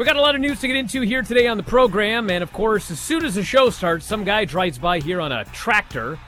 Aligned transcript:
We 0.00 0.06
got 0.06 0.16
a 0.16 0.20
lot 0.22 0.34
of 0.34 0.40
news 0.40 0.60
to 0.60 0.66
get 0.66 0.76
into 0.76 1.02
here 1.02 1.20
today 1.20 1.46
on 1.46 1.58
the 1.58 1.62
program, 1.62 2.30
and 2.30 2.42
of 2.42 2.54
course, 2.54 2.90
as 2.90 2.98
soon 2.98 3.22
as 3.22 3.34
the 3.34 3.44
show 3.44 3.68
starts, 3.68 4.06
some 4.06 4.24
guy 4.24 4.46
drives 4.46 4.78
by 4.78 4.98
here 4.98 5.20
on 5.20 5.30
a 5.30 5.44
tractor. 5.52 6.18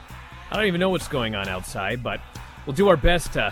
I 0.51 0.55
don't 0.55 0.67
even 0.67 0.79
know 0.79 0.91
what's 0.91 1.07
going 1.07 1.33
on 1.33 1.47
outside, 1.47 2.03
but 2.03 2.21
we'll 2.67 2.75
do 2.75 2.87
our 2.87 2.95
best 2.95 3.33
to 3.33 3.51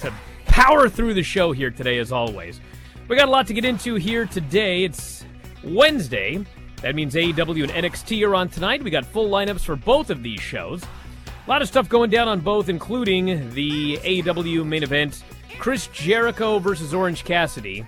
to 0.00 0.12
power 0.44 0.90
through 0.90 1.14
the 1.14 1.22
show 1.22 1.52
here 1.52 1.70
today, 1.70 1.96
as 1.96 2.12
always. 2.12 2.60
We 3.08 3.16
got 3.16 3.28
a 3.28 3.30
lot 3.30 3.46
to 3.46 3.54
get 3.54 3.64
into 3.64 3.94
here 3.94 4.26
today. 4.26 4.84
It's 4.84 5.24
Wednesday. 5.64 6.44
That 6.82 6.94
means 6.94 7.14
AEW 7.14 7.70
and 7.70 7.72
NXT 7.72 8.22
are 8.28 8.34
on 8.34 8.50
tonight. 8.50 8.82
We 8.82 8.90
got 8.90 9.06
full 9.06 9.30
lineups 9.30 9.64
for 9.64 9.76
both 9.76 10.10
of 10.10 10.22
these 10.22 10.42
shows. 10.42 10.82
A 10.82 11.48
lot 11.48 11.62
of 11.62 11.68
stuff 11.68 11.88
going 11.88 12.10
down 12.10 12.28
on 12.28 12.40
both, 12.40 12.68
including 12.68 13.48
the 13.54 13.96
AEW 13.96 14.66
main 14.66 14.82
event 14.82 15.24
Chris 15.58 15.86
Jericho 15.86 16.58
versus 16.58 16.92
Orange 16.92 17.24
Cassidy 17.24 17.86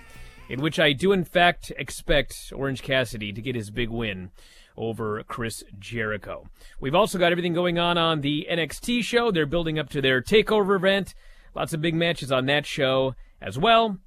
in 0.49 0.61
which 0.61 0.79
I 0.79 0.93
do 0.93 1.13
in 1.13 1.25
fact 1.25 1.73
expect 1.77 2.53
Orange 2.55 2.83
Cassidy 2.83 3.33
to 3.33 3.43
get 3.43 3.55
his 3.55 3.71
big 3.71 3.91
win 3.91 4.31
over 4.77 5.23
Chris 5.25 5.65
Jericho. 5.79 6.47
We've 6.81 6.95
also 6.95 7.19
got 7.19 7.33
everything 7.33 7.53
going 7.53 7.79
on 7.79 7.99
on 7.99 8.21
the 8.21 8.47
NXT 8.51 9.03
show. 9.03 9.31
They're 9.31 9.47
building 9.47 9.79
up 9.79 9.91
to 9.91 10.01
their 10.01 10.23
takeover 10.23 10.77
event. 10.77 11.15
Lots 11.55 11.73
of 11.73 11.81
big 11.81 11.95
matches 11.95 12.31
on 12.31 12.47
that 12.47 12.65
show 12.65 13.15
as 13.41 13.59
well, 13.59 13.99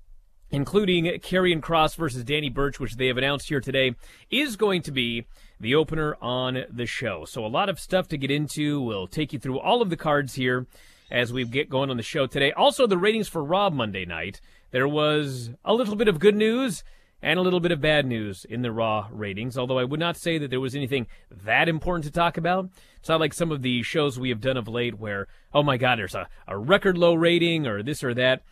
including 0.50 1.06
Karrion 1.06 1.60
Kross 1.60 1.96
versus 1.96 2.24
Danny 2.24 2.50
Burch, 2.50 2.80
which 2.80 2.96
they 2.96 3.08
have 3.08 3.18
announced 3.18 3.50
here 3.50 3.60
today 3.60 3.96
is 4.30 4.56
going 4.56 4.82
to 4.84 4.92
be 4.92 5.26
the 5.60 5.76
opener 5.76 6.16
on 6.22 6.64
the 6.70 6.86
show. 6.86 7.26
So 7.26 7.46
a 7.46 7.48
lot 7.48 7.70
of 7.70 7.80
stuff 7.80 8.08
to 8.10 8.18
get 8.18 8.32
into. 8.32 8.82
We'll 8.82 9.08
take 9.08 9.34
you 9.34 9.40
through 9.40 9.60
all 9.60 9.82
of 9.82 9.90
the 9.90 9.98
cards 9.98 10.36
here 10.36 10.68
as 11.12 11.34
we 11.34 11.44
get 11.44 11.70
going 11.70 11.90
on 11.90 11.98
the 11.98 12.04
show 12.04 12.26
today. 12.26 12.52
Also, 12.54 12.88
the 12.88 12.98
ratings 12.98 13.28
for 13.28 13.44
Raw 13.44 13.70
Monday 13.70 14.06
night. 14.06 14.40
There 14.72 14.88
was 14.88 15.52
a 15.64 15.74
little 15.74 15.96
bit 15.96 16.08
of 16.08 16.20
good 16.20 16.36
news 16.36 16.84
and 17.22 17.38
a 17.38 17.42
little 17.42 17.60
bit 17.60 17.72
of 17.72 17.82
bad 17.82 18.06
news 18.06 18.46
in 18.46 18.62
the 18.62 18.72
Raw 18.72 19.08
ratings, 19.12 19.58
although 19.58 19.78
I 19.78 19.84
would 19.84 20.00
not 20.00 20.18
say 20.18 20.38
that 20.38 20.50
there 20.50 20.60
was 20.60 20.76
anything 20.76 21.08
that 21.30 21.70
important 21.70 22.06
to 22.06 22.12
talk 22.12 22.38
about. 22.38 22.70
It's 23.00 23.10
not 23.10 23.20
like 23.20 23.34
some 23.34 23.52
of 23.52 23.62
the 23.62 23.84
shows 23.84 24.20
we 24.20 24.30
have 24.30 24.42
done 24.42 24.58
of 24.58 24.68
late 24.68 24.98
where, 24.98 25.28
oh 25.54 25.62
my 25.62 25.78
God, 25.78 26.00
there's 26.00 26.16
a, 26.16 26.28
a 26.48 26.58
record 26.58 26.98
low 26.98 27.14
rating 27.14 27.68
or 27.68 27.84
this 27.84 28.04
or 28.04 28.14
that. 28.16 28.44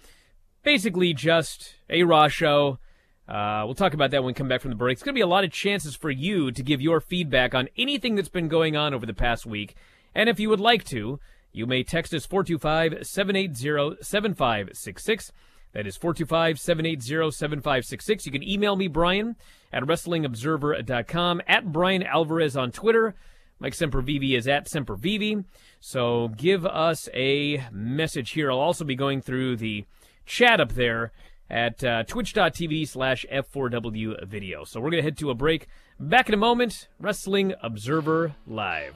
Basically, 0.61 1.13
just 1.13 1.75
a 1.89 2.03
Raw 2.03 2.27
show. 2.27 2.79
Uh, 3.27 3.63
we'll 3.65 3.75
talk 3.75 3.93
about 3.93 4.11
that 4.11 4.23
when 4.23 4.31
we 4.31 4.33
come 4.33 4.47
back 4.47 4.61
from 4.61 4.71
the 4.71 4.75
break. 4.75 4.93
It's 4.93 5.03
going 5.03 5.13
to 5.13 5.17
be 5.17 5.21
a 5.21 5.27
lot 5.27 5.43
of 5.43 5.51
chances 5.51 5.95
for 5.95 6.11
you 6.11 6.51
to 6.51 6.63
give 6.63 6.81
your 6.81 6.99
feedback 6.99 7.55
on 7.55 7.69
anything 7.77 8.15
that's 8.15 8.29
been 8.29 8.47
going 8.47 8.75
on 8.75 8.93
over 8.93 9.05
the 9.05 9.13
past 9.13 9.45
week. 9.45 9.75
And 10.13 10.27
if 10.27 10.39
you 10.39 10.49
would 10.49 10.59
like 10.59 10.83
to, 10.85 11.19
you 11.51 11.65
may 11.65 11.83
text 11.83 12.13
us 12.13 12.25
425 12.25 13.05
780 13.07 14.03
7566. 14.03 15.31
That 15.73 15.85
is 15.85 15.97
425 15.97 16.59
780 16.59 17.31
7566. 17.31 18.25
You 18.25 18.31
can 18.31 18.43
email 18.43 18.75
me, 18.75 18.87
Bryan, 18.87 19.35
at 19.71 19.83
WrestlingObserver.com, 19.83 21.41
at 21.47 21.71
Bryan 21.71 22.03
Alvarez 22.03 22.57
on 22.57 22.71
Twitter. 22.71 23.15
Mike 23.59 23.73
Sempervive 23.73 24.37
is 24.37 24.47
at 24.47 24.67
Sempervive. 24.67 25.43
So 25.79 26.29
give 26.29 26.65
us 26.65 27.09
a 27.13 27.65
message 27.71 28.31
here. 28.31 28.51
I'll 28.51 28.59
also 28.59 28.85
be 28.85 28.95
going 28.95 29.21
through 29.21 29.57
the 29.57 29.85
chat 30.25 30.61
up 30.61 30.73
there 30.73 31.11
at 31.49 31.83
uh, 31.83 32.03
twitch.tv 32.03 32.87
slash 32.87 33.25
F4W 33.31 34.25
video. 34.25 34.63
So 34.63 34.79
we're 34.79 34.91
going 34.91 35.03
to 35.03 35.07
head 35.07 35.17
to 35.17 35.29
a 35.29 35.35
break. 35.35 35.67
Back 35.99 36.29
in 36.29 36.33
a 36.33 36.37
moment, 36.37 36.87
Wrestling 36.99 37.53
Observer 37.61 38.35
Live. 38.47 38.95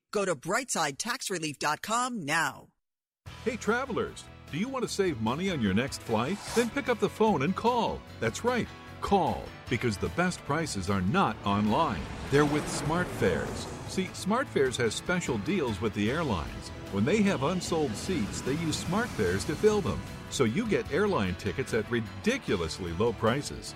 Go 0.11 0.25
to 0.25 0.35
brightsidetaxrelief.com 0.35 2.25
now. 2.25 2.67
Hey, 3.45 3.55
travelers, 3.55 4.23
do 4.51 4.57
you 4.57 4.67
want 4.67 4.83
to 4.83 4.89
save 4.89 5.21
money 5.21 5.49
on 5.49 5.61
your 5.61 5.73
next 5.73 6.01
flight? 6.01 6.37
Then 6.55 6.69
pick 6.69 6.89
up 6.89 6.99
the 6.99 7.09
phone 7.09 7.43
and 7.43 7.55
call. 7.55 7.99
That's 8.19 8.43
right, 8.43 8.67
call, 8.99 9.45
because 9.69 9.97
the 9.97 10.09
best 10.09 10.43
prices 10.45 10.89
are 10.89 11.01
not 11.01 11.35
online. 11.45 12.01
They're 12.29 12.45
with 12.45 12.65
SmartFares. 12.65 13.67
See, 13.89 14.05
SmartFares 14.07 14.77
has 14.77 14.93
special 14.93 15.37
deals 15.39 15.81
with 15.81 15.93
the 15.93 16.11
airlines. 16.11 16.69
When 16.91 17.05
they 17.05 17.21
have 17.23 17.43
unsold 17.43 17.95
seats, 17.95 18.41
they 18.41 18.53
use 18.53 18.83
SmartFares 18.83 19.45
to 19.47 19.55
fill 19.55 19.81
them. 19.81 20.01
So 20.29 20.43
you 20.43 20.65
get 20.67 20.91
airline 20.91 21.35
tickets 21.35 21.73
at 21.73 21.89
ridiculously 21.89 22.91
low 22.93 23.13
prices. 23.13 23.75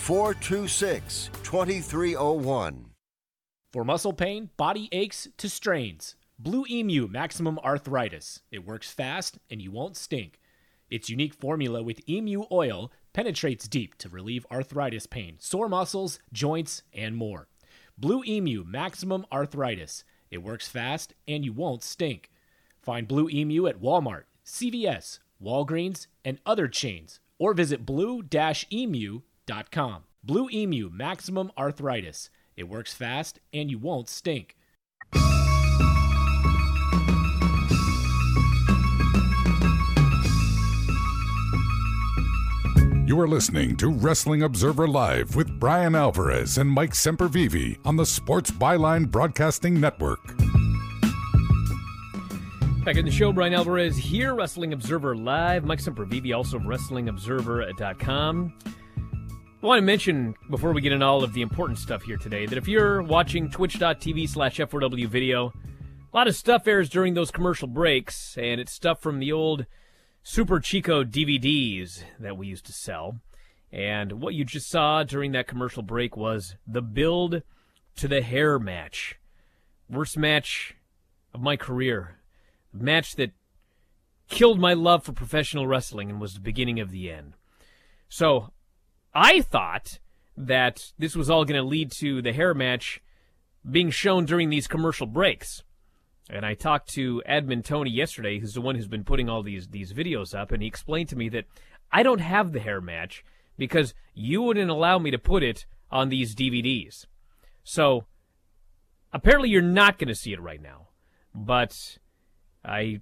426 0.00 1.30
2301. 1.42 2.86
For 3.70 3.84
muscle 3.84 4.14
pain, 4.14 4.48
body 4.56 4.88
aches 4.92 5.28
to 5.36 5.48
strains, 5.48 6.16
Blue 6.38 6.64
Emu 6.68 7.06
Maximum 7.06 7.58
Arthritis. 7.58 8.40
It 8.50 8.64
works 8.64 8.90
fast 8.90 9.38
and 9.50 9.60
you 9.60 9.70
won't 9.70 9.98
stink. 9.98 10.40
Its 10.90 11.10
unique 11.10 11.34
formula 11.34 11.82
with 11.82 12.08
emu 12.08 12.44
oil 12.50 12.90
penetrates 13.12 13.68
deep 13.68 13.96
to 13.98 14.08
relieve 14.08 14.46
arthritis 14.50 15.06
pain, 15.06 15.36
sore 15.38 15.68
muscles, 15.68 16.18
joints, 16.32 16.82
and 16.94 17.14
more. 17.14 17.48
Blue 17.98 18.24
Emu 18.26 18.64
Maximum 18.64 19.26
Arthritis. 19.30 20.02
It 20.30 20.42
works 20.42 20.66
fast 20.66 21.12
and 21.28 21.44
you 21.44 21.52
won't 21.52 21.82
stink. 21.82 22.30
Find 22.80 23.06
Blue 23.06 23.28
Emu 23.28 23.66
at 23.66 23.82
Walmart, 23.82 24.24
CVS, 24.46 25.18
Walgreens, 25.40 26.06
and 26.24 26.38
other 26.46 26.68
chains, 26.68 27.20
or 27.38 27.52
visit 27.52 27.84
blue-emu.com. 27.84 29.24
Blue 30.22 30.48
Emu 30.52 30.90
Maximum 30.90 31.50
Arthritis. 31.58 32.30
It 32.56 32.68
works 32.68 32.94
fast 32.94 33.40
and 33.52 33.70
you 33.70 33.78
won't 33.78 34.08
stink. 34.08 34.56
You 43.06 43.18
are 43.18 43.26
listening 43.26 43.76
to 43.78 43.88
Wrestling 43.88 44.44
Observer 44.44 44.86
Live 44.86 45.34
with 45.34 45.58
Bryan 45.58 45.96
Alvarez 45.96 46.58
and 46.58 46.70
Mike 46.70 46.92
Sempervive 46.92 47.78
on 47.84 47.96
the 47.96 48.06
Sports 48.06 48.52
Byline 48.52 49.10
Broadcasting 49.10 49.80
Network. 49.80 50.20
Back 52.84 52.96
in 52.96 53.04
the 53.04 53.10
show, 53.10 53.32
Bryan 53.32 53.54
Alvarez 53.54 53.96
here, 53.96 54.34
Wrestling 54.34 54.72
Observer 54.72 55.16
Live. 55.16 55.64
Mike 55.64 55.80
Sempervive, 55.80 56.36
also 56.36 56.58
of 56.58 56.62
WrestlingObserver.com. 56.62 58.52
I 59.62 59.66
want 59.66 59.78
to 59.78 59.82
mention 59.82 60.34
before 60.48 60.72
we 60.72 60.80
get 60.80 60.92
into 60.92 61.04
all 61.04 61.22
of 61.22 61.34
the 61.34 61.42
important 61.42 61.78
stuff 61.78 62.04
here 62.04 62.16
today 62.16 62.46
that 62.46 62.56
if 62.56 62.66
you're 62.66 63.02
watching 63.02 63.50
twitch.tv 63.50 64.26
slash 64.26 64.56
F4W 64.56 65.06
video, 65.06 65.52
a 66.10 66.16
lot 66.16 66.28
of 66.28 66.34
stuff 66.34 66.66
airs 66.66 66.88
during 66.88 67.12
those 67.12 67.30
commercial 67.30 67.68
breaks, 67.68 68.38
and 68.38 68.58
it's 68.58 68.72
stuff 68.72 69.02
from 69.02 69.18
the 69.18 69.30
old 69.30 69.66
Super 70.22 70.60
Chico 70.60 71.04
DVDs 71.04 72.04
that 72.18 72.38
we 72.38 72.46
used 72.46 72.64
to 72.66 72.72
sell. 72.72 73.20
And 73.70 74.22
what 74.22 74.32
you 74.32 74.46
just 74.46 74.70
saw 74.70 75.02
during 75.02 75.32
that 75.32 75.46
commercial 75.46 75.82
break 75.82 76.16
was 76.16 76.56
the 76.66 76.80
build 76.80 77.42
to 77.96 78.08
the 78.08 78.22
hair 78.22 78.58
match. 78.58 79.18
Worst 79.90 80.16
match 80.16 80.74
of 81.34 81.42
my 81.42 81.58
career. 81.58 82.16
Match 82.72 83.14
that 83.16 83.32
killed 84.26 84.58
my 84.58 84.72
love 84.72 85.04
for 85.04 85.12
professional 85.12 85.66
wrestling 85.66 86.08
and 86.08 86.18
was 86.18 86.32
the 86.32 86.40
beginning 86.40 86.80
of 86.80 86.90
the 86.90 87.10
end. 87.10 87.34
So 88.08 88.52
I 89.14 89.40
thought 89.40 89.98
that 90.36 90.92
this 90.98 91.16
was 91.16 91.28
all 91.28 91.44
going 91.44 91.60
to 91.60 91.66
lead 91.66 91.92
to 91.98 92.22
the 92.22 92.32
hair 92.32 92.54
match 92.54 93.00
being 93.68 93.90
shown 93.90 94.24
during 94.24 94.48
these 94.48 94.66
commercial 94.66 95.06
breaks. 95.06 95.62
And 96.28 96.46
I 96.46 96.54
talked 96.54 96.88
to 96.90 97.22
Edmund 97.26 97.64
Tony 97.64 97.90
yesterday, 97.90 98.38
who's 98.38 98.54
the 98.54 98.60
one 98.60 98.76
who's 98.76 98.86
been 98.86 99.04
putting 99.04 99.28
all 99.28 99.42
these 99.42 99.68
these 99.68 99.92
videos 99.92 100.34
up, 100.34 100.52
and 100.52 100.62
he 100.62 100.68
explained 100.68 101.08
to 101.08 101.16
me 101.16 101.28
that 101.30 101.46
I 101.90 102.02
don't 102.02 102.20
have 102.20 102.52
the 102.52 102.60
hair 102.60 102.80
match 102.80 103.24
because 103.58 103.94
you 104.14 104.40
wouldn't 104.42 104.70
allow 104.70 104.98
me 104.98 105.10
to 105.10 105.18
put 105.18 105.42
it 105.42 105.66
on 105.90 106.08
these 106.08 106.34
DVDs. 106.34 107.06
So 107.64 108.06
apparently 109.12 109.50
you're 109.50 109.62
not 109.62 109.98
going 109.98 110.08
to 110.08 110.14
see 110.14 110.32
it 110.32 110.40
right 110.40 110.62
now. 110.62 110.88
But 111.34 111.98
I 112.64 113.00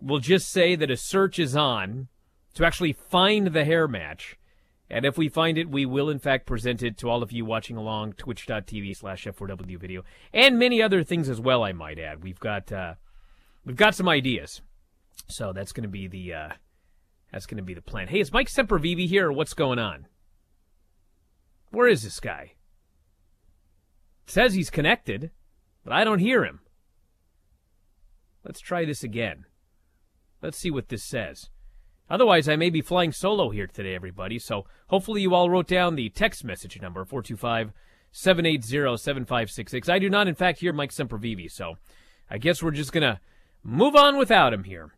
will 0.00 0.18
just 0.18 0.50
say 0.50 0.76
that 0.76 0.90
a 0.90 0.96
search 0.96 1.38
is 1.38 1.56
on 1.56 2.08
to 2.54 2.64
actually 2.64 2.92
find 2.92 3.48
the 3.48 3.64
hair 3.64 3.86
match. 3.88 4.36
And 4.88 5.04
if 5.04 5.18
we 5.18 5.28
find 5.28 5.58
it, 5.58 5.68
we 5.68 5.84
will 5.84 6.08
in 6.08 6.18
fact 6.18 6.46
present 6.46 6.82
it 6.82 6.96
to 6.98 7.10
all 7.10 7.22
of 7.22 7.32
you 7.32 7.44
watching 7.44 7.76
along 7.76 8.12
twitch.tv 8.14 8.96
slash 8.96 9.24
F4W 9.24 9.78
video 9.78 10.04
and 10.32 10.58
many 10.58 10.80
other 10.80 11.02
things 11.02 11.28
as 11.28 11.40
well, 11.40 11.64
I 11.64 11.72
might 11.72 11.98
add. 11.98 12.22
We've 12.22 12.38
got 12.38 12.70
uh, 12.70 12.94
we've 13.64 13.76
got 13.76 13.94
some 13.94 14.08
ideas. 14.08 14.62
So 15.28 15.52
that's 15.52 15.72
gonna 15.72 15.88
be 15.88 16.06
the 16.06 16.32
uh, 16.32 16.48
that's 17.32 17.46
gonna 17.46 17.62
be 17.62 17.74
the 17.74 17.82
plan. 17.82 18.08
Hey, 18.08 18.20
is 18.20 18.32
Mike 18.32 18.48
Sempervive 18.48 19.08
here 19.08 19.28
or 19.28 19.32
what's 19.32 19.54
going 19.54 19.78
on? 19.78 20.06
Where 21.70 21.88
is 21.88 22.02
this 22.02 22.20
guy? 22.20 22.52
It 24.24 24.30
says 24.30 24.54
he's 24.54 24.70
connected, 24.70 25.30
but 25.84 25.92
I 25.92 26.04
don't 26.04 26.20
hear 26.20 26.44
him. 26.44 26.60
Let's 28.44 28.60
try 28.60 28.84
this 28.84 29.02
again. 29.02 29.46
Let's 30.42 30.58
see 30.58 30.70
what 30.70 30.88
this 30.88 31.02
says. 31.02 31.50
Otherwise, 32.08 32.48
I 32.48 32.56
may 32.56 32.70
be 32.70 32.80
flying 32.80 33.12
solo 33.12 33.50
here 33.50 33.66
today, 33.66 33.94
everybody. 33.94 34.38
So 34.38 34.66
hopefully 34.88 35.22
you 35.22 35.34
all 35.34 35.50
wrote 35.50 35.66
down 35.66 35.96
the 35.96 36.08
text 36.08 36.44
message 36.44 36.80
number, 36.80 37.04
425 37.04 37.72
780 38.12 38.96
7566. 38.96 39.88
I 39.88 39.98
do 39.98 40.08
not, 40.08 40.28
in 40.28 40.34
fact, 40.34 40.60
hear 40.60 40.72
Mike 40.72 40.92
Sempervive, 40.92 41.50
so 41.50 41.76
I 42.30 42.38
guess 42.38 42.62
we're 42.62 42.70
just 42.70 42.92
going 42.92 43.02
to 43.02 43.20
move 43.62 43.96
on 43.96 44.16
without 44.16 44.52
him 44.52 44.64
here. 44.64 44.92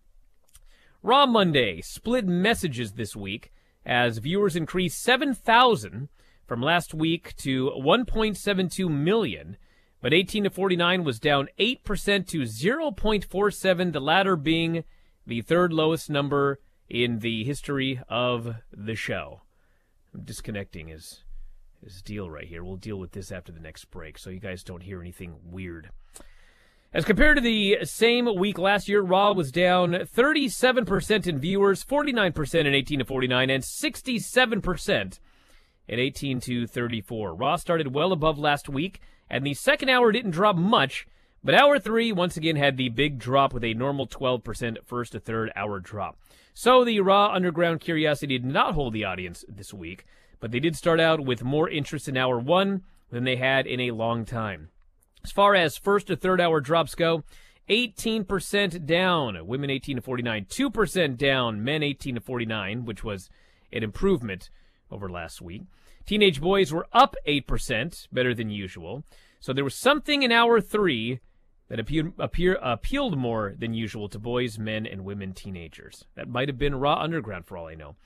Raw 1.03 1.27
Monday 1.27 1.81
split 1.81 2.27
messages 2.27 2.93
this 2.93 3.17
week 3.17 3.53
as 3.87 4.19
viewers 4.19 4.57
increased 4.57 5.03
7,000 5.03 6.09
from 6.47 6.63
last 6.63 6.93
week 6.93 7.35
to 7.37 7.71
1.72 7.77 8.91
million, 8.91 9.57
but 10.01 10.13
18 10.13 10.45
to 10.45 10.51
49 10.51 11.05
was 11.05 11.19
down 11.19 11.49
8% 11.59 12.27
to 12.29 12.43
0.47, 12.43 13.93
the 13.93 14.01
latter 14.01 14.37
being 14.37 14.85
the 15.27 15.41
third 15.41 15.73
lowest 15.73 16.11
number 16.11 16.61
in 16.89 17.19
the 17.21 17.45
history 17.45 18.01
of 18.09 18.57
the 18.73 18.95
show. 18.95 19.43
I'm 20.15 20.23
disconnecting 20.23 20.89
his 20.89 21.23
his 21.83 22.03
deal 22.03 22.29
right 22.29 22.47
here. 22.47 22.65
We'll 22.65 22.77
deal 22.77 22.99
with 22.99 23.13
this 23.13 23.31
after 23.31 23.53
the 23.53 23.61
next 23.61 23.85
break, 23.87 24.19
so 24.19 24.31
you 24.31 24.41
guys 24.41 24.65
don't 24.65 24.83
hear 24.83 25.01
anything 25.01 25.37
weird. 25.45 25.91
As 26.93 27.05
compared 27.05 27.37
to 27.37 27.43
the 27.43 27.79
same 27.85 28.35
week 28.37 28.59
last 28.59 28.89
year, 28.89 29.03
Raw 29.03 29.33
was 29.33 29.53
down 29.53 29.93
37% 29.93 31.27
in 31.27 31.39
viewers, 31.39 31.85
49% 31.85 32.61
in 32.61 32.75
18 32.75 32.99
to 33.01 33.05
49, 33.05 33.51
and 33.51 33.63
67% 33.63 35.19
in 35.87 35.99
18 35.99 36.41
to 36.41 36.67
34. 36.67 37.35
Raw 37.35 37.57
started 37.57 37.95
well 37.95 38.13
above 38.13 38.39
last 38.39 38.69
week, 38.69 39.01
and 39.29 39.45
the 39.45 39.55
second 39.55 39.91
hour 39.91 40.11
didn't 40.11 40.31
drop 40.31 40.57
much, 40.57 41.07
but 41.45 41.55
hour 41.55 41.79
three 41.79 42.11
once 42.11 42.37
again 42.37 42.57
had 42.57 42.77
the 42.77 42.89
big 42.89 43.19
drop 43.19 43.53
with 43.53 43.65
a 43.65 43.75
normal 43.75 44.07
12% 44.07 44.79
first 44.85 45.13
to 45.13 45.21
third 45.21 45.53
hour 45.55 45.81
drop. 45.81 46.19
So 46.55 46.85
the 46.85 47.01
Raw 47.01 47.33
Underground 47.33 47.81
Curiosity 47.81 48.39
did 48.39 48.45
not 48.45 48.75
hold 48.75 48.93
the 48.93 49.05
audience 49.05 49.45
this 49.49 49.73
week, 49.73 50.05
but 50.41 50.51
they 50.51 50.61
did 50.61 50.77
start 50.77 51.01
out 51.01 51.25
with 51.25 51.45
more 51.45 51.69
interest 51.69 52.09
in 52.09 52.17
hour 52.17 52.39
one 52.39 52.83
than 53.11 53.25
they 53.25 53.37
had 53.37 53.67
in 53.67 53.81
a 53.81 53.93
long 53.93 54.25
time. 54.25 54.71
As 55.25 55.33
far 55.33 55.55
as 55.55 55.77
first 55.77 56.09
to 56.09 56.17
third 56.17 56.41
hour 56.41 56.61
drops 56.61 56.95
go, 56.95 57.25
18% 57.69 58.87
down, 58.87 59.47
women 59.47 59.71
18 59.71 59.97
to 59.97 60.03
49, 60.03 60.47
2% 60.47 61.17
down, 61.17 61.63
men 61.63 61.83
18 61.83 62.15
to 62.15 62.21
49, 62.21 62.85
which 62.85 63.05
was 63.05 63.29
an 63.73 63.83
improvement 63.83 64.51
over 64.91 65.09
last 65.11 65.43
week. 65.43 65.63
Teenage 66.07 66.41
boys 66.41 66.73
were 66.73 66.87
up 66.93 67.15
8%, 67.27 68.09
better 68.11 68.35
than 68.35 68.49
usual. 68.49 69.05
So 69.41 69.53
there 69.53 69.65
was 69.65 69.75
something 69.75 70.23
in 70.23 70.33
hour 70.33 70.61
three 70.61 71.21
that 71.69 71.81
appear, 71.81 72.13
appear, 72.19 72.59
appealed 72.63 73.19
more 73.19 73.55
than 73.59 73.75
usual 73.75 74.09
to 74.09 74.19
boys, 74.19 74.59
men, 74.59 74.87
and 74.87 75.05
women 75.05 75.33
teenagers. 75.33 76.05
That 76.15 76.29
might 76.29 76.49
have 76.49 76.59
been 76.59 76.75
Raw 76.75 77.01
Underground 77.01 77.47
for 77.47 77.57
all 77.57 77.69
I 77.69 77.75
know. 77.75 77.97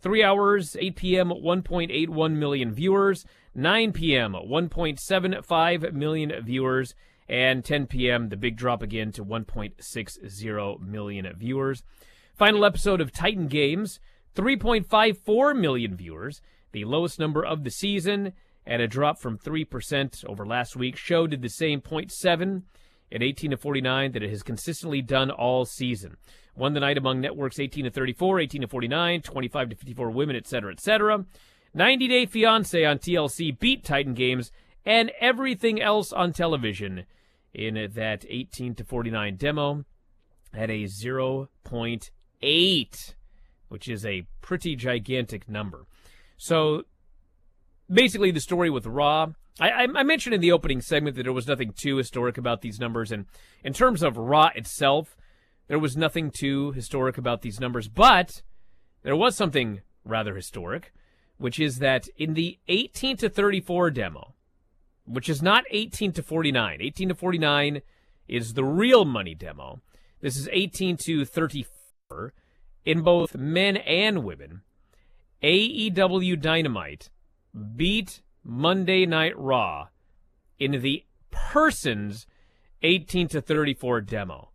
3 0.00 0.22
hours, 0.24 0.76
8 0.78 0.96
p.m., 0.96 1.28
1.81 1.28 2.32
million 2.36 2.72
viewers. 2.72 3.24
9 3.54 3.92
p.m., 3.92 4.32
1.75 4.32 5.92
million 5.92 6.32
viewers. 6.44 6.94
And 7.28 7.64
10 7.64 7.86
p.m., 7.86 8.28
the 8.28 8.36
big 8.36 8.56
drop 8.56 8.82
again 8.82 9.12
to 9.12 9.24
1.60 9.24 10.80
million 10.80 11.32
viewers. 11.38 11.84
Final 12.34 12.64
episode 12.64 13.00
of 13.00 13.12
Titan 13.12 13.46
Games, 13.46 14.00
3.54 14.34 15.56
million 15.56 15.96
viewers, 15.96 16.40
the 16.72 16.84
lowest 16.84 17.18
number 17.18 17.44
of 17.44 17.62
the 17.62 17.70
season, 17.70 18.32
and 18.66 18.82
a 18.82 18.88
drop 18.88 19.20
from 19.20 19.38
3% 19.38 20.24
over 20.24 20.44
last 20.44 20.74
week. 20.74 20.96
Show 20.96 21.26
did 21.26 21.42
the 21.42 21.48
same 21.48 21.80
0.7 21.80 22.62
at 23.12 23.22
18 23.22 23.50
to 23.50 23.56
49 23.56 24.12
that 24.12 24.22
it 24.22 24.30
has 24.30 24.42
consistently 24.42 25.02
done 25.02 25.30
all 25.30 25.64
season. 25.64 26.16
Won 26.56 26.74
the 26.74 26.80
night 26.80 26.98
among 26.98 27.20
networks 27.20 27.58
18 27.58 27.84
to 27.84 27.90
34, 27.90 28.40
18 28.40 28.60
to 28.62 28.68
49, 28.68 29.22
25 29.22 29.68
to 29.70 29.76
54 29.76 30.10
women, 30.10 30.36
etc., 30.36 30.72
etc. 30.72 31.24
90 31.74 32.08
Day 32.08 32.26
Fiance 32.26 32.84
on 32.84 32.98
TLC 32.98 33.58
beat 33.58 33.84
Titan 33.84 34.14
Games 34.14 34.52
and 34.84 35.10
everything 35.20 35.80
else 35.80 36.12
on 36.12 36.32
television 36.32 37.04
in 37.54 37.90
that 37.94 38.24
18 38.28 38.74
to 38.76 38.84
49 38.84 39.36
demo 39.36 39.84
at 40.52 40.70
a 40.70 40.84
0.8, 40.84 43.14
which 43.68 43.88
is 43.88 44.04
a 44.04 44.26
pretty 44.40 44.76
gigantic 44.76 45.48
number. 45.48 45.86
So 46.36 46.84
basically, 47.90 48.30
the 48.30 48.40
story 48.40 48.70
with 48.70 48.86
Raw. 48.86 49.32
I, 49.60 49.86
I, 49.94 50.02
mentioned 50.02 50.34
in 50.34 50.40
the 50.40 50.52
opening 50.52 50.80
segment 50.80 51.16
that 51.16 51.24
there 51.24 51.32
was 51.32 51.46
nothing 51.46 51.72
too 51.76 51.96
historic 51.96 52.38
about 52.38 52.62
these 52.62 52.80
numbers, 52.80 53.12
and 53.12 53.26
in 53.62 53.72
terms 53.72 54.02
of 54.02 54.16
Raw 54.16 54.50
itself, 54.54 55.16
there 55.68 55.78
was 55.78 55.96
nothing 55.96 56.30
too 56.30 56.72
historic 56.72 57.18
about 57.18 57.42
these 57.42 57.60
numbers, 57.60 57.88
but 57.88 58.42
there 59.02 59.16
was 59.16 59.36
something 59.36 59.82
rather 60.04 60.34
historic, 60.34 60.92
which 61.36 61.60
is 61.60 61.78
that 61.78 62.08
in 62.16 62.34
the 62.34 62.58
18 62.68 63.16
to 63.18 63.28
34 63.28 63.90
demo, 63.90 64.34
which 65.04 65.28
is 65.28 65.42
not 65.42 65.64
18 65.70 66.12
to 66.12 66.22
49, 66.22 66.78
18 66.80 67.08
to 67.08 67.14
49 67.14 67.82
is 68.28 68.54
the 68.54 68.64
real 68.64 69.04
money 69.04 69.34
demo. 69.34 69.80
This 70.20 70.36
is 70.36 70.48
18 70.50 70.96
to 70.98 71.24
34 71.24 72.32
in 72.84 73.02
both 73.02 73.36
men 73.36 73.76
and 73.76 74.24
women. 74.24 74.62
AEW 75.42 76.40
Dynamite 76.40 77.10
beat 77.76 78.22
Monday 78.44 79.06
Night 79.06 79.38
Raw 79.38 79.88
in 80.58 80.80
the 80.80 81.04
person's 81.30 82.26
18 82.82 83.28
to 83.28 83.40
34 83.40 84.00
demo. 84.02 84.50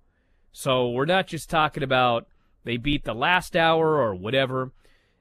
So 0.52 0.90
we're 0.90 1.06
not 1.06 1.28
just 1.28 1.50
talking 1.50 1.84
about 1.84 2.28
they 2.64 2.78
beat 2.78 3.06
the 3.06 3.14
last 3.14 3.56
hour 3.56 3.98
or 3.98 4.14
whatever. 4.14 4.72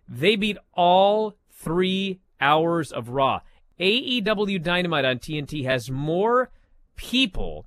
They 0.09 0.37
beat 0.37 0.59
all 0.73 1.37
three 1.53 2.21
hours 2.41 2.91
of 2.91 3.11
Raw. 3.11 3.41
AEW 3.79 4.63
Dynamite 4.63 5.05
on 5.05 5.19
TNT 5.19 5.65
has 5.65 5.91
more 5.91 6.51
people 6.97 7.67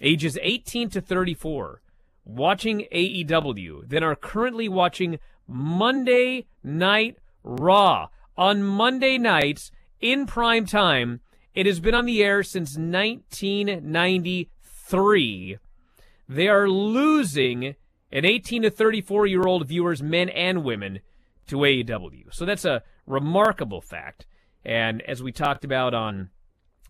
ages 0.00 0.38
18 0.42 0.90
to 0.90 1.00
34 1.00 1.80
watching 2.24 2.86
AEW 2.92 3.88
than 3.88 4.02
are 4.02 4.16
currently 4.16 4.68
watching 4.68 5.18
Monday 5.46 6.46
Night 6.62 7.18
Raw. 7.42 8.08
On 8.36 8.62
Monday 8.64 9.16
nights 9.16 9.70
in 10.00 10.26
prime 10.26 10.66
time, 10.66 11.20
it 11.54 11.66
has 11.66 11.78
been 11.80 11.94
on 11.94 12.06
the 12.06 12.22
air 12.22 12.42
since 12.42 12.76
1993. 12.76 15.58
They 16.28 16.48
are 16.48 16.68
losing 16.68 17.76
an 18.10 18.24
18 18.24 18.62
to 18.62 18.70
34 18.70 19.26
year 19.26 19.42
old 19.42 19.68
viewers, 19.68 20.02
men 20.02 20.30
and 20.30 20.64
women, 20.64 21.00
to 21.46 21.58
AEW. 21.58 22.32
So 22.32 22.44
that's 22.44 22.64
a 22.64 22.82
remarkable 23.06 23.80
fact. 23.80 24.26
And 24.64 25.02
as 25.02 25.22
we 25.22 25.30
talked 25.32 25.64
about 25.64 25.94
on 25.94 26.30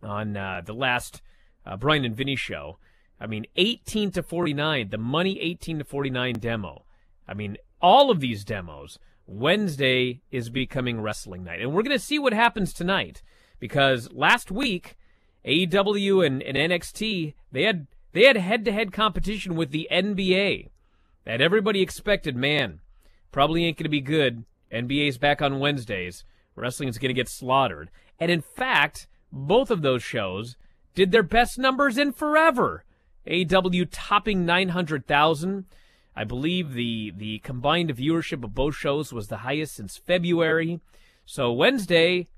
on 0.03 0.37
uh, 0.37 0.63
the 0.65 0.75
last 0.75 1.23
uh, 1.67 1.77
Bryan 1.77 2.05
and 2.05 2.15
Vinny 2.15 2.37
show, 2.37 2.79
I 3.21 3.27
mean, 3.27 3.47
18 3.57 4.11
to 4.13 4.23
49, 4.23 4.91
the 4.91 4.99
Money 4.99 5.41
18 5.41 5.79
to 5.79 5.85
49 5.85 6.35
demo. 6.35 6.85
I 7.27 7.35
mean, 7.35 7.57
all 7.81 8.11
of 8.11 8.21
these 8.21 8.45
demos 8.45 8.99
Wednesday 9.27 10.21
is 10.31 10.51
becoming 10.51 11.01
wrestling 11.01 11.45
night. 11.45 11.61
And 11.61 11.73
we're 11.73 11.83
going 11.83 11.97
to 11.97 12.05
see 12.05 12.19
what 12.19 12.33
happens 12.33 12.73
tonight 12.73 13.23
because 13.59 14.13
last 14.13 14.51
week 14.51 14.97
AEW 15.45 16.27
and, 16.27 16.43
and 16.43 16.57
NXT 16.57 17.35
they 17.53 17.63
had 17.63 17.87
they 18.13 18.25
had 18.25 18.37
head-to-head 18.37 18.93
competition 18.93 19.57
with 19.57 19.71
the 19.71 19.89
NBA 19.91 20.71
that 21.25 21.41
everybody 21.41 21.83
expected, 21.83 22.37
man, 22.37 22.81
probably 23.33 23.65
ain't 23.65 23.77
going 23.77 23.85
to 23.85 23.89
be 23.89 24.01
good. 24.01 24.45
NBA's 24.73 25.19
back 25.19 25.43
on 25.43 25.59
Wednesdays. 25.59 26.25
Wrestling 26.55 26.89
is 26.89 26.99
going 26.99 27.09
to 27.09 27.15
get 27.15 27.29
slaughtered. 27.29 27.91
And 28.21 28.31
in 28.31 28.41
fact, 28.41 29.09
both 29.33 29.71
of 29.71 29.83
those 29.83 30.03
shows 30.03 30.57
did 30.95 31.11
their 31.11 31.25
best 31.25 31.59
numbers 31.59 31.99
in 31.99 32.13
forever. 32.13 32.85
AEW 33.27 33.89
topping 33.91 34.45
900,000 34.45 35.65
I 36.17 36.25
believe 36.25 36.75
the 36.75 37.13
the 37.17 37.39
combined 37.41 37.91
viewership 37.91 38.45
of 38.45 38.55
both 38.55 38.77
shows 38.77 39.13
was 39.13 39.29
the 39.29 39.39
highest 39.39 39.75
since 39.75 39.97
February. 39.97 40.81
So 41.27 41.53
Wednesday 41.53 42.29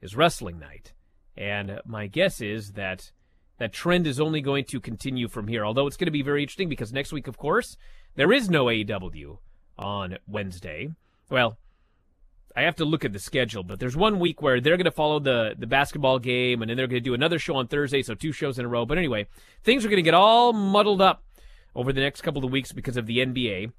is 0.00 0.16
wrestling 0.16 0.58
night, 0.58 0.92
and 1.36 1.80
my 1.86 2.06
guess 2.06 2.40
is 2.40 2.72
that 2.72 3.12
that 3.58 3.72
trend 3.72 4.06
is 4.06 4.18
only 4.18 4.40
going 4.40 4.64
to 4.64 4.80
continue 4.80 5.28
from 5.28 5.46
here. 5.46 5.64
Although 5.64 5.86
it's 5.86 5.96
going 5.96 6.06
to 6.06 6.12
be 6.12 6.22
very 6.22 6.42
interesting 6.42 6.68
because 6.68 6.92
next 6.92 7.12
week, 7.12 7.28
of 7.28 7.38
course, 7.38 7.76
there 8.16 8.32
is 8.32 8.50
no 8.50 8.64
AEW 8.66 9.38
on 9.78 10.18
Wednesday. 10.26 10.90
Well, 11.30 11.58
I 12.56 12.62
have 12.62 12.76
to 12.76 12.84
look 12.84 13.04
at 13.04 13.12
the 13.12 13.18
schedule, 13.18 13.62
but 13.62 13.78
there's 13.78 13.96
one 13.96 14.18
week 14.18 14.42
where 14.42 14.60
they're 14.60 14.76
going 14.76 14.84
to 14.84 14.90
follow 14.90 15.20
the 15.20 15.54
the 15.56 15.66
basketball 15.66 16.18
game, 16.18 16.60
and 16.60 16.68
then 16.68 16.76
they're 16.76 16.88
going 16.88 17.02
to 17.02 17.08
do 17.08 17.14
another 17.14 17.38
show 17.38 17.54
on 17.54 17.68
Thursday, 17.68 18.02
so 18.02 18.14
two 18.14 18.32
shows 18.32 18.58
in 18.58 18.64
a 18.64 18.68
row. 18.68 18.84
But 18.84 18.98
anyway, 18.98 19.28
things 19.62 19.84
are 19.84 19.88
going 19.88 19.96
to 19.98 20.02
get 20.02 20.14
all 20.14 20.52
muddled 20.52 21.00
up 21.00 21.22
over 21.74 21.92
the 21.92 22.00
next 22.00 22.22
couple 22.22 22.44
of 22.44 22.50
weeks 22.50 22.72
because 22.72 22.96
of 22.96 23.06
the 23.06 23.18
NBA. 23.18 23.72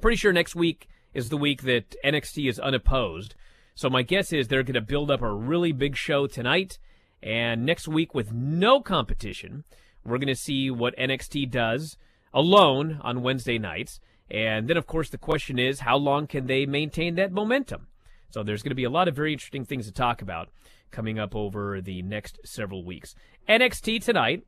Pretty 0.00 0.16
sure 0.16 0.32
next 0.32 0.54
week 0.54 0.88
is 1.14 1.28
the 1.28 1.36
week 1.36 1.62
that 1.62 1.94
NXT 2.04 2.48
is 2.48 2.58
unopposed. 2.58 3.34
So 3.74 3.90
my 3.90 4.02
guess 4.02 4.32
is 4.32 4.48
they're 4.48 4.62
going 4.62 4.74
to 4.74 4.80
build 4.80 5.10
up 5.10 5.22
a 5.22 5.32
really 5.32 5.72
big 5.72 5.96
show 5.96 6.26
tonight 6.26 6.78
and 7.22 7.64
next 7.64 7.88
week 7.88 8.14
with 8.14 8.32
no 8.32 8.80
competition. 8.80 9.64
We're 10.04 10.18
going 10.18 10.28
to 10.28 10.36
see 10.36 10.70
what 10.70 10.96
NXT 10.96 11.50
does 11.50 11.96
alone 12.32 13.00
on 13.02 13.22
Wednesday 13.22 13.58
nights. 13.58 14.00
And 14.30 14.68
then, 14.68 14.76
of 14.76 14.86
course, 14.86 15.10
the 15.10 15.18
question 15.18 15.58
is 15.58 15.80
how 15.80 15.96
long 15.96 16.26
can 16.26 16.46
they 16.46 16.66
maintain 16.66 17.14
that 17.16 17.32
momentum? 17.32 17.88
So 18.30 18.42
there's 18.42 18.62
going 18.62 18.70
to 18.70 18.76
be 18.76 18.84
a 18.84 18.90
lot 18.90 19.08
of 19.08 19.16
very 19.16 19.32
interesting 19.32 19.64
things 19.64 19.86
to 19.86 19.92
talk 19.92 20.20
about 20.20 20.48
coming 20.90 21.18
up 21.18 21.34
over 21.34 21.80
the 21.80 22.02
next 22.02 22.38
several 22.44 22.84
weeks. 22.84 23.14
NXT 23.48 24.04
tonight, 24.04 24.44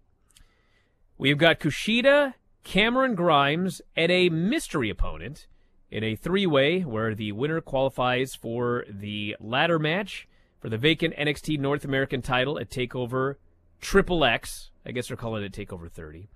we've 1.16 1.38
got 1.38 1.60
Kushida 1.60 2.34
Cameron 2.64 3.14
Grimes 3.14 3.80
and 3.96 4.12
a 4.12 4.28
mystery 4.28 4.90
opponent 4.90 5.46
in 5.90 6.04
a 6.04 6.16
three 6.16 6.46
way 6.46 6.80
where 6.82 7.14
the 7.14 7.32
winner 7.32 7.60
qualifies 7.60 8.34
for 8.34 8.84
the 8.88 9.36
ladder 9.40 9.78
match 9.78 10.28
for 10.60 10.68
the 10.68 10.78
vacant 10.78 11.14
NXT 11.16 11.58
North 11.58 11.84
American 11.84 12.20
title 12.20 12.58
at 12.58 12.70
TakeOver 12.70 13.36
Triple 13.80 14.24
X. 14.24 14.70
I 14.84 14.90
guess 14.90 15.08
they're 15.08 15.16
calling 15.16 15.44
it 15.44 15.52
TakeOver 15.52 15.90
30. 15.90 16.28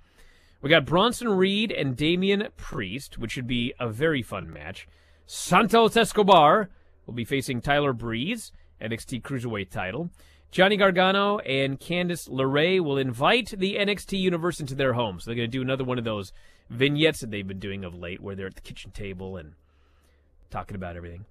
We 0.60 0.70
got 0.70 0.86
Bronson 0.86 1.28
Reed 1.28 1.72
and 1.72 1.96
Damian 1.96 2.48
Priest, 2.56 3.18
which 3.18 3.32
should 3.32 3.48
be 3.48 3.74
a 3.80 3.88
very 3.88 4.22
fun 4.22 4.52
match. 4.52 4.86
Santos 5.26 5.96
Escobar 5.96 6.70
will 7.04 7.14
be 7.14 7.24
facing 7.24 7.60
Tyler 7.60 7.92
Breeze, 7.92 8.52
NXT 8.80 9.22
Cruiserweight 9.22 9.70
title. 9.70 10.10
Johnny 10.52 10.76
Gargano 10.76 11.38
and 11.38 11.80
Candice 11.80 12.28
LeRae 12.28 12.78
will 12.78 12.98
invite 12.98 13.54
the 13.56 13.76
NXT 13.76 14.18
universe 14.20 14.60
into 14.60 14.74
their 14.74 14.92
homes. 14.92 15.24
So 15.24 15.30
they're 15.30 15.36
going 15.36 15.50
to 15.50 15.58
do 15.58 15.62
another 15.62 15.82
one 15.82 15.96
of 15.96 16.04
those 16.04 16.30
vignettes 16.68 17.20
that 17.20 17.30
they've 17.30 17.46
been 17.46 17.58
doing 17.58 17.84
of 17.86 17.94
late 17.94 18.20
where 18.20 18.36
they're 18.36 18.48
at 18.48 18.56
the 18.56 18.60
kitchen 18.60 18.90
table 18.90 19.38
and 19.38 19.54
talking 20.50 20.76
about 20.76 20.94
everything. 20.94 21.24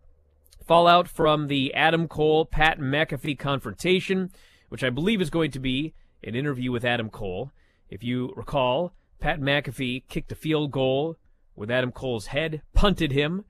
Fallout 0.66 1.08
from 1.08 1.50
the 1.50 1.72
Adam 1.76 2.08
Cole 2.08 2.46
Pat 2.46 2.80
McAfee 2.80 3.38
confrontation, 3.38 4.32
which 4.70 4.84
I 4.84 4.90
believe 4.90 5.22
is 5.22 5.30
going 5.30 5.52
to 5.52 5.60
be 5.60 5.94
an 6.24 6.34
interview 6.34 6.72
with 6.72 6.84
Adam 6.84 7.12
Cole. 7.12 7.52
If 7.92 8.04
you 8.04 8.34
recall, 8.36 8.92
Pat 9.20 9.40
McAfee 9.40 10.02
kicked 10.10 10.32
a 10.32 10.36
field 10.36 10.72
goal 10.72 11.18
with 11.56 11.70
Adam 11.70 11.92
Cole's 11.92 12.28
head, 12.28 12.64
punted 12.74 13.12
him, 13.12 13.46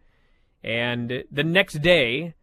and 0.62 1.24
the 1.32 1.46
next 1.46 1.82
day 1.82 2.34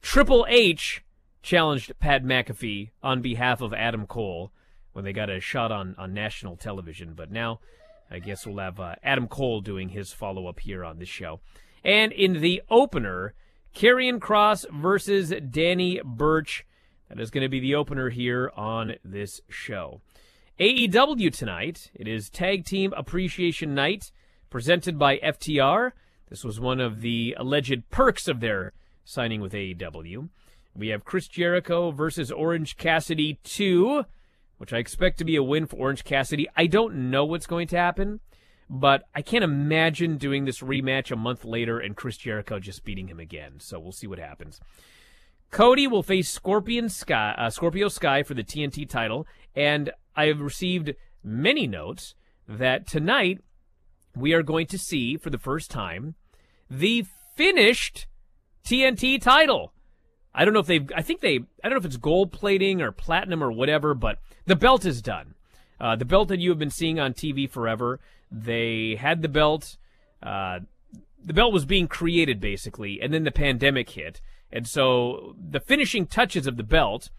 Triple 0.00 0.46
H 0.48 1.02
challenged 1.42 1.98
Pat 1.98 2.24
McAfee 2.24 2.90
on 3.02 3.22
behalf 3.22 3.60
of 3.60 3.72
Adam 3.72 4.06
Cole 4.06 4.52
when 4.92 5.04
they 5.04 5.12
got 5.12 5.30
a 5.30 5.40
shot 5.40 5.72
on, 5.72 5.94
on 5.98 6.12
national 6.12 6.56
television. 6.56 7.14
But 7.14 7.30
now 7.30 7.60
I 8.10 8.18
guess 8.18 8.46
we'll 8.46 8.58
have 8.58 8.80
uh, 8.80 8.96
Adam 9.02 9.28
Cole 9.28 9.60
doing 9.60 9.90
his 9.90 10.12
follow 10.12 10.46
up 10.46 10.60
here 10.60 10.84
on 10.84 10.98
this 10.98 11.08
show. 11.08 11.40
And 11.84 12.12
in 12.12 12.40
the 12.40 12.62
opener, 12.68 13.34
Karrion 13.74 14.18
Kross 14.18 14.64
versus 14.70 15.32
Danny 15.50 16.00
Burch. 16.04 16.66
That 17.08 17.20
is 17.20 17.30
going 17.30 17.42
to 17.42 17.48
be 17.48 17.60
the 17.60 17.74
opener 17.74 18.10
here 18.10 18.52
on 18.56 18.96
this 19.04 19.40
show. 19.48 20.00
AEW 20.58 21.34
tonight. 21.34 21.90
It 21.94 22.06
is 22.06 22.28
Tag 22.28 22.64
Team 22.64 22.92
Appreciation 22.96 23.74
Night 23.74 24.12
presented 24.50 24.98
by 24.98 25.18
FTR. 25.18 25.92
This 26.28 26.44
was 26.44 26.60
one 26.60 26.80
of 26.80 27.00
the 27.00 27.34
alleged 27.38 27.88
perks 27.90 28.28
of 28.28 28.40
their 28.40 28.72
signing 29.04 29.40
with 29.40 29.52
AEW. 29.52 30.28
We 30.80 30.88
have 30.88 31.04
Chris 31.04 31.28
Jericho 31.28 31.90
versus 31.90 32.32
Orange 32.32 32.76
Cassidy 32.76 33.38
2 33.44 34.04
which 34.60 34.74
I 34.74 34.76
expect 34.76 35.16
to 35.16 35.24
be 35.24 35.36
a 35.36 35.42
win 35.42 35.64
for 35.64 35.76
Orange 35.76 36.04
Cassidy. 36.04 36.46
I 36.54 36.66
don't 36.66 37.10
know 37.10 37.24
what's 37.24 37.46
going 37.46 37.66
to 37.68 37.78
happen, 37.78 38.20
but 38.68 39.04
I 39.14 39.22
can't 39.22 39.42
imagine 39.42 40.18
doing 40.18 40.44
this 40.44 40.60
rematch 40.60 41.10
a 41.10 41.16
month 41.16 41.46
later 41.46 41.78
and 41.78 41.96
Chris 41.96 42.18
Jericho 42.18 42.58
just 42.58 42.84
beating 42.84 43.08
him 43.08 43.18
again. 43.18 43.54
So 43.58 43.80
we'll 43.80 43.92
see 43.92 44.06
what 44.06 44.18
happens. 44.18 44.60
Cody 45.50 45.86
will 45.86 46.02
face 46.02 46.28
Scorpion 46.28 46.90
Sky, 46.90 47.34
uh, 47.38 47.48
Scorpio 47.48 47.88
Sky 47.88 48.22
for 48.22 48.34
the 48.34 48.44
TNT 48.44 48.86
title, 48.86 49.26
and 49.56 49.90
I 50.14 50.26
have 50.26 50.42
received 50.42 50.94
many 51.24 51.66
notes 51.66 52.14
that 52.46 52.86
tonight 52.86 53.38
we 54.14 54.34
are 54.34 54.42
going 54.42 54.66
to 54.66 54.78
see 54.78 55.16
for 55.16 55.30
the 55.30 55.38
first 55.38 55.70
time 55.70 56.16
the 56.68 57.06
finished 57.34 58.06
TNT 58.62 59.18
title. 59.18 59.72
I 60.34 60.44
don't 60.44 60.54
know 60.54 60.60
if 60.60 60.66
they've, 60.66 60.90
I 60.94 61.02
think 61.02 61.20
they, 61.20 61.40
I 61.64 61.68
don't 61.68 61.72
know 61.72 61.78
if 61.78 61.84
it's 61.84 61.96
gold 61.96 62.32
plating 62.32 62.80
or 62.80 62.92
platinum 62.92 63.42
or 63.42 63.50
whatever, 63.50 63.94
but 63.94 64.18
the 64.46 64.56
belt 64.56 64.84
is 64.84 65.02
done. 65.02 65.34
Uh, 65.80 65.96
the 65.96 66.04
belt 66.04 66.28
that 66.28 66.40
you 66.40 66.50
have 66.50 66.58
been 66.58 66.70
seeing 66.70 67.00
on 67.00 67.14
TV 67.14 67.48
forever. 67.48 68.00
They 68.30 68.96
had 68.96 69.22
the 69.22 69.28
belt. 69.28 69.76
Uh, 70.22 70.60
the 71.24 71.32
belt 71.32 71.52
was 71.52 71.64
being 71.64 71.88
created 71.88 72.40
basically, 72.40 73.00
and 73.00 73.12
then 73.12 73.24
the 73.24 73.30
pandemic 73.30 73.90
hit, 73.90 74.20
and 74.52 74.66
so 74.66 75.34
the 75.38 75.60
finishing 75.60 76.06
touches 76.06 76.46
of 76.46 76.56
the 76.56 76.62
belt, 76.62 77.10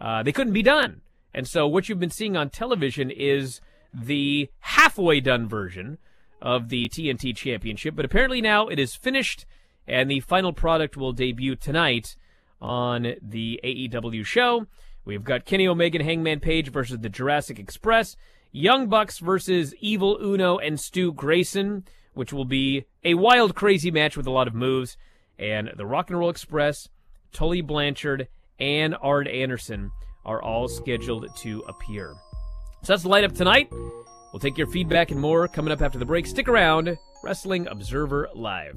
uh, 0.00 0.22
they 0.22 0.32
couldn't 0.32 0.52
be 0.52 0.62
done. 0.62 1.00
And 1.34 1.46
so 1.46 1.66
what 1.66 1.88
you've 1.88 2.00
been 2.00 2.10
seeing 2.10 2.36
on 2.36 2.50
television 2.50 3.10
is 3.10 3.60
the 3.92 4.50
halfway 4.60 5.20
done 5.20 5.48
version 5.48 5.98
of 6.40 6.68
the 6.68 6.86
TNT 6.86 7.34
Championship, 7.34 7.94
but 7.94 8.04
apparently 8.04 8.40
now 8.40 8.68
it 8.68 8.78
is 8.78 8.94
finished, 8.94 9.44
and 9.86 10.10
the 10.10 10.20
final 10.20 10.52
product 10.52 10.96
will 10.96 11.12
debut 11.12 11.56
tonight 11.56 12.16
on 12.60 13.14
the 13.22 13.60
AEW 13.62 14.24
show. 14.24 14.66
We've 15.04 15.24
got 15.24 15.44
Kenny 15.44 15.66
Omega 15.66 15.98
and 15.98 16.06
Hangman 16.06 16.40
Page 16.40 16.70
versus 16.70 16.98
the 16.98 17.08
Jurassic 17.08 17.58
Express, 17.58 18.16
Young 18.52 18.88
Bucks 18.88 19.18
versus 19.18 19.74
Evil 19.80 20.18
Uno 20.20 20.58
and 20.58 20.78
Stu 20.78 21.12
Grayson, 21.12 21.84
which 22.14 22.32
will 22.32 22.44
be 22.44 22.84
a 23.04 23.14
wild, 23.14 23.54
crazy 23.54 23.90
match 23.90 24.16
with 24.16 24.26
a 24.26 24.30
lot 24.30 24.48
of 24.48 24.54
moves, 24.54 24.96
and 25.38 25.70
the 25.76 25.86
Rock 25.86 26.10
and 26.10 26.18
Roll 26.18 26.30
Express, 26.30 26.88
Tully 27.32 27.60
Blanchard, 27.60 28.28
and 28.58 28.96
Arn 29.00 29.26
Anderson 29.28 29.90
are 30.24 30.42
all 30.42 30.68
scheduled 30.68 31.26
to 31.36 31.60
appear. 31.68 32.14
So 32.82 32.92
that's 32.92 33.02
the 33.02 33.08
light 33.08 33.24
up 33.24 33.32
tonight. 33.32 33.70
We'll 34.32 34.40
take 34.40 34.58
your 34.58 34.66
feedback 34.66 35.10
and 35.10 35.20
more 35.20 35.48
coming 35.48 35.72
up 35.72 35.80
after 35.80 35.98
the 35.98 36.04
break. 36.04 36.26
Stick 36.26 36.48
around. 36.48 36.96
Wrestling 37.22 37.66
Observer 37.66 38.28
Live. 38.34 38.76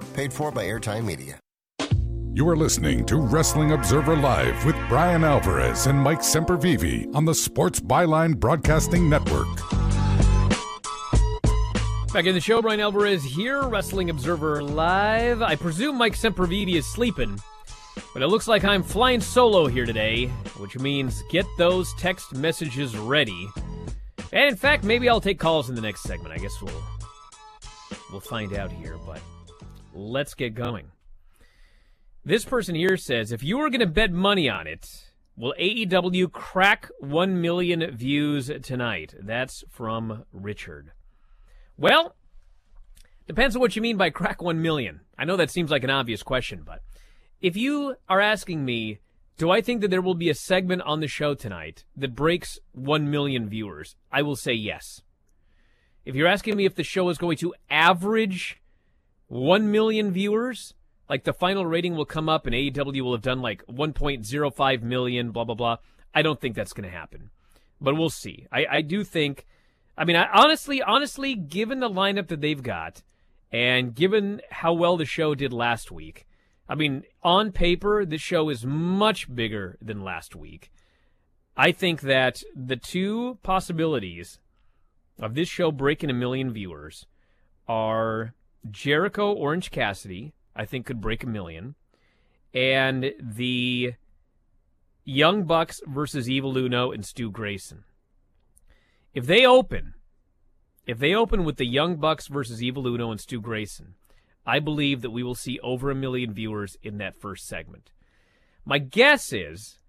Paid 0.13 0.33
for 0.33 0.51
by 0.51 0.65
Airtime 0.65 1.05
Media. 1.05 1.39
You 2.33 2.47
are 2.49 2.57
listening 2.57 3.05
to 3.05 3.15
Wrestling 3.17 3.71
Observer 3.71 4.15
Live 4.17 4.65
with 4.65 4.75
Bryan 4.89 5.23
Alvarez 5.23 5.87
and 5.87 5.97
Mike 5.97 6.19
Sempervive 6.19 7.13
on 7.15 7.23
the 7.23 7.33
Sports 7.33 7.79
Byline 7.79 8.37
Broadcasting 8.37 9.09
Network. 9.09 9.47
Back 12.13 12.25
in 12.25 12.33
the 12.33 12.41
show, 12.41 12.61
Bryan 12.61 12.81
Alvarez 12.81 13.23
here, 13.23 13.63
Wrestling 13.63 14.09
Observer 14.09 14.61
Live. 14.61 15.41
I 15.41 15.55
presume 15.55 15.97
Mike 15.97 16.15
Sempervive 16.15 16.75
is 16.75 16.85
sleeping, 16.85 17.39
but 18.13 18.21
it 18.21 18.27
looks 18.27 18.49
like 18.49 18.65
I'm 18.65 18.83
flying 18.83 19.21
solo 19.21 19.67
here 19.67 19.85
today, 19.85 20.27
which 20.57 20.77
means 20.77 21.23
get 21.29 21.45
those 21.57 21.93
text 21.93 22.35
messages 22.35 22.97
ready. 22.97 23.47
And 24.33 24.49
in 24.49 24.57
fact, 24.57 24.83
maybe 24.83 25.07
I'll 25.07 25.21
take 25.21 25.39
calls 25.39 25.69
in 25.69 25.75
the 25.75 25.81
next 25.81 26.03
segment. 26.03 26.33
I 26.33 26.37
guess 26.37 26.61
we'll 26.61 26.83
we'll 28.11 28.19
find 28.19 28.53
out 28.53 28.73
here, 28.73 28.97
but 29.05 29.21
let's 29.93 30.33
get 30.33 30.53
going. 30.53 30.91
This 32.23 32.45
person 32.45 32.75
here 32.75 32.97
says 32.97 33.31
if 33.31 33.43
you 33.43 33.57
were 33.57 33.69
going 33.69 33.79
to 33.79 33.87
bet 33.87 34.11
money 34.11 34.47
on 34.49 34.67
it, 34.67 35.11
will 35.35 35.55
AEW 35.59 36.31
crack 36.31 36.89
1 36.99 37.41
million 37.41 37.89
views 37.95 38.51
tonight? 38.61 39.15
That's 39.19 39.63
from 39.69 40.25
Richard. 40.31 40.91
Well, 41.77 42.15
depends 43.27 43.55
on 43.55 43.59
what 43.59 43.75
you 43.75 43.81
mean 43.81 43.97
by 43.97 44.11
crack 44.11 44.41
1 44.41 44.61
million. 44.61 45.01
I 45.17 45.25
know 45.25 45.35
that 45.37 45.49
seems 45.49 45.71
like 45.71 45.83
an 45.83 45.89
obvious 45.89 46.21
question, 46.21 46.61
but 46.63 46.81
if 47.41 47.57
you 47.57 47.95
are 48.07 48.21
asking 48.21 48.63
me, 48.63 48.99
do 49.37 49.49
I 49.49 49.61
think 49.61 49.81
that 49.81 49.89
there 49.89 50.01
will 50.01 50.13
be 50.13 50.29
a 50.29 50.35
segment 50.35 50.83
on 50.83 50.99
the 50.99 51.07
show 51.07 51.33
tonight 51.33 51.85
that 51.97 52.13
breaks 52.15 52.59
1 52.73 53.09
million 53.09 53.49
viewers? 53.49 53.95
I 54.11 54.21
will 54.21 54.35
say 54.35 54.53
yes. 54.53 55.01
If 56.05 56.13
you're 56.13 56.27
asking 56.27 56.55
me 56.55 56.65
if 56.65 56.75
the 56.75 56.83
show 56.83 57.09
is 57.09 57.17
going 57.17 57.37
to 57.37 57.55
average 57.67 58.60
1 59.31 59.71
million 59.71 60.11
viewers, 60.11 60.73
like 61.09 61.23
the 61.23 61.33
final 61.33 61.65
rating 61.65 61.95
will 61.95 62.05
come 62.05 62.29
up 62.29 62.45
and 62.45 62.55
AEW 62.55 63.01
will 63.01 63.13
have 63.13 63.21
done 63.21 63.41
like 63.41 63.65
1.05 63.67 64.81
million, 64.81 65.31
blah, 65.31 65.43
blah, 65.43 65.55
blah, 65.55 65.77
I 66.13 66.21
don't 66.21 66.39
think 66.39 66.55
that's 66.55 66.73
going 66.73 66.89
to 66.89 66.95
happen. 66.95 67.29
But 67.79 67.97
we'll 67.97 68.09
see. 68.09 68.47
I, 68.51 68.65
I 68.69 68.81
do 68.81 69.03
think 69.03 69.45
I 69.97 70.05
mean, 70.05 70.15
I, 70.15 70.27
honestly, 70.33 70.81
honestly, 70.81 71.35
given 71.35 71.79
the 71.79 71.89
lineup 71.89 72.27
that 72.27 72.41
they've 72.41 72.61
got, 72.61 73.03
and 73.51 73.93
given 73.93 74.41
how 74.49 74.73
well 74.73 74.97
the 74.97 75.05
show 75.05 75.35
did 75.35 75.53
last 75.53 75.91
week, 75.91 76.25
I 76.67 76.75
mean, 76.75 77.03
on 77.21 77.51
paper, 77.51 78.05
this 78.05 78.21
show 78.21 78.49
is 78.49 78.65
much 78.65 79.33
bigger 79.33 79.77
than 79.81 80.03
last 80.03 80.35
week. 80.35 80.71
I 81.57 81.71
think 81.71 82.01
that 82.01 82.41
the 82.55 82.77
two 82.77 83.37
possibilities 83.43 84.39
of 85.19 85.35
this 85.35 85.49
show 85.49 85.71
breaking 85.71 86.09
a 86.09 86.13
million 86.13 86.51
viewers 86.51 87.05
are 87.67 88.33
Jericho 88.69 89.33
Orange 89.33 89.71
Cassidy, 89.71 90.33
I 90.55 90.65
think 90.65 90.85
could 90.85 91.01
break 91.01 91.23
a 91.23 91.27
million, 91.27 91.75
and 92.53 93.13
the 93.19 93.93
Young 95.03 95.43
Bucks 95.43 95.81
versus 95.87 96.29
Evil 96.29 96.57
Uno 96.57 96.91
and 96.91 97.05
Stu 97.05 97.31
Grayson. 97.31 97.83
If 99.13 99.25
they 99.25 99.45
open, 99.45 99.95
if 100.85 100.99
they 100.99 101.13
open 101.13 101.43
with 101.43 101.57
the 101.57 101.65
Young 101.65 101.95
Bucks 101.95 102.27
versus 102.27 102.61
Evil 102.61 102.87
Uno 102.87 103.11
and 103.11 103.19
Stu 103.19 103.41
Grayson, 103.41 103.95
I 104.45 104.59
believe 104.59 105.01
that 105.01 105.11
we 105.11 105.23
will 105.23 105.35
see 105.35 105.59
over 105.59 105.91
a 105.91 105.95
million 105.95 106.33
viewers 106.33 106.77
in 106.81 106.97
that 106.97 107.19
first 107.19 107.47
segment. 107.47 107.91
My 108.65 108.79
guess 108.79 109.33
is 109.33 109.79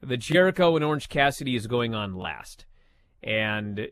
that 0.00 0.18
Jericho 0.18 0.76
and 0.76 0.84
Orange 0.84 1.08
Cassidy 1.08 1.56
is 1.56 1.66
going 1.66 1.94
on 1.94 2.14
last. 2.14 2.66
And, 3.22 3.88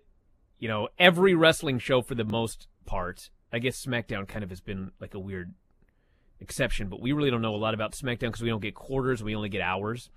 you 0.59 0.68
know, 0.68 0.88
every 0.99 1.35
wrestling 1.35 1.79
show 1.79 2.01
for 2.01 2.14
the 2.14 2.25
most 2.25 2.68
part, 2.85 3.31
I 3.53 3.59
guess 3.59 3.85
SmackDown 3.85 4.27
kind 4.27 4.43
of 4.43 4.51
has 4.51 4.61
been 4.61 4.91
like 5.01 5.15
a 5.15 5.19
weird 5.19 5.55
exception, 6.41 6.89
but 6.89 7.01
we 7.01 7.13
really 7.13 7.31
don't 7.31 7.43
know 7.43 7.55
a 7.55 7.57
lot 7.57 7.75
about 7.75 7.93
SmackDown 7.93 8.29
because 8.29 8.43
we 8.43 8.49
don't 8.49 8.63
get 8.63 8.75
quarters, 8.75 9.23
we 9.23 9.35
only 9.35 9.49
get 9.49 9.61
hours. 9.61 10.11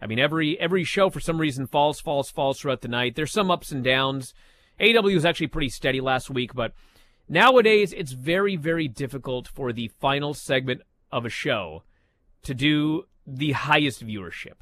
I 0.00 0.06
mean, 0.06 0.18
every 0.18 0.58
every 0.60 0.84
show 0.84 1.10
for 1.10 1.20
some 1.20 1.38
reason 1.38 1.66
falls, 1.66 2.00
falls, 2.00 2.30
falls 2.30 2.60
throughout 2.60 2.82
the 2.82 2.88
night. 2.88 3.14
There's 3.14 3.32
some 3.32 3.50
ups 3.50 3.72
and 3.72 3.82
downs. 3.82 4.34
AW 4.80 5.02
was 5.02 5.24
actually 5.24 5.46
pretty 5.46 5.70
steady 5.70 6.00
last 6.00 6.28
week, 6.28 6.54
but 6.54 6.72
nowadays 7.28 7.94
it's 7.96 8.12
very, 8.12 8.56
very 8.56 8.88
difficult 8.88 9.48
for 9.48 9.72
the 9.72 9.88
final 10.00 10.34
segment 10.34 10.82
of 11.10 11.24
a 11.24 11.30
show 11.30 11.82
to 12.42 12.52
do 12.52 13.04
the 13.26 13.52
highest 13.52 14.06
viewership. 14.06 14.54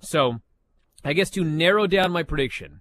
So, 0.00 0.40
I 1.04 1.12
guess 1.12 1.30
to 1.30 1.44
narrow 1.44 1.86
down 1.86 2.10
my 2.10 2.22
prediction, 2.22 2.80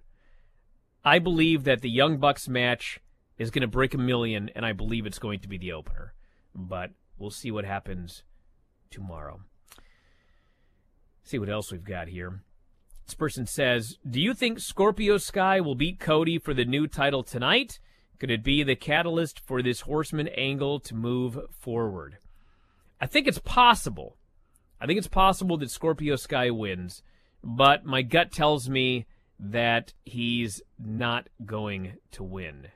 I 1.03 1.19
believe 1.19 1.65
that 1.65 1.81
the 1.81 1.89
Young 1.89 2.17
Bucks 2.17 2.47
match 2.47 2.99
is 3.39 3.49
going 3.49 3.61
to 3.61 3.67
break 3.67 3.95
a 3.95 3.97
million, 3.97 4.51
and 4.55 4.63
I 4.65 4.73
believe 4.73 5.07
it's 5.07 5.17
going 5.17 5.39
to 5.39 5.47
be 5.47 5.57
the 5.57 5.71
opener. 5.71 6.13
But 6.53 6.91
we'll 7.17 7.31
see 7.31 7.49
what 7.49 7.65
happens 7.65 8.23
tomorrow 8.91 9.41
see 11.29 11.39
what 11.39 11.49
else 11.49 11.71
we've 11.71 11.83
got 11.83 12.07
here. 12.07 12.41
This 13.05 13.13
person 13.13 13.45
says, 13.45 13.97
Do 14.07 14.19
you 14.19 14.33
think 14.33 14.59
Scorpio 14.59 15.17
Sky 15.17 15.61
will 15.61 15.75
beat 15.75 15.99
Cody 15.99 16.39
for 16.39 16.53
the 16.53 16.65
new 16.65 16.87
title 16.87 17.23
tonight? 17.23 17.79
Could 18.19 18.31
it 18.31 18.43
be 18.43 18.63
the 18.63 18.75
catalyst 18.75 19.39
for 19.39 19.61
this 19.61 19.81
Horseman 19.81 20.27
angle 20.29 20.79
to 20.81 20.95
move 20.95 21.39
forward? 21.51 22.17
I 22.99 23.05
think 23.05 23.27
it's 23.27 23.39
possible. 23.39 24.17
I 24.81 24.85
think 24.85 24.97
it's 24.97 25.07
possible 25.07 25.57
that 25.57 25.71
Scorpio 25.71 26.15
Sky 26.15 26.49
wins, 26.49 27.01
but 27.43 27.85
my 27.85 28.01
gut 28.01 28.31
tells 28.31 28.69
me 28.69 29.05
that 29.39 29.93
he's 30.03 30.61
not 30.77 31.29
going 31.45 31.93
to 32.11 32.23
win. 32.23 32.67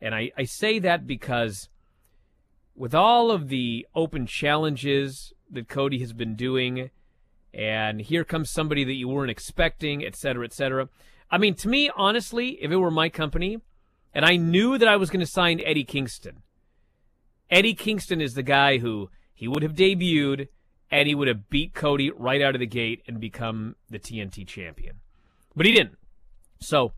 And 0.00 0.14
I, 0.14 0.30
I 0.36 0.44
say 0.44 0.78
that 0.78 1.06
because 1.06 1.68
with 2.74 2.94
all 2.94 3.30
of 3.30 3.48
the 3.48 3.86
open 3.94 4.26
challenges 4.26 5.32
that 5.50 5.68
Cody 5.68 5.98
has 5.98 6.12
been 6.12 6.34
doing, 6.34 6.90
and 7.52 8.00
here 8.00 8.24
comes 8.24 8.50
somebody 8.50 8.84
that 8.84 8.94
you 8.94 9.08
weren't 9.08 9.30
expecting, 9.30 10.04
et 10.04 10.16
cetera, 10.16 10.44
et 10.44 10.52
cetera. 10.52 10.88
I 11.30 11.38
mean, 11.38 11.54
to 11.56 11.68
me, 11.68 11.90
honestly, 11.96 12.58
if 12.62 12.70
it 12.70 12.76
were 12.76 12.90
my 12.90 13.08
company 13.08 13.58
and 14.14 14.24
I 14.24 14.36
knew 14.36 14.78
that 14.78 14.88
I 14.88 14.96
was 14.96 15.10
going 15.10 15.20
to 15.20 15.30
sign 15.30 15.60
Eddie 15.64 15.84
Kingston, 15.84 16.42
Eddie 17.50 17.74
Kingston 17.74 18.20
is 18.20 18.34
the 18.34 18.42
guy 18.42 18.78
who 18.78 19.10
he 19.34 19.48
would 19.48 19.62
have 19.62 19.74
debuted 19.74 20.48
and 20.90 21.08
he 21.08 21.14
would 21.14 21.28
have 21.28 21.50
beat 21.50 21.74
Cody 21.74 22.10
right 22.10 22.42
out 22.42 22.54
of 22.54 22.60
the 22.60 22.66
gate 22.66 23.02
and 23.06 23.20
become 23.20 23.76
the 23.88 23.98
TNT 23.98 24.46
champion. 24.46 24.96
But 25.54 25.66
he 25.66 25.72
didn't. 25.72 25.98
So, 26.60 26.92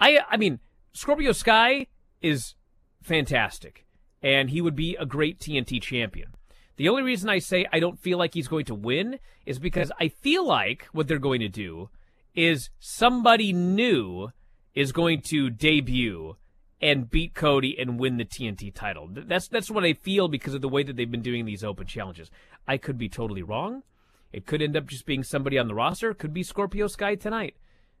I 0.00 0.20
I 0.30 0.36
mean, 0.36 0.60
Scorpio 0.92 1.32
Sky 1.32 1.86
is 2.20 2.54
fantastic 3.02 3.86
and 4.22 4.50
he 4.50 4.60
would 4.60 4.76
be 4.76 4.96
a 4.96 5.06
great 5.06 5.38
TNT 5.38 5.80
champion. 5.80 6.34
The 6.76 6.88
only 6.88 7.02
reason 7.02 7.28
I 7.28 7.38
say 7.38 7.66
I 7.72 7.80
don't 7.80 7.98
feel 7.98 8.18
like 8.18 8.34
he's 8.34 8.48
going 8.48 8.64
to 8.66 8.74
win 8.74 9.18
is 9.46 9.58
because 9.58 9.90
I 10.00 10.08
feel 10.08 10.46
like 10.46 10.86
what 10.92 11.08
they're 11.08 11.18
going 11.18 11.40
to 11.40 11.48
do 11.48 11.90
is 12.34 12.70
somebody 12.78 13.52
new 13.52 14.30
is 14.74 14.92
going 14.92 15.22
to 15.22 15.50
debut 15.50 16.36
and 16.80 17.10
beat 17.10 17.34
Cody 17.34 17.76
and 17.78 17.98
win 17.98 18.16
the 18.16 18.24
TNT 18.24 18.72
title. 18.72 19.08
That's 19.10 19.48
that's 19.48 19.70
what 19.70 19.84
I 19.84 19.94
feel 19.94 20.28
because 20.28 20.54
of 20.54 20.60
the 20.60 20.68
way 20.68 20.84
that 20.84 20.94
they've 20.94 21.10
been 21.10 21.22
doing 21.22 21.44
these 21.44 21.64
open 21.64 21.86
challenges. 21.86 22.30
I 22.66 22.76
could 22.76 22.96
be 22.96 23.08
totally 23.08 23.42
wrong. 23.42 23.82
It 24.32 24.46
could 24.46 24.62
end 24.62 24.76
up 24.76 24.86
just 24.86 25.06
being 25.06 25.24
somebody 25.24 25.58
on 25.58 25.66
the 25.66 25.74
roster. 25.74 26.10
It 26.10 26.18
could 26.18 26.34
be 26.34 26.42
Scorpio 26.42 26.86
Sky 26.86 27.16
tonight. 27.16 27.56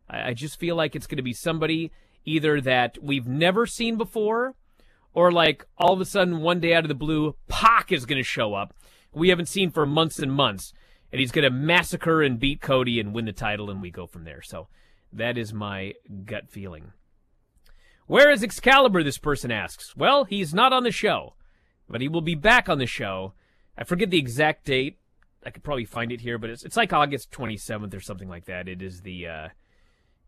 I, 0.08 0.28
I 0.28 0.34
just 0.34 0.60
feel 0.60 0.76
like 0.76 0.94
it's 0.94 1.06
going 1.06 1.16
to 1.16 1.22
be 1.22 1.32
somebody 1.32 1.90
either 2.28 2.60
that 2.60 2.98
we've 3.02 3.26
never 3.26 3.66
seen 3.66 3.96
before 3.96 4.54
or 5.14 5.32
like 5.32 5.66
all 5.76 5.92
of 5.92 6.00
a 6.00 6.04
sudden 6.04 6.40
one 6.40 6.60
day 6.60 6.74
out 6.74 6.84
of 6.84 6.88
the 6.88 6.94
blue, 6.94 7.34
Pac 7.48 7.90
is 7.90 8.06
going 8.06 8.20
to 8.20 8.28
show 8.28 8.54
up. 8.54 8.74
We 9.12 9.30
haven't 9.30 9.48
seen 9.48 9.70
for 9.70 9.86
months 9.86 10.18
and 10.18 10.32
months, 10.32 10.72
and 11.10 11.20
he's 11.20 11.32
going 11.32 11.44
to 11.44 11.50
massacre 11.50 12.22
and 12.22 12.38
beat 12.38 12.60
Cody 12.60 13.00
and 13.00 13.14
win 13.14 13.24
the 13.24 13.32
title, 13.32 13.70
and 13.70 13.80
we 13.80 13.90
go 13.90 14.06
from 14.06 14.24
there. 14.24 14.42
So 14.42 14.68
that 15.12 15.38
is 15.38 15.52
my 15.52 15.94
gut 16.24 16.50
feeling. 16.50 16.92
Where 18.06 18.30
is 18.30 18.42
Excalibur? 18.42 19.02
This 19.02 19.18
person 19.18 19.50
asks. 19.50 19.96
Well, 19.96 20.24
he's 20.24 20.54
not 20.54 20.72
on 20.72 20.82
the 20.82 20.92
show, 20.92 21.34
but 21.88 22.00
he 22.00 22.08
will 22.08 22.20
be 22.20 22.34
back 22.34 22.68
on 22.68 22.78
the 22.78 22.86
show. 22.86 23.32
I 23.76 23.84
forget 23.84 24.10
the 24.10 24.18
exact 24.18 24.64
date. 24.66 24.98
I 25.44 25.50
could 25.50 25.62
probably 25.62 25.84
find 25.84 26.12
it 26.12 26.20
here, 26.20 26.38
but 26.38 26.50
it's 26.50 26.64
it's 26.64 26.76
like 26.76 26.92
August 26.92 27.30
27th 27.30 27.94
or 27.94 28.00
something 28.00 28.28
like 28.28 28.44
that. 28.46 28.68
It 28.68 28.82
is 28.82 29.02
the 29.02 29.26
uh, 29.26 29.48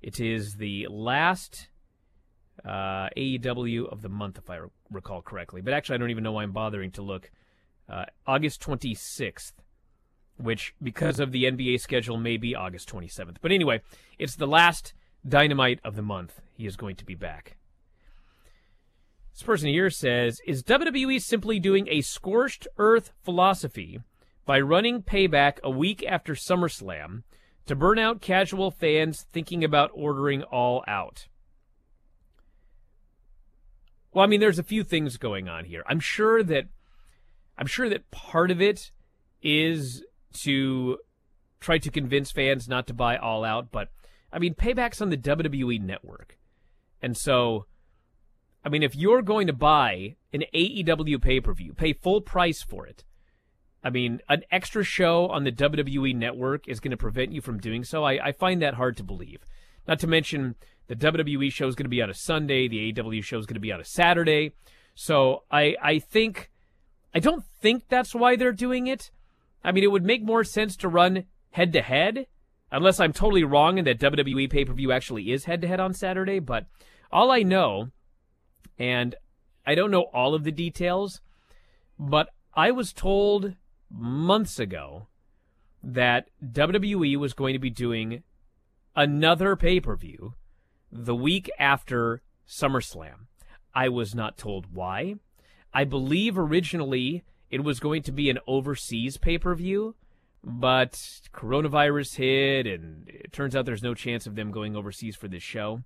it 0.03 0.21
is 0.21 0.57
the 0.57 0.87
last 0.89 1.69
uh, 2.65 3.09
AEW 3.17 3.91
of 3.91 4.03
the 4.03 4.09
month, 4.09 4.39
if 4.39 4.51
I 4.51 4.61
recall 4.91 5.23
correctly. 5.23 5.61
But 5.61 5.75
actually, 5.75 5.95
I 5.95 5.99
don't 5.99 6.11
even 6.11 6.25
know 6.25 6.33
why 6.33 6.43
I'm 6.43 6.53
bothering 6.53 6.91
to 6.93 7.03
look 7.03 7.31
uh, 7.89 8.07
August 8.27 8.63
26th, 8.63 9.53
which, 10.37 10.75
because 10.83 11.21
of 11.21 11.33
the 11.33 11.45
NBA 11.45 11.81
schedule, 11.81 12.17
may 12.17 12.37
be 12.37 12.55
August 12.55 12.89
27th. 12.91 13.37
But 13.41 13.53
anyway, 13.53 13.81
it's 14.19 14.37
the 14.37 14.47
last 14.47 14.95
Dynamite 15.27 15.81
of 15.85 15.97
the 15.97 16.03
month. 16.03 16.41
He 16.55 16.67
is 16.67 16.77
going 16.77 16.97
to 16.97 17.05
be 17.05 17.15
back. 17.15 17.57
This 19.33 19.43
person 19.43 19.69
here 19.69 19.91
says 19.91 20.41
Is 20.47 20.63
WWE 20.63 21.21
simply 21.21 21.59
doing 21.59 21.89
a 21.89 22.01
scorched 22.01 22.67
earth 22.79 23.13
philosophy 23.23 24.01
by 24.45 24.61
running 24.61 25.03
payback 25.03 25.61
a 25.63 25.71
week 25.71 26.05
after 26.07 26.35
SummerSlam 26.35 27.23
to 27.67 27.77
burn 27.77 27.99
out 27.99 28.21
casual 28.21 28.71
fans 28.71 29.27
thinking 29.33 29.63
about 29.63 29.91
ordering 29.95 30.43
all 30.43 30.85
out? 30.87 31.29
Well, 34.13 34.25
I 34.25 34.27
mean, 34.27 34.41
there's 34.41 34.59
a 34.59 34.65
few 34.65 34.83
things 34.83 35.17
going 35.17 35.49
on 35.49 35.65
here. 35.65 35.83
I'm 35.87 36.01
sure 36.01 36.43
that 36.43 36.65
I'm 37.57 37.67
sure 37.67 37.89
that 37.89 38.11
part 38.11 38.51
of 38.51 38.61
it 38.61 38.91
is 39.43 40.05
to 40.43 40.99
try 41.61 41.79
to 41.79 41.91
convince 41.91 42.31
fans 42.31 42.69
not 42.69 42.87
to 42.87 42.95
buy 42.95 43.17
all 43.17 43.45
out, 43.45 43.71
but 43.71 43.89
I 44.33 44.39
mean, 44.39 44.55
payback's 44.55 45.01
on 45.01 45.11
the 45.11 45.17
WWE 45.17 45.81
network. 45.83 46.39
And 47.03 47.17
so 47.17 47.67
I 48.65 48.69
mean, 48.69 48.83
if 48.83 48.95
you're 48.95 49.23
going 49.23 49.47
to 49.47 49.53
buy 49.53 50.17
an 50.33 50.45
AEW 50.55 51.21
pay-per-view, 51.23 51.75
pay 51.75 51.93
full 51.93 52.21
price 52.21 52.63
for 52.63 52.87
it. 52.87 53.05
I 53.83 53.89
mean, 53.89 54.21
an 54.29 54.43
extra 54.51 54.85
show 54.85 55.29
on 55.29 55.45
the 55.45 55.53
WWE 55.53 56.15
network 56.15 56.69
is 56.69 56.81
going 56.81 56.91
to 56.91 56.97
prevent 56.97 57.33
you 57.33 57.41
from 57.41 57.59
doing 57.59 57.85
so. 57.85 58.05
I, 58.05 58.29
I 58.29 58.33
find 58.33 58.61
that 58.61 58.75
hard 58.75 58.99
to 58.99 59.03
believe. 59.03 59.41
Not 59.89 59.99
to 60.01 60.07
mention 60.07 60.57
the 60.91 60.97
WWE 60.97 61.53
show 61.53 61.69
is 61.69 61.77
going 61.77 61.85
to 61.85 61.89
be 61.89 62.03
on 62.03 62.11
a 62.11 62.15
Sunday, 62.15 62.67
the 62.67 62.93
AEW 62.93 63.23
show 63.23 63.39
is 63.39 63.47
going 63.47 63.55
to 63.55 63.61
be 63.61 63.71
on 63.71 63.81
a 63.81 63.85
Saturday. 63.85 64.55
So 64.97 65.45
I 65.49 65.77
I 65.81 66.01
think 66.01 66.51
I 67.15 67.21
don't 67.21 67.45
think 67.45 67.85
that's 67.89 68.13
why 68.13 68.35
they're 68.35 68.51
doing 68.51 68.89
it. 68.89 69.13
I 69.63 69.71
mean, 69.71 69.85
it 69.85 69.93
would 69.93 70.05
make 70.05 70.25
more 70.25 70.43
sense 70.43 70.75
to 70.79 70.89
run 70.89 71.27
head 71.53 71.73
to 71.75 71.83
head, 71.83 72.27
unless 72.73 72.99
I'm 72.99 73.13
totally 73.13 73.45
wrong 73.45 73.79
and 73.79 73.87
that 73.87 74.01
WWE 74.01 74.51
pay 74.51 74.65
per 74.65 74.73
view 74.73 74.91
actually 74.91 75.31
is 75.31 75.45
head 75.45 75.63
to 75.63 75.69
head 75.69 75.79
on 75.79 75.95
Saturday. 75.95 76.41
But 76.41 76.67
all 77.13 77.31
I 77.31 77.45
know, 77.45 77.91
and 78.77 79.15
I 79.65 79.77
don't 79.77 79.93
know 79.93 80.11
all 80.13 80.35
of 80.35 80.43
the 80.43 80.51
details, 80.51 81.21
but 82.01 82.31
I 82.53 82.73
was 82.73 82.93
told 82.93 83.55
months 83.89 84.59
ago 84.59 85.07
that 85.85 86.31
WWE 86.45 87.17
was 87.17 87.33
going 87.33 87.53
to 87.53 87.61
be 87.61 87.71
doing 87.71 88.25
another 88.97 89.55
pay 89.55 89.79
per 89.79 89.95
view 89.95 90.35
the 90.91 91.15
week 91.15 91.51
after 91.59 92.23
SummerSlam. 92.49 93.27
I 93.75 93.89
was 93.89 94.15
not 94.15 94.37
told 94.37 94.75
why. 94.75 95.17
I 95.73 95.85
believe 95.85 96.37
originally 96.37 97.25
it 97.51 97.63
was 97.63 97.81
going 97.81 98.03
to 98.03 98.13
be 98.13 98.29
an 98.31 98.39
overseas 98.47 99.17
pay 99.17 99.39
per 99.39 99.55
view, 99.55 99.95
but 100.43 100.93
coronavirus 101.33 102.17
hit, 102.17 102.67
and 102.67 103.09
it 103.09 103.33
turns 103.33 103.55
out 103.55 103.67
there's 103.67 103.83
no 103.83 103.95
chance 103.95 104.27
of 104.27 104.35
them 104.35 104.51
going 104.51 104.77
overseas 104.77 105.17
for 105.17 105.29
this 105.29 105.43
show. 105.43 105.83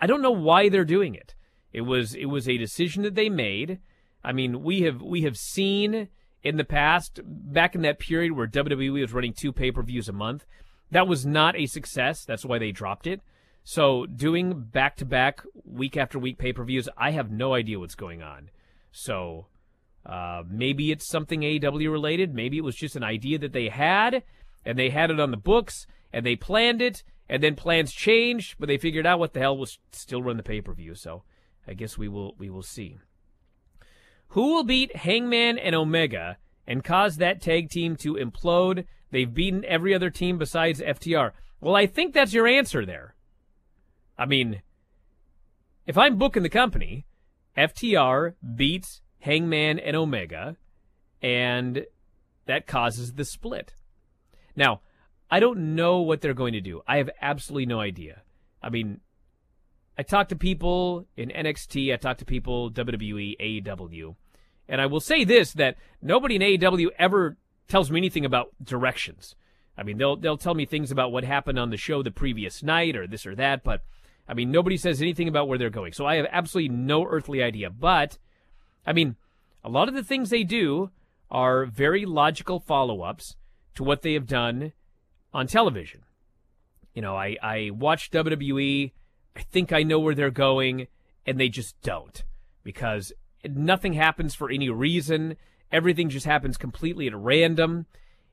I 0.00 0.06
don't 0.06 0.22
know 0.22 0.30
why 0.30 0.68
they're 0.68 0.84
doing 0.84 1.14
it. 1.14 1.34
It 1.72 1.82
was 1.82 2.14
it 2.14 2.26
was 2.26 2.48
a 2.48 2.58
decision 2.58 3.02
that 3.02 3.16
they 3.16 3.28
made. 3.28 3.80
I 4.22 4.32
mean, 4.32 4.62
we 4.62 4.82
have 4.82 5.02
we 5.02 5.22
have 5.22 5.36
seen 5.36 6.08
in 6.44 6.58
the 6.58 6.64
past, 6.64 7.20
back 7.24 7.74
in 7.74 7.82
that 7.82 7.98
period 7.98 8.32
where 8.32 8.46
WWE 8.46 9.00
was 9.00 9.12
running 9.12 9.32
two 9.32 9.52
pay 9.52 9.72
per 9.72 9.82
views 9.82 10.08
a 10.08 10.12
month, 10.12 10.46
that 10.90 11.08
was 11.08 11.24
not 11.24 11.56
a 11.56 11.66
success. 11.66 12.24
That's 12.24 12.44
why 12.44 12.58
they 12.58 12.70
dropped 12.70 13.06
it. 13.06 13.20
So 13.64 14.04
doing 14.04 14.60
back 14.60 14.96
to 14.96 15.06
back 15.06 15.42
week 15.64 15.96
after 15.96 16.18
week 16.18 16.36
pay 16.36 16.52
per 16.52 16.64
views, 16.64 16.88
I 16.98 17.12
have 17.12 17.30
no 17.30 17.54
idea 17.54 17.80
what's 17.80 17.94
going 17.94 18.22
on. 18.22 18.50
So 18.92 19.46
uh, 20.04 20.42
maybe 20.48 20.92
it's 20.92 21.08
something 21.08 21.40
AEW 21.40 21.90
related. 21.90 22.34
Maybe 22.34 22.58
it 22.58 22.64
was 22.64 22.76
just 22.76 22.94
an 22.94 23.02
idea 23.02 23.38
that 23.38 23.54
they 23.54 23.70
had, 23.70 24.22
and 24.66 24.78
they 24.78 24.90
had 24.90 25.10
it 25.10 25.18
on 25.18 25.30
the 25.30 25.38
books, 25.38 25.86
and 26.12 26.26
they 26.26 26.36
planned 26.36 26.82
it, 26.82 27.02
and 27.26 27.42
then 27.42 27.56
plans 27.56 27.90
changed, 27.90 28.56
but 28.58 28.66
they 28.66 28.76
figured 28.76 29.06
out 29.06 29.18
what 29.18 29.32
the 29.32 29.40
hell 29.40 29.56
was 29.56 29.78
still 29.92 30.22
run 30.22 30.36
the 30.36 30.42
pay 30.42 30.60
per 30.60 30.74
view. 30.74 30.94
So 30.94 31.22
I 31.66 31.72
guess 31.72 31.96
we 31.96 32.08
will 32.08 32.34
we 32.38 32.50
will 32.50 32.62
see. 32.62 32.98
Who 34.28 34.54
will 34.54 34.64
beat 34.64 34.94
Hangman 34.94 35.58
and 35.58 35.74
Omega 35.74 36.36
and 36.66 36.84
cause 36.84 37.16
that 37.16 37.40
tag 37.40 37.70
team 37.70 37.96
to 37.96 38.14
implode? 38.14 38.84
They've 39.10 39.32
beaten 39.32 39.64
every 39.64 39.94
other 39.94 40.10
team 40.10 40.36
besides 40.36 40.80
FTR. 40.80 41.32
Well, 41.60 41.76
I 41.76 41.86
think 41.86 42.12
that's 42.12 42.34
your 42.34 42.46
answer 42.46 42.84
there. 42.84 43.14
I 44.18 44.26
mean, 44.26 44.62
if 45.86 45.98
I'm 45.98 46.16
booking 46.16 46.42
the 46.42 46.48
company, 46.48 47.06
FTR 47.56 48.34
beats 48.54 49.02
Hangman 49.20 49.78
and 49.78 49.96
Omega, 49.96 50.56
and 51.22 51.86
that 52.46 52.66
causes 52.66 53.14
the 53.14 53.24
split. 53.24 53.74
Now, 54.56 54.80
I 55.30 55.40
don't 55.40 55.74
know 55.74 56.00
what 56.00 56.20
they're 56.20 56.34
going 56.34 56.52
to 56.52 56.60
do. 56.60 56.82
I 56.86 56.98
have 56.98 57.10
absolutely 57.20 57.66
no 57.66 57.80
idea. 57.80 58.22
I 58.62 58.70
mean, 58.70 59.00
I 59.96 60.02
talk 60.02 60.28
to 60.28 60.36
people 60.36 61.06
in 61.16 61.30
NXT, 61.30 61.92
I 61.92 61.96
talk 61.96 62.18
to 62.18 62.24
people 62.24 62.70
WWE, 62.70 63.36
AEW, 63.40 64.16
and 64.68 64.80
I 64.80 64.86
will 64.86 65.00
say 65.00 65.24
this 65.24 65.52
that 65.54 65.76
nobody 66.02 66.36
in 66.36 66.42
AEW 66.42 66.88
ever 66.98 67.36
tells 67.68 67.90
me 67.90 67.98
anything 67.98 68.24
about 68.24 68.48
directions. 68.62 69.36
I 69.76 69.82
mean, 69.82 69.98
they'll 69.98 70.16
they'll 70.16 70.36
tell 70.36 70.54
me 70.54 70.66
things 70.66 70.90
about 70.90 71.12
what 71.12 71.24
happened 71.24 71.58
on 71.58 71.70
the 71.70 71.76
show 71.76 72.02
the 72.02 72.10
previous 72.10 72.62
night 72.62 72.96
or 72.96 73.06
this 73.06 73.26
or 73.26 73.34
that, 73.36 73.64
but 73.64 73.82
I 74.28 74.34
mean, 74.34 74.50
nobody 74.50 74.76
says 74.76 75.02
anything 75.02 75.28
about 75.28 75.48
where 75.48 75.58
they're 75.58 75.70
going. 75.70 75.92
So 75.92 76.06
I 76.06 76.16
have 76.16 76.26
absolutely 76.30 76.74
no 76.76 77.04
earthly 77.04 77.42
idea. 77.42 77.70
But, 77.70 78.18
I 78.86 78.92
mean, 78.92 79.16
a 79.62 79.68
lot 79.68 79.88
of 79.88 79.94
the 79.94 80.04
things 80.04 80.30
they 80.30 80.44
do 80.44 80.90
are 81.30 81.66
very 81.66 82.06
logical 82.06 82.60
follow 82.60 83.02
ups 83.02 83.36
to 83.74 83.84
what 83.84 84.02
they 84.02 84.14
have 84.14 84.26
done 84.26 84.72
on 85.32 85.46
television. 85.46 86.02
You 86.94 87.02
know, 87.02 87.16
I, 87.16 87.36
I 87.42 87.70
watch 87.72 88.10
WWE, 88.10 88.92
I 89.36 89.42
think 89.42 89.72
I 89.72 89.82
know 89.82 89.98
where 89.98 90.14
they're 90.14 90.30
going, 90.30 90.86
and 91.26 91.38
they 91.38 91.48
just 91.48 91.80
don't. 91.82 92.22
Because 92.62 93.12
nothing 93.44 93.94
happens 93.94 94.34
for 94.34 94.50
any 94.50 94.70
reason, 94.70 95.36
everything 95.72 96.08
just 96.08 96.26
happens 96.26 96.56
completely 96.56 97.08
at 97.08 97.16
random. 97.16 97.86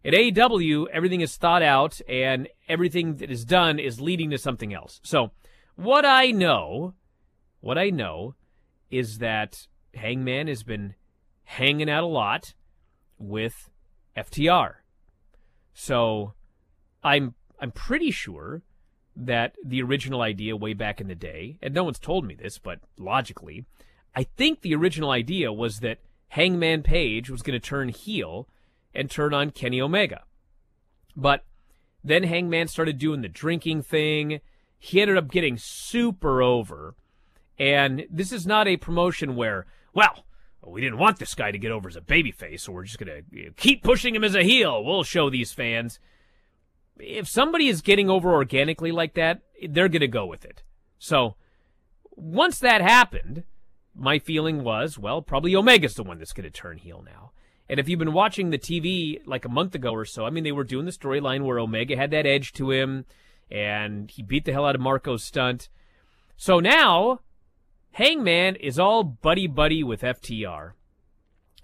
At 0.06 0.14
AEW, 0.14 0.86
everything 0.92 1.22
is 1.22 1.36
thought 1.36 1.64
out, 1.64 2.00
and 2.08 2.48
everything 2.68 3.18
that 3.18 3.32
is 3.32 3.46
done 3.46 3.80
is 3.80 4.00
leading 4.00 4.30
to 4.30 4.38
something 4.38 4.74
else. 4.74 5.00
So, 5.04 5.32
what 5.82 6.06
I 6.06 6.32
know, 6.32 6.94
what 7.60 7.78
I 7.78 7.90
know 7.90 8.36
is 8.90 9.18
that 9.18 9.68
Hangman 9.96 10.48
has 10.48 10.64
been 10.64 10.96
hanging 11.44 11.90
out 11.90 12.04
a 12.04 12.08
lot 12.08 12.54
with 13.18 13.70
FTR. 14.16 14.76
So 15.74 16.34
I'm 17.04 17.34
I'm 17.60 17.72
pretty 17.72 18.12
sure 18.12 18.62
that 19.16 19.56
the 19.64 19.82
original 19.82 20.22
idea 20.22 20.56
way 20.56 20.74
back 20.74 21.02
in 21.02 21.08
the 21.08 21.16
day, 21.16 21.58
and 21.62 21.74
no 21.74 21.84
one's 21.84 22.00
told 22.00 22.26
me 22.26 22.36
this, 22.36 22.58
but 22.58 22.80
logically, 22.98 23.66
I 24.16 24.24
think 24.24 24.62
the 24.62 24.76
original 24.76 25.12
idea 25.12 25.52
was 25.52 25.80
that 25.80 26.00
Hangman 26.30 26.84
Page 26.84 27.30
was 27.30 27.42
going 27.42 27.60
to 27.60 27.68
turn 27.68 27.90
heel 27.90 28.48
and 28.94 29.10
turn 29.10 29.34
on 29.34 29.52
Kenny 29.52 29.82
Omega. 29.82 30.24
But 31.16 31.44
then 32.04 32.24
Hangman 32.24 32.68
started 32.68 32.98
doing 32.98 33.22
the 33.22 33.30
drinking 33.30 33.84
thing 33.84 34.42
he 34.84 35.00
ended 35.00 35.16
up 35.16 35.30
getting 35.30 35.60
super 35.60 36.42
over. 36.42 36.96
And 37.60 38.08
this 38.10 38.32
is 38.32 38.48
not 38.48 38.68
a 38.68 38.78
promotion 38.78 39.36
where, 39.36 39.68
well, 39.94 40.26
we 40.66 40.82
didn't 40.82 40.98
want 40.98 41.20
this 41.20 41.36
guy 41.36 41.52
to 41.52 41.60
get 41.60 41.72
over 41.72 41.88
as 41.88 41.96
a 41.96 42.02
babyface, 42.02 42.62
so 42.62 42.72
we're 42.72 42.86
just 42.86 42.98
going 42.98 43.24
to 43.32 43.52
keep 43.52 43.84
pushing 43.84 44.16
him 44.16 44.24
as 44.24 44.34
a 44.34 44.42
heel. 44.42 44.84
We'll 44.84 45.04
show 45.04 45.30
these 45.30 45.52
fans. 45.52 46.00
If 46.98 47.28
somebody 47.28 47.68
is 47.68 47.82
getting 47.82 48.10
over 48.10 48.34
organically 48.34 48.92
like 48.92 49.14
that, 49.14 49.42
they're 49.70 49.88
going 49.88 50.02
to 50.02 50.08
go 50.08 50.26
with 50.26 50.46
it. 50.46 50.64
So 50.98 51.36
once 52.10 52.58
that 52.58 52.82
happened, 52.82 53.44
my 53.94 54.18
feeling 54.18 54.64
was, 54.64 54.98
well, 54.98 55.22
probably 55.22 55.56
Omega's 55.56 55.94
the 55.94 56.04
one 56.04 56.18
that's 56.18 56.34
going 56.34 56.46
to 56.46 56.50
turn 56.50 56.80
heel 56.80 57.04
now. 57.06 57.34
And 57.70 57.80
if 57.80 57.88
you've 57.88 58.00
been 58.00 58.14
watching 58.14 58.50
the 58.50 58.58
TV 58.58 59.20
like 59.28 59.46
a 59.46 59.50
month 59.50 59.76
ago 59.76 59.92
or 59.92 60.06
so, 60.06 60.26
I 60.26 60.32
mean, 60.32 60.44
they 60.44 60.52
were 60.52 60.64
doing 60.64 60.86
the 60.86 60.92
storyline 60.92 61.44
where 61.44 61.60
Omega 61.60 61.96
had 61.96 62.10
that 62.12 62.26
edge 62.26 62.52
to 62.54 62.72
him 62.72 63.06
and 63.52 64.10
he 64.10 64.24
beat 64.24 64.46
the 64.46 64.54
hell 64.54 64.66
out 64.66 64.76
of 64.76 64.82
Marko 64.82 65.18
Stunt. 65.18 65.70
So 66.38 66.60
now, 66.60 67.20
Hangman 67.92 68.56
is 68.56 68.80
all 68.80 69.04
buddy 69.04 69.48
buddy 69.48 69.84
with 69.84 70.02
FTR. 70.02 70.72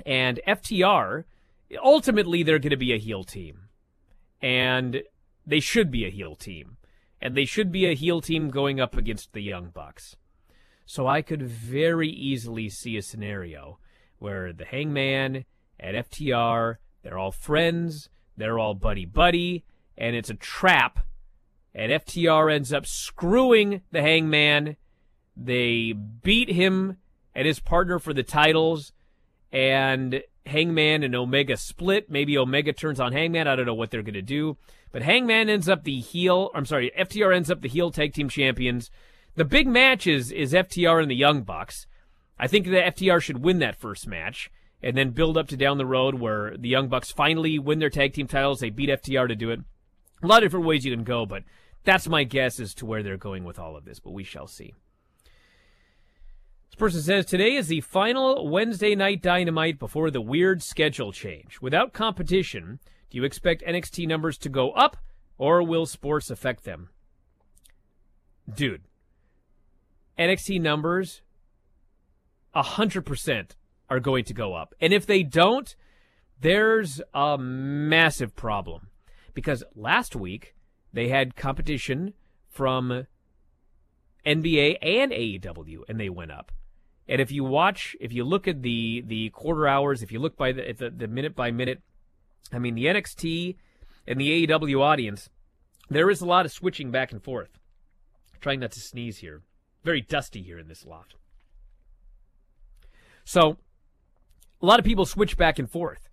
And 0.06 0.40
FTR, 0.48 1.24
ultimately, 1.82 2.44
they're 2.44 2.60
going 2.60 2.72
to 2.72 2.78
be 2.78 2.94
a 2.94 3.00
heel 3.00 3.24
team. 3.24 3.70
And 4.42 5.04
they 5.46 5.60
should 5.60 5.90
be 5.90 6.06
a 6.06 6.12
heel 6.12 6.36
team. 6.36 6.78
And 7.22 7.36
they 7.36 7.46
should 7.46 7.72
be 7.72 7.86
a 7.86 7.96
heel 7.96 8.22
team 8.22 8.50
going 8.50 8.80
up 8.80 8.96
against 8.96 9.34
the 9.34 9.42
Young 9.42 9.70
Bucks. 9.70 10.16
So 10.86 11.08
I 11.08 11.22
could 11.22 11.42
very 11.42 12.10
easily 12.10 12.70
see 12.70 12.98
a 12.98 13.02
scenario 13.02 13.80
where 14.20 14.54
the 14.54 14.66
Hangman 14.66 15.46
and 15.80 15.98
FTR, 15.98 16.76
they're 17.04 17.18
all 17.18 17.32
friends, 17.32 18.10
they're 18.36 18.60
all 18.60 18.74
buddy 18.74 19.06
buddy, 19.06 19.64
and 19.98 20.16
it's 20.16 20.30
a 20.30 20.36
trap 20.36 21.00
and 21.78 21.92
FTR 21.92 22.52
ends 22.52 22.74
up 22.74 22.88
screwing 22.88 23.82
the 23.92 24.02
Hangman. 24.02 24.78
They 25.38 25.94
beat 25.94 26.50
him 26.50 26.98
and 27.36 27.46
his 27.46 27.60
partner 27.60 28.00
for 28.00 28.14
the 28.14 28.24
titles, 28.24 28.92
and 29.52 30.24
Hangman 30.48 31.04
and 31.04 31.16
Omega 31.16 31.56
split. 31.56 32.10
Maybe 32.10 32.36
Omega 32.36 32.74
turns 32.74 33.00
on 33.00 33.14
Hangman. 33.14 33.48
I 33.48 33.56
don't 33.56 33.68
know 33.68 33.76
what 33.76 33.92
they're 33.92 34.02
going 34.02 34.16
to 34.16 34.24
do. 34.24 34.58
But 34.92 35.04
Hangman 35.04 35.50
ends 35.50 35.70
up 35.70 35.84
the 35.84 36.00
heel. 36.00 36.50
I'm 36.56 36.66
sorry, 36.66 36.92
FTR 36.98 37.36
ends 37.36 37.52
up 37.52 37.62
the 37.62 37.70
heel 37.70 37.92
tag 37.92 38.14
team 38.14 38.28
champions. 38.28 38.90
The 39.36 39.46
big 39.46 39.68
match 39.68 40.08
is, 40.08 40.32
is 40.32 40.54
FTR 40.54 41.00
and 41.00 41.12
the 41.12 41.16
Young 41.16 41.44
Bucks. 41.44 41.86
I 42.40 42.48
think 42.48 42.66
that 42.68 42.96
FTR 42.96 43.22
should 43.22 43.44
win 43.44 43.60
that 43.60 43.76
first 43.76 44.08
match 44.08 44.50
and 44.82 44.98
then 44.98 45.12
build 45.12 45.38
up 45.38 45.48
to 45.50 45.58
down 45.58 45.78
the 45.78 45.86
road 45.86 46.16
where 46.16 46.56
the 46.58 46.70
Young 46.70 46.88
Bucks 46.88 47.12
finally 47.12 47.60
win 47.60 47.78
their 47.78 47.92
tag 47.92 48.14
team 48.14 48.26
titles. 48.26 48.62
They 48.62 48.72
beat 48.72 48.90
FTR 48.90 49.28
to 49.28 49.36
do 49.36 49.52
it. 49.52 49.60
A 50.24 50.28
lot 50.28 50.42
of 50.42 50.46
different 50.50 50.66
ways 50.66 50.86
you 50.86 50.96
can 50.96 51.04
go, 51.04 51.28
but 51.28 51.44
that's 51.88 52.10
my 52.10 52.26
guess 52.26 52.60
as 52.60 52.74
to 52.76 52.86
where 52.86 53.02
they're 53.02 53.16
going 53.16 53.46
with 53.46 53.58
all 53.58 53.78
of 53.78 53.86
this, 53.86 53.98
but 53.98 54.12
we 54.12 54.26
shall 54.26 54.46
see. 54.46 54.74
This 56.70 56.76
person 56.78 57.02
says 57.02 57.26
today 57.26 57.56
is 57.56 57.70
the 57.70 57.80
final 57.80 58.50
Wednesday 58.50 58.94
night 58.94 59.22
dynamite 59.22 59.80
before 59.80 60.12
the 60.12 60.20
weird 60.20 60.62
schedule 60.62 61.14
change. 61.14 61.62
Without 61.62 61.94
competition, 61.94 62.82
do 63.10 63.18
you 63.18 63.24
expect 63.24 63.64
NXT 63.64 64.06
numbers 64.06 64.38
to 64.40 64.50
go 64.50 64.72
up 64.72 64.98
or 65.38 65.64
will 65.64 65.86
sports 65.86 66.30
affect 66.30 66.66
them? 66.66 66.90
Dude, 68.54 68.82
NXT 70.20 70.60
numbers 70.60 71.22
100% 72.54 73.52
are 73.90 74.02
going 74.02 74.26
to 74.26 74.34
go 74.34 74.56
up. 74.56 74.76
And 74.82 74.92
if 74.92 75.06
they 75.06 75.24
don't, 75.24 75.74
there's 76.42 77.00
a 77.14 77.38
massive 77.38 78.36
problem. 78.36 78.90
Because 79.34 79.64
last 79.74 80.18
week, 80.18 80.54
they 80.94 81.10
had 81.10 81.36
competition 81.36 82.14
from 82.50 83.08
NBA 84.26 84.78
and 84.82 85.12
AEW, 85.12 85.80
and 85.88 86.00
they 86.00 86.10
went 86.10 86.32
up. 86.32 86.52
And 87.08 87.22
if 87.22 87.32
you 87.32 87.44
watch, 87.44 87.96
if 88.02 88.12
you 88.12 88.24
look 88.24 88.48
at 88.48 88.62
the 88.62 89.02
the 89.06 89.30
quarter 89.30 89.68
hours, 89.68 90.04
if 90.04 90.12
you 90.12 90.20
look 90.20 90.36
by 90.36 90.52
the 90.52 90.74
the, 90.74 90.90
the 90.90 91.08
minute 91.08 91.36
by 91.36 91.52
minute, 91.52 91.82
I 92.52 92.60
mean 92.60 92.76
the 92.76 92.86
NXT 92.86 93.56
and 94.06 94.20
the 94.20 94.48
AEW 94.48 94.82
audience, 94.82 95.30
there 95.90 96.10
is 96.10 96.22
a 96.22 96.26
lot 96.26 96.46
of 96.46 96.52
switching 96.52 96.92
back 96.92 97.12
and 97.12 97.24
forth. 97.24 97.60
I'm 98.34 98.40
trying 98.42 98.60
not 98.60 98.72
to 98.72 98.80
sneeze 98.80 99.20
here. 99.20 99.42
Very 99.84 100.02
dusty 100.02 100.42
here 100.42 100.60
in 100.60 100.68
this 100.68 100.86
loft. 100.86 101.16
So, 103.24 103.58
a 104.62 104.66
lot 104.66 104.80
of 104.80 104.86
people 104.86 105.06
switch 105.06 105.38
back 105.38 105.60
and 105.60 105.70
forth. 105.70 106.10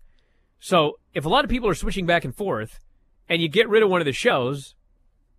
So, 0.61 0.99
if 1.13 1.25
a 1.25 1.29
lot 1.29 1.45
of 1.45 1.51
people 1.51 1.69
are 1.69 1.75
switching 1.75 2.07
back 2.07 2.25
and 2.25 2.35
forth, 2.35 2.81
and 3.29 3.41
you 3.41 3.49
get 3.49 3.69
rid 3.69 3.83
of 3.83 3.91
one 3.91 4.01
of 4.01 4.05
the 4.05 4.13
shows, 4.13 4.75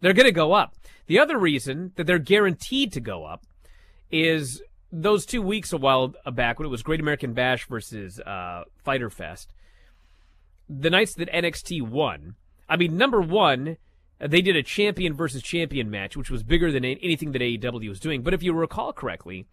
they're 0.01 0.13
going 0.13 0.25
to 0.25 0.31
go 0.31 0.53
up. 0.53 0.75
The 1.07 1.19
other 1.19 1.37
reason 1.37 1.91
that 1.95 2.07
they're 2.07 2.19
guaranteed 2.19 2.91
to 2.93 2.99
go 2.99 3.25
up 3.25 3.45
is 4.11 4.61
those 4.91 5.25
two 5.25 5.41
weeks 5.41 5.73
a 5.73 5.77
while 5.77 6.13
back 6.33 6.57
when 6.57 6.65
it 6.65 6.71
was 6.71 6.83
Great 6.83 6.99
American 6.99 7.33
Bash 7.33 7.67
versus 7.67 8.19
uh, 8.19 8.63
Fighter 8.83 9.09
Fest, 9.09 9.53
the 10.69 10.89
nights 10.89 11.13
that 11.15 11.31
NXT 11.31 11.81
won. 11.81 12.35
I 12.67 12.77
mean, 12.77 12.97
number 12.97 13.21
one, 13.21 13.77
they 14.19 14.41
did 14.41 14.55
a 14.55 14.63
champion 14.63 15.13
versus 15.13 15.43
champion 15.43 15.89
match, 15.89 16.15
which 16.15 16.31
was 16.31 16.43
bigger 16.43 16.71
than 16.71 16.85
anything 16.85 17.31
that 17.33 17.41
AEW 17.41 17.89
was 17.89 17.99
doing. 17.99 18.23
But 18.23 18.33
if 18.33 18.41
you 18.41 18.53
recall 18.53 18.93
correctly, 18.93 19.45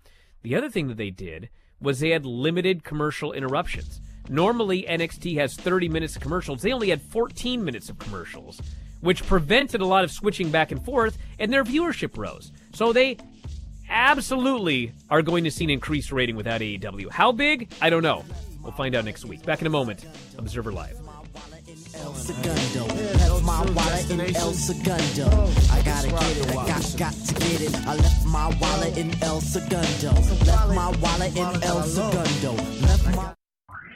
the 0.42 0.54
other 0.54 0.70
thing 0.70 0.88
that 0.88 0.96
they 0.96 1.10
did 1.10 1.50
was 1.80 2.00
they 2.00 2.10
had 2.10 2.24
limited 2.24 2.84
commercial 2.84 3.32
interruptions. 3.32 4.00
Normally, 4.28 4.84
NXT 4.88 5.36
has 5.36 5.54
30 5.54 5.88
minutes 5.88 6.16
of 6.16 6.22
commercials. 6.22 6.62
They 6.62 6.72
only 6.72 6.90
had 6.90 7.02
14 7.02 7.64
minutes 7.64 7.88
of 7.88 7.98
commercials, 7.98 8.60
which 9.00 9.26
prevented 9.26 9.80
a 9.80 9.86
lot 9.86 10.04
of 10.04 10.10
switching 10.10 10.50
back 10.50 10.72
and 10.72 10.84
forth, 10.84 11.18
and 11.38 11.52
their 11.52 11.64
viewership 11.64 12.16
rose. 12.16 12.52
So 12.72 12.92
they 12.92 13.18
absolutely 13.88 14.92
are 15.10 15.22
going 15.22 15.44
to 15.44 15.50
see 15.50 15.64
an 15.64 15.70
increased 15.70 16.12
rating 16.12 16.36
without 16.36 16.60
AEW. 16.60 17.10
How 17.10 17.32
big? 17.32 17.70
I 17.80 17.90
don't 17.90 18.02
know. 18.02 18.24
We'll 18.62 18.72
find 18.72 18.94
out 18.94 19.04
next 19.04 19.24
week. 19.24 19.44
Back 19.44 19.60
in 19.60 19.66
a 19.66 19.70
moment. 19.70 20.04
Observer 20.38 20.72
Live. 20.72 20.98
El 21.94 22.14
Segundo. 22.14 22.86
Left 22.94 23.44
my 23.44 23.64
wallet 23.72 24.10
in 24.10 24.20
El 24.36 24.52
Segundo. 24.52 25.50
I 25.70 25.82
gotta 25.82 26.08
get 26.08 26.36
it, 26.36 26.50
I 26.50 26.54
got, 26.54 26.94
got 26.98 27.12
to 27.12 27.34
get 27.34 27.60
it. 27.60 27.86
I 27.86 27.94
left 27.94 28.26
my 28.26 28.56
wallet 28.60 28.96
in 28.96 29.22
El 29.22 29.40
Segundo. 29.40 30.12
Left 30.44 30.68
my 30.74 30.90
wallet 31.00 31.36
in 31.36 31.62
El 31.62 31.82
Segundo. 31.82 32.52
Left 32.82 33.16
my. 33.16 33.41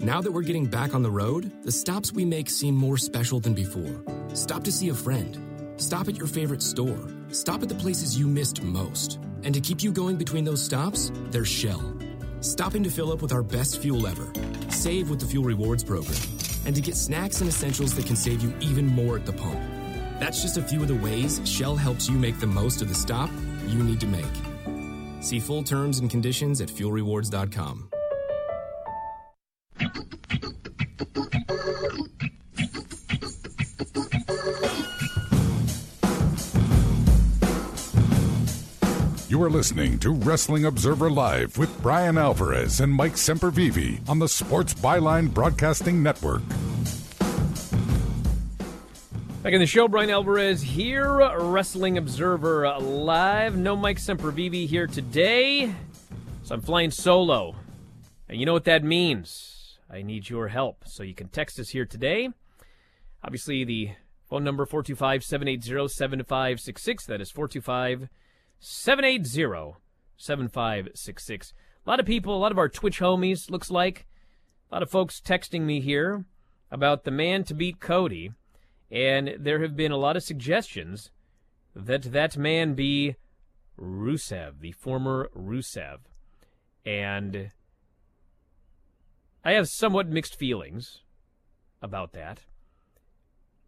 Now 0.00 0.20
that 0.20 0.30
we're 0.30 0.42
getting 0.42 0.66
back 0.66 0.94
on 0.94 1.02
the 1.02 1.10
road, 1.10 1.50
the 1.64 1.72
stops 1.72 2.12
we 2.12 2.24
make 2.24 2.48
seem 2.48 2.76
more 2.76 2.96
special 2.96 3.40
than 3.40 3.52
before. 3.52 4.04
Stop 4.32 4.62
to 4.64 4.70
see 4.70 4.90
a 4.90 4.94
friend. 4.94 5.36
Stop 5.76 6.06
at 6.06 6.16
your 6.16 6.28
favorite 6.28 6.62
store. 6.62 7.08
Stop 7.32 7.64
at 7.64 7.68
the 7.68 7.74
places 7.74 8.16
you 8.16 8.28
missed 8.28 8.62
most. 8.62 9.18
And 9.42 9.52
to 9.52 9.60
keep 9.60 9.82
you 9.82 9.90
going 9.90 10.16
between 10.16 10.44
those 10.44 10.64
stops, 10.64 11.10
there's 11.30 11.48
Shell. 11.48 11.82
Stop 12.40 12.76
in 12.76 12.84
to 12.84 12.90
fill 12.90 13.10
up 13.10 13.22
with 13.22 13.32
our 13.32 13.42
best 13.42 13.82
fuel 13.82 14.06
ever. 14.06 14.30
Save 14.68 15.10
with 15.10 15.18
the 15.18 15.26
Fuel 15.26 15.44
Rewards 15.44 15.82
program. 15.82 16.20
And 16.64 16.76
to 16.76 16.80
get 16.80 16.94
snacks 16.94 17.40
and 17.40 17.48
essentials 17.48 17.92
that 17.94 18.06
can 18.06 18.14
save 18.14 18.40
you 18.40 18.54
even 18.60 18.86
more 18.86 19.16
at 19.16 19.26
the 19.26 19.32
pump. 19.32 19.60
That's 20.20 20.42
just 20.42 20.58
a 20.58 20.62
few 20.62 20.80
of 20.82 20.88
the 20.88 20.94
ways 20.94 21.40
Shell 21.44 21.74
helps 21.74 22.08
you 22.08 22.16
make 22.16 22.38
the 22.38 22.46
most 22.46 22.82
of 22.82 22.88
the 22.88 22.94
stop 22.94 23.30
you 23.66 23.82
need 23.82 23.98
to 23.98 24.06
make. 24.06 25.22
See 25.24 25.40
full 25.40 25.64
terms 25.64 25.98
and 25.98 26.08
conditions 26.08 26.60
at 26.60 26.68
fuelrewards.com. 26.68 27.88
You 39.38 39.44
are 39.44 39.50
listening 39.50 40.00
to 40.00 40.10
Wrestling 40.10 40.64
Observer 40.64 41.08
Live 41.08 41.58
with 41.58 41.80
Bryan 41.80 42.18
Alvarez 42.18 42.80
and 42.80 42.92
Mike 42.92 43.12
Sempervive 43.12 44.00
on 44.08 44.18
the 44.18 44.28
Sports 44.28 44.74
Byline 44.74 45.32
Broadcasting 45.32 46.02
Network. 46.02 46.42
Back 49.44 49.52
in 49.52 49.60
the 49.60 49.66
show, 49.66 49.86
Bryan 49.86 50.10
Alvarez 50.10 50.60
here, 50.60 51.18
Wrestling 51.38 51.98
Observer 51.98 52.68
Live. 52.80 53.56
No 53.56 53.76
Mike 53.76 53.98
Sempervive 53.98 54.66
here 54.66 54.88
today, 54.88 55.72
so 56.42 56.56
I'm 56.56 56.60
flying 56.60 56.90
solo. 56.90 57.54
And 58.28 58.40
you 58.40 58.44
know 58.44 58.54
what 58.54 58.64
that 58.64 58.82
means. 58.82 59.78
I 59.88 60.02
need 60.02 60.28
your 60.28 60.48
help, 60.48 60.82
so 60.84 61.04
you 61.04 61.14
can 61.14 61.28
text 61.28 61.60
us 61.60 61.68
here 61.68 61.86
today. 61.86 62.30
Obviously, 63.22 63.62
the 63.62 63.90
phone 64.28 64.42
number 64.42 64.66
425 64.66 65.22
780 65.22 65.86
7566. 65.94 67.06
That 67.06 67.20
is 67.20 67.30
425 67.30 68.08
780 68.60 69.78
7566. 70.16 71.52
A 71.86 71.90
lot 71.90 72.00
of 72.00 72.06
people, 72.06 72.34
a 72.34 72.38
lot 72.38 72.52
of 72.52 72.58
our 72.58 72.68
Twitch 72.68 73.00
homies, 73.00 73.50
looks 73.50 73.70
like, 73.70 74.06
a 74.70 74.74
lot 74.74 74.82
of 74.82 74.90
folks 74.90 75.20
texting 75.20 75.62
me 75.62 75.80
here 75.80 76.24
about 76.70 77.04
the 77.04 77.10
man 77.10 77.44
to 77.44 77.54
beat 77.54 77.80
Cody. 77.80 78.32
And 78.90 79.36
there 79.38 79.62
have 79.62 79.76
been 79.76 79.92
a 79.92 79.96
lot 79.96 80.16
of 80.16 80.22
suggestions 80.22 81.10
that 81.74 82.02
that 82.12 82.36
man 82.36 82.74
be 82.74 83.16
Rusev, 83.78 84.60
the 84.60 84.72
former 84.72 85.30
Rusev. 85.36 85.98
And 86.84 87.50
I 89.44 89.52
have 89.52 89.68
somewhat 89.68 90.08
mixed 90.08 90.36
feelings 90.36 91.02
about 91.80 92.12
that. 92.12 92.40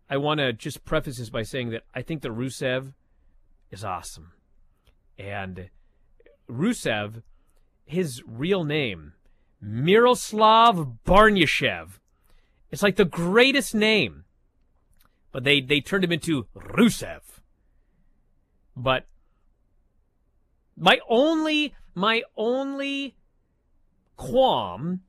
I 0.09 0.17
want 0.17 0.39
to 0.39 0.53
just 0.53 0.85
preface 0.85 1.19
this 1.19 1.31
by 1.31 1.43
saying 1.43 1.71
that 1.71 1.85
I 1.95 2.03
think 2.03 2.23
that 2.23 2.33
Rusev 2.33 2.95
is 3.71 3.85
awesome. 3.85 4.33
And 5.21 5.69
Rusev, 6.49 7.23
his 7.85 8.23
real 8.27 8.65
name, 8.65 9.13
Miroslav 9.61 11.05
Barnyashev. 11.07 11.99
It's 12.71 12.83
like 12.83 12.97
the 12.97 13.05
greatest 13.05 13.75
name. 13.75 14.25
But 15.31 15.45
they, 15.45 15.61
they 15.61 15.81
turned 15.81 16.05
him 16.05 16.13
into 16.13 16.47
Rusev. 16.57 17.21
But 18.75 19.07
my 20.77 20.99
only 21.09 21.75
my 21.95 22.23
only 22.37 23.15
qualm 24.17 25.01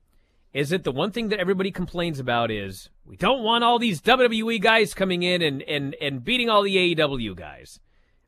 is 0.52 0.68
that 0.70 0.84
the 0.84 0.92
one 0.92 1.10
thing 1.10 1.28
that 1.28 1.40
everybody 1.40 1.70
complains 1.70 2.18
about 2.18 2.50
is 2.50 2.90
we 3.06 3.16
don't 3.16 3.42
want 3.42 3.64
all 3.64 3.78
these 3.78 4.02
WWE 4.02 4.60
guys 4.60 4.92
coming 4.92 5.22
in 5.22 5.40
and, 5.40 5.62
and, 5.62 5.94
and 6.00 6.22
beating 6.22 6.50
all 6.50 6.62
the 6.62 6.94
AEW 6.94 7.34
guys. 7.34 7.80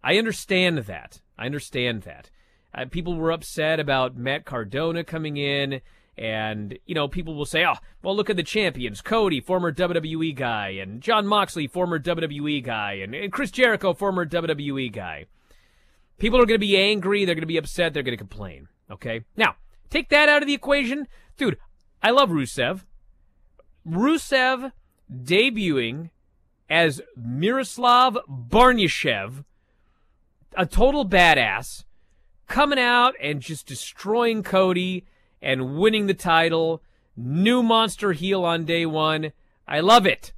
I 0.03 0.17
understand 0.17 0.79
that. 0.79 1.21
I 1.39 1.47
understand 1.47 2.03
that. 2.03 2.31
Uh, 2.75 2.87
people 2.91 3.17
were 3.17 3.31
upset 3.31 3.79
about 3.79 4.17
Matt 4.17 4.45
Cardona 4.45 5.05
coming 5.05 5.37
in, 5.37 5.81
and, 6.17 6.79
you 6.87 6.95
know, 6.95 7.09
people 7.09 7.35
will 7.35 7.45
say, 7.45 7.65
oh, 7.65 7.75
well, 8.03 8.17
look 8.17 8.31
at 8.31 8.37
the 8.37 8.43
champions 8.43 9.01
Cody, 9.01 9.41
former 9.41 9.73
WWE 9.73 10.35
guy, 10.35 10.71
and 10.71 11.01
Jon 11.01 11.27
Moxley, 11.27 11.67
former 11.67 11.99
WWE 11.99 12.63
guy, 12.63 12.95
and, 12.95 13.15
and 13.15 13.33
Chris 13.33 13.51
Jericho, 13.51 13.95
former 13.95 14.27
WWE 14.27 14.93
guy. 14.93 15.27
People 16.19 16.41
are 16.41 16.47
going 16.47 16.61
to 16.61 16.67
be 16.67 16.77
angry. 16.77 17.25
They're 17.25 17.35
going 17.35 17.43
to 17.43 17.47
be 17.47 17.57
upset. 17.57 17.93
They're 17.93 18.03
going 18.03 18.17
to 18.17 18.25
complain. 18.25 18.69
Okay? 18.91 19.25
Now, 19.37 19.57
take 19.91 20.09
that 20.11 20.29
out 20.29 20.43
of 20.43 20.47
the 20.47 20.55
equation. 20.55 21.09
Dude, 21.37 21.59
I 22.03 22.11
love 22.11 22.31
Rusev. 22.31 22.85
Rusev 23.87 24.73
debuting 25.13 26.11
as 26.71 27.01
Miroslav 27.17 28.19
Barnyashev, 28.29 29.45
a 30.57 30.67
total 30.67 31.09
badass, 31.09 31.85
coming 32.47 32.79
out 32.79 33.15
and 33.21 33.41
just 33.41 33.67
destroying 33.67 34.43
Cody 34.43 35.05
and 35.41 35.77
winning 35.77 36.07
the 36.07 36.15
title. 36.15 36.83
New 37.17 37.63
monster 37.63 38.13
heel 38.13 38.45
on 38.45 38.65
day 38.65 38.87
one. 38.87 39.33
I 39.69 39.81
love 39.81 40.07
it. 40.07 40.33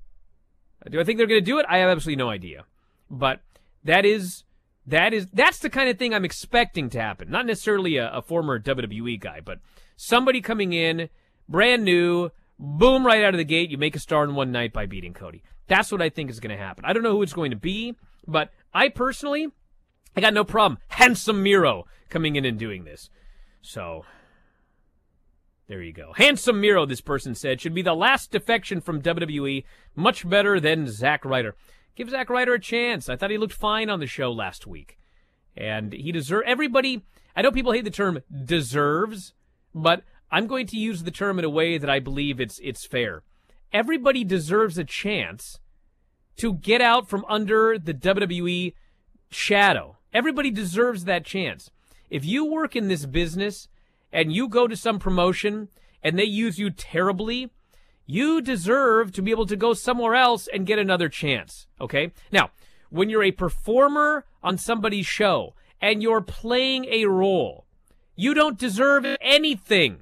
Do 0.90 1.00
I 1.00 1.04
think 1.04 1.18
they're 1.18 1.26
going 1.26 1.40
to 1.40 1.44
do 1.44 1.58
it? 1.58 1.66
I 1.68 1.78
have 1.78 1.90
absolutely 1.90 2.22
no 2.22 2.30
idea. 2.30 2.64
But 3.10 3.40
that 3.84 4.04
is 4.04 4.44
that 4.86 5.12
is 5.12 5.26
that's 5.32 5.58
the 5.58 5.70
kind 5.70 5.88
of 5.88 5.98
thing 5.98 6.14
I'm 6.14 6.24
expecting 6.24 6.90
to 6.90 7.00
happen. 7.00 7.30
Not 7.30 7.46
necessarily 7.46 7.96
a, 7.96 8.10
a 8.12 8.22
former 8.22 8.60
WWE 8.60 9.18
guy, 9.18 9.40
but 9.44 9.58
somebody 9.96 10.40
coming 10.40 10.72
in 10.72 11.08
brand 11.48 11.84
new, 11.84 12.30
boom, 12.58 13.06
right 13.06 13.24
out 13.24 13.34
of 13.34 13.38
the 13.38 13.44
gate, 13.44 13.70
you 13.70 13.78
make 13.78 13.96
a 13.96 14.00
star 14.00 14.24
in 14.24 14.34
one 14.34 14.52
night 14.52 14.72
by 14.72 14.86
beating 14.86 15.14
Cody. 15.14 15.42
That's 15.66 15.90
what 15.90 16.02
I 16.02 16.08
think 16.08 16.30
is 16.30 16.40
going 16.40 16.56
to 16.56 16.62
happen. 16.62 16.84
I 16.84 16.92
don't 16.92 17.02
know 17.02 17.12
who 17.12 17.22
it's 17.22 17.32
going 17.32 17.50
to 17.50 17.56
be, 17.56 17.96
but 18.26 18.50
I 18.72 18.88
personally, 18.88 19.48
I 20.16 20.20
got 20.20 20.34
no 20.34 20.44
problem. 20.44 20.78
Handsome 20.88 21.42
Miro 21.42 21.84
coming 22.08 22.36
in 22.36 22.44
and 22.44 22.58
doing 22.58 22.84
this. 22.84 23.10
So, 23.60 24.04
there 25.68 25.82
you 25.82 25.92
go. 25.92 26.12
Handsome 26.16 26.60
Miro, 26.60 26.86
this 26.86 27.00
person 27.00 27.34
said, 27.34 27.60
should 27.60 27.74
be 27.74 27.82
the 27.82 27.94
last 27.94 28.30
defection 28.30 28.80
from 28.80 29.02
WWE. 29.02 29.64
Much 29.94 30.28
better 30.28 30.58
than 30.58 30.88
Zack 30.88 31.24
Ryder. 31.24 31.54
Give 31.94 32.08
Zack 32.08 32.30
Ryder 32.30 32.54
a 32.54 32.60
chance. 32.60 33.08
I 33.08 33.16
thought 33.16 33.30
he 33.30 33.38
looked 33.38 33.52
fine 33.52 33.90
on 33.90 34.00
the 34.00 34.06
show 34.06 34.32
last 34.32 34.66
week. 34.66 34.98
And 35.56 35.92
he 35.92 36.12
deserves, 36.12 36.44
everybody, 36.46 37.02
I 37.34 37.42
know 37.42 37.50
people 37.50 37.72
hate 37.72 37.84
the 37.84 37.90
term 37.90 38.20
deserves, 38.44 39.34
but 39.74 40.02
I'm 40.30 40.46
going 40.46 40.66
to 40.68 40.76
use 40.76 41.02
the 41.02 41.10
term 41.10 41.38
in 41.38 41.44
a 41.44 41.50
way 41.50 41.78
that 41.78 41.90
I 41.90 42.00
believe 42.00 42.40
it's 42.40 42.60
it's 42.62 42.86
fair. 42.86 43.22
Everybody 43.72 44.24
deserves 44.24 44.78
a 44.78 44.84
chance 44.84 45.58
to 46.36 46.54
get 46.54 46.80
out 46.80 47.08
from 47.08 47.24
under 47.28 47.78
the 47.78 47.94
WWE 47.94 48.74
shadow. 49.30 49.96
Everybody 50.16 50.50
deserves 50.50 51.04
that 51.04 51.26
chance. 51.26 51.70
If 52.08 52.24
you 52.24 52.46
work 52.46 52.74
in 52.74 52.88
this 52.88 53.04
business 53.04 53.68
and 54.10 54.32
you 54.32 54.48
go 54.48 54.66
to 54.66 54.74
some 54.74 54.98
promotion 54.98 55.68
and 56.02 56.18
they 56.18 56.24
use 56.24 56.58
you 56.58 56.70
terribly, 56.70 57.50
you 58.06 58.40
deserve 58.40 59.12
to 59.12 59.20
be 59.20 59.30
able 59.30 59.44
to 59.44 59.56
go 59.56 59.74
somewhere 59.74 60.14
else 60.14 60.48
and 60.50 60.66
get 60.66 60.78
another 60.78 61.10
chance. 61.10 61.66
Okay? 61.82 62.12
Now, 62.32 62.48
when 62.88 63.10
you're 63.10 63.24
a 63.24 63.30
performer 63.30 64.24
on 64.42 64.56
somebody's 64.56 65.06
show 65.06 65.54
and 65.82 66.02
you're 66.02 66.22
playing 66.22 66.86
a 66.86 67.04
role, 67.04 67.66
you 68.14 68.32
don't 68.32 68.58
deserve 68.58 69.04
anything. 69.20 69.98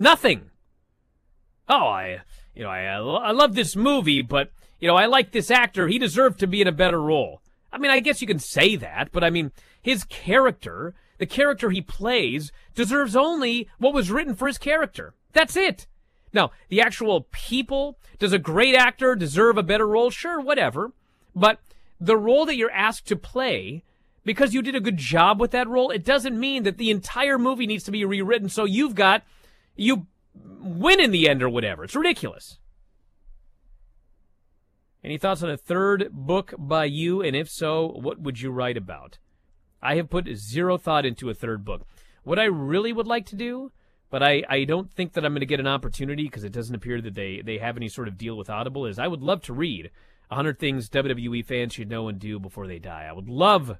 Nothing. 0.00 0.50
Oh, 1.68 1.86
I, 1.86 2.22
you 2.56 2.64
know, 2.64 2.70
I, 2.70 2.86
I 2.96 3.30
love 3.30 3.54
this 3.54 3.76
movie, 3.76 4.20
but, 4.20 4.50
you 4.80 4.88
know, 4.88 4.96
I 4.96 5.06
like 5.06 5.30
this 5.30 5.48
actor. 5.48 5.86
He 5.86 6.00
deserved 6.00 6.40
to 6.40 6.48
be 6.48 6.60
in 6.60 6.66
a 6.66 6.72
better 6.72 7.00
role. 7.00 7.40
I 7.74 7.78
mean, 7.78 7.90
I 7.90 7.98
guess 7.98 8.20
you 8.20 8.28
can 8.28 8.38
say 8.38 8.76
that, 8.76 9.10
but 9.10 9.24
I 9.24 9.30
mean, 9.30 9.50
his 9.82 10.04
character, 10.04 10.94
the 11.18 11.26
character 11.26 11.70
he 11.70 11.80
plays, 11.80 12.52
deserves 12.74 13.16
only 13.16 13.68
what 13.78 13.92
was 13.92 14.12
written 14.12 14.36
for 14.36 14.46
his 14.46 14.58
character. 14.58 15.12
That's 15.32 15.56
it. 15.56 15.88
Now, 16.32 16.52
the 16.68 16.80
actual 16.80 17.26
people, 17.32 17.98
does 18.20 18.32
a 18.32 18.38
great 18.38 18.76
actor 18.76 19.16
deserve 19.16 19.58
a 19.58 19.62
better 19.64 19.88
role? 19.88 20.10
Sure, 20.10 20.40
whatever. 20.40 20.92
But 21.34 21.58
the 22.00 22.16
role 22.16 22.46
that 22.46 22.56
you're 22.56 22.70
asked 22.70 23.06
to 23.08 23.16
play, 23.16 23.82
because 24.24 24.54
you 24.54 24.62
did 24.62 24.76
a 24.76 24.80
good 24.80 24.96
job 24.96 25.40
with 25.40 25.50
that 25.50 25.68
role, 25.68 25.90
it 25.90 26.04
doesn't 26.04 26.38
mean 26.38 26.62
that 26.62 26.78
the 26.78 26.90
entire 26.90 27.38
movie 27.38 27.66
needs 27.66 27.82
to 27.84 27.90
be 27.90 28.04
rewritten. 28.04 28.48
So 28.48 28.64
you've 28.64 28.94
got 28.94 29.24
you 29.74 30.06
win 30.60 31.00
in 31.00 31.10
the 31.10 31.28
end 31.28 31.42
or 31.42 31.48
whatever. 31.48 31.82
It's 31.82 31.96
ridiculous. 31.96 32.58
Any 35.04 35.18
thoughts 35.18 35.42
on 35.42 35.50
a 35.50 35.56
third 35.58 36.08
book 36.10 36.54
by 36.56 36.86
you? 36.86 37.20
And 37.20 37.36
if 37.36 37.50
so, 37.50 37.86
what 37.86 38.20
would 38.20 38.40
you 38.40 38.50
write 38.50 38.78
about? 38.78 39.18
I 39.82 39.96
have 39.96 40.08
put 40.08 40.34
zero 40.34 40.78
thought 40.78 41.04
into 41.04 41.28
a 41.28 41.34
third 41.34 41.62
book. 41.62 41.82
What 42.22 42.38
I 42.38 42.44
really 42.44 42.90
would 42.90 43.06
like 43.06 43.26
to 43.26 43.36
do, 43.36 43.70
but 44.08 44.22
I, 44.22 44.42
I 44.48 44.64
don't 44.64 44.90
think 44.90 45.12
that 45.12 45.24
I'm 45.26 45.32
going 45.32 45.40
to 45.40 45.46
get 45.46 45.60
an 45.60 45.66
opportunity 45.66 46.22
because 46.22 46.42
it 46.42 46.52
doesn't 46.52 46.74
appear 46.74 47.02
that 47.02 47.14
they, 47.14 47.42
they 47.44 47.58
have 47.58 47.76
any 47.76 47.90
sort 47.90 48.08
of 48.08 48.16
deal 48.16 48.38
with 48.38 48.48
Audible, 48.48 48.86
is 48.86 48.98
I 48.98 49.08
would 49.08 49.20
love 49.20 49.42
to 49.42 49.52
read 49.52 49.90
100 50.28 50.58
Things 50.58 50.88
WWE 50.88 51.44
fans 51.44 51.74
should 51.74 51.90
know 51.90 52.08
and 52.08 52.18
do 52.18 52.40
before 52.40 52.66
they 52.66 52.78
die. 52.78 53.06
I 53.06 53.12
would 53.12 53.28
love 53.28 53.76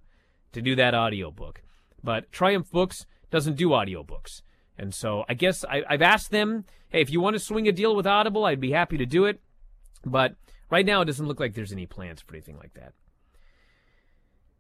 to 0.52 0.60
do 0.60 0.76
that 0.76 0.94
audiobook. 0.94 1.62
But 2.02 2.30
Triumph 2.32 2.70
Books 2.70 3.06
doesn't 3.30 3.56
do 3.56 3.70
audiobooks. 3.70 4.42
And 4.76 4.94
so 4.94 5.24
I 5.26 5.32
guess 5.32 5.64
I, 5.64 5.84
have 5.88 6.02
asked 6.02 6.30
them, 6.30 6.66
hey, 6.90 7.00
if 7.00 7.08
you 7.08 7.22
want 7.22 7.34
to 7.34 7.40
swing 7.40 7.66
a 7.66 7.72
deal 7.72 7.96
with 7.96 8.06
Audible, 8.06 8.44
I'd 8.44 8.60
be 8.60 8.72
happy 8.72 8.98
to 8.98 9.06
do 9.06 9.24
it. 9.24 9.40
But 10.04 10.34
right 10.70 10.86
now, 10.86 11.02
it 11.02 11.06
doesn't 11.06 11.26
look 11.26 11.40
like 11.40 11.54
there's 11.54 11.72
any 11.72 11.86
plans 11.86 12.20
for 12.20 12.34
anything 12.34 12.56
like 12.56 12.74
that. 12.74 12.92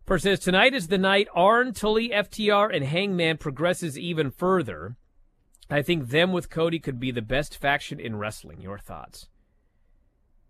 Person 0.06 0.32
says 0.32 0.40
tonight 0.40 0.74
is 0.74 0.88
the 0.88 0.98
night 0.98 1.28
Arn, 1.34 1.72
Tully, 1.72 2.10
FTR, 2.10 2.74
and 2.74 2.84
Hangman 2.84 3.38
progresses 3.38 3.98
even 3.98 4.30
further. 4.30 4.96
I 5.70 5.80
think 5.80 6.08
them 6.08 6.30
with 6.32 6.50
Cody 6.50 6.78
could 6.78 7.00
be 7.00 7.10
the 7.10 7.22
best 7.22 7.56
faction 7.56 7.98
in 7.98 8.16
wrestling. 8.16 8.60
Your 8.60 8.78
thoughts? 8.78 9.28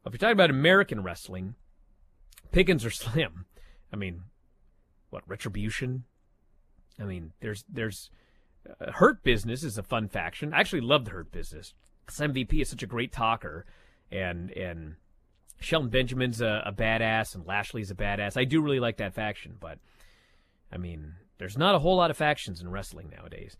Well, 0.02 0.12
If 0.12 0.14
you're 0.14 0.28
talking 0.28 0.32
about 0.36 0.50
American 0.50 1.04
wrestling, 1.04 1.54
pickings 2.50 2.84
are 2.84 2.90
slim. 2.90 3.46
I 3.92 3.96
mean, 3.96 4.22
what 5.10 5.22
retribution? 5.28 6.04
I 7.00 7.04
mean, 7.04 7.32
there's 7.40 7.64
there's 7.68 8.10
uh, 8.68 8.92
Hurt 8.92 9.22
Business 9.22 9.62
is 9.62 9.78
a 9.78 9.84
fun 9.84 10.08
faction. 10.08 10.52
I 10.52 10.58
actually 10.58 10.80
love 10.80 11.04
the 11.04 11.12
Hurt 11.12 11.30
Business 11.30 11.74
because 12.04 12.20
MVP 12.20 12.60
is 12.60 12.68
such 12.68 12.82
a 12.82 12.88
great 12.88 13.12
talker, 13.12 13.66
and 14.10 14.50
and 14.50 14.96
Shelton 15.60 15.90
Benjamin's 15.90 16.40
a, 16.40 16.62
a 16.66 16.72
badass, 16.72 17.34
and 17.34 17.46
Lashley's 17.46 17.90
a 17.90 17.94
badass. 17.94 18.36
I 18.36 18.44
do 18.44 18.60
really 18.60 18.80
like 18.80 18.98
that 18.98 19.14
faction, 19.14 19.56
but 19.58 19.78
I 20.70 20.76
mean, 20.76 21.14
there's 21.38 21.58
not 21.58 21.74
a 21.74 21.78
whole 21.78 21.96
lot 21.96 22.10
of 22.10 22.16
factions 22.16 22.60
in 22.60 22.70
wrestling 22.70 23.10
nowadays. 23.16 23.56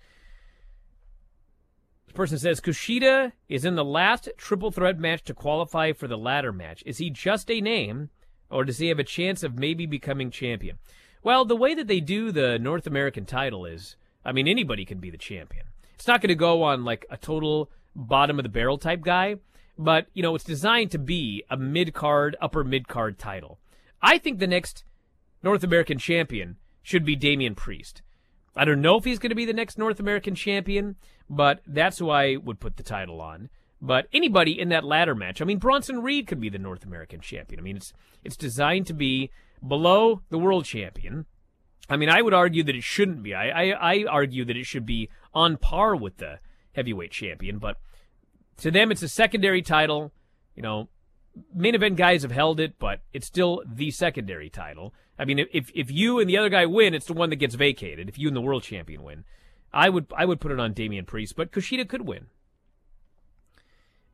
This 2.07 2.15
person 2.15 2.39
says 2.39 2.61
Kushida 2.61 3.33
is 3.49 3.65
in 3.65 3.75
the 3.75 3.85
last 3.85 4.29
triple 4.37 4.71
threat 4.71 4.99
match 4.99 5.25
to 5.25 5.35
qualify 5.35 5.93
for 5.93 6.07
the 6.07 6.19
ladder 6.19 6.53
match. 6.53 6.83
Is 6.85 6.99
he 6.99 7.11
just 7.11 7.51
a 7.51 7.61
name, 7.61 8.11
or 8.51 8.65
does 8.65 8.79
he 8.79 8.89
have 8.89 8.99
a 8.99 9.05
chance 9.05 9.43
of 9.43 9.59
maybe 9.59 9.87
becoming 9.87 10.31
champion? 10.31 10.79
Well, 11.23 11.45
the 11.45 11.57
way 11.57 11.75
that 11.75 11.87
they 11.87 12.01
do 12.01 12.31
the 12.31 12.59
North 12.59 12.87
American 12.87 13.25
title 13.25 13.65
is, 13.65 13.97
I 14.25 14.33
mean, 14.33 14.47
anybody 14.47 14.85
can 14.85 14.99
be 14.99 15.11
the 15.11 15.17
champion. 15.17 15.67
It's 15.95 16.07
not 16.07 16.21
going 16.21 16.29
to 16.29 16.35
go 16.35 16.63
on 16.63 16.85
like 16.85 17.07
a 17.11 17.17
total 17.17 17.71
bottom 17.97 18.39
of 18.39 18.43
the 18.43 18.51
barrel 18.51 18.77
type 18.77 19.01
guy, 19.01 19.37
but 19.79 20.07
you 20.15 20.23
know, 20.23 20.35
it's 20.35 20.45
designed 20.45 20.91
to 20.93 20.99
be 20.99 21.45
a 21.51 21.57
mid 21.57 21.95
card, 21.95 22.37
upper 22.41 22.65
mid 22.65 22.89
card 22.89 23.19
title. 23.19 23.59
I 24.03 24.19
think 24.19 24.39
the 24.39 24.47
next 24.47 24.85
North 25.43 25.65
American 25.65 25.99
champion 25.99 26.57
should 26.83 27.05
be 27.05 27.17
Damian 27.17 27.55
Priest. 27.55 28.03
I 28.57 28.65
don't 28.65 28.81
know 28.81 28.97
if 28.97 29.05
he's 29.05 29.19
going 29.19 29.31
to 29.31 29.37
be 29.37 29.45
the 29.45 29.53
next 29.53 29.79
North 29.79 29.99
American 29.99 30.35
champion, 30.35 30.97
but 31.29 31.61
that's 31.67 31.99
who 31.99 32.11
I 32.11 32.37
would 32.37 32.61
put 32.61 32.77
the 32.77 32.83
title 32.83 33.21
on. 33.21 33.49
But 33.81 34.07
anybody 34.13 34.59
in 34.59 34.69
that 34.69 34.85
ladder 34.85 35.15
match, 35.15 35.43
I 35.43 35.45
mean, 35.45 35.59
Bronson 35.59 36.03
Reed 36.03 36.27
could 36.27 36.41
be 36.41 36.49
the 36.49 36.59
North 36.59 36.85
American 36.85 37.21
champion. 37.21 37.61
I 37.61 37.63
mean, 37.63 37.77
it's 37.77 37.93
it's 38.23 38.37
designed 38.37 38.87
to 38.87 38.95
be 38.95 39.31
below 39.67 40.23
the 40.31 40.39
world 40.39 40.65
champion. 40.65 41.27
I 41.89 41.97
mean, 41.97 42.09
I 42.09 42.23
would 42.23 42.33
argue 42.33 42.63
that 42.63 42.77
it 42.77 42.85
shouldn't 42.85 43.23
be. 43.23 43.35
I, 43.35 43.49
I, 43.49 43.93
I 43.93 44.05
argue 44.09 44.45
that 44.47 44.57
it 44.57 44.65
should 44.65 44.87
be 44.87 45.11
on 45.35 45.59
par 45.59 45.95
with 45.95 46.17
the 46.17 46.39
heavyweight 46.75 47.11
champion. 47.11 47.59
But 47.59 47.77
to 48.59 48.71
them, 48.71 48.91
it's 48.91 49.03
a 49.03 49.09
secondary 49.09 49.63
title. 49.63 50.13
You 50.57 50.63
know, 50.63 50.89
main 51.55 51.75
event 51.75 51.97
guys 51.97 52.23
have 52.23 52.31
held 52.31 52.61
it, 52.61 52.79
but 52.79 53.01
it's 53.13 53.27
still 53.27 53.63
the 53.67 53.91
secondary 53.91 54.51
title. 54.51 54.95
I 55.19 55.25
mean, 55.25 55.47
if 55.53 55.71
if 55.75 55.91
you 55.91 56.19
and 56.19 56.29
the 56.29 56.39
other 56.39 56.49
guy 56.49 56.67
win, 56.67 56.95
it's 56.95 57.07
the 57.07 57.13
one 57.13 57.31
that 57.31 57.37
gets 57.37 57.55
vacated. 57.55 58.09
If 58.09 58.19
you 58.19 58.29
and 58.29 58.37
the 58.37 58.41
world 58.41 58.63
champion 58.63 59.03
win, 59.03 59.25
I 59.73 59.89
would 59.89 60.07
I 60.17 60.25
would 60.25 60.41
put 60.41 60.53
it 60.53 60.61
on 60.61 60.73
Damian 60.73 61.05
Priest, 61.05 61.37
but 61.37 61.53
Kushida 61.53 61.89
could 61.89 62.03
win. 62.03 62.27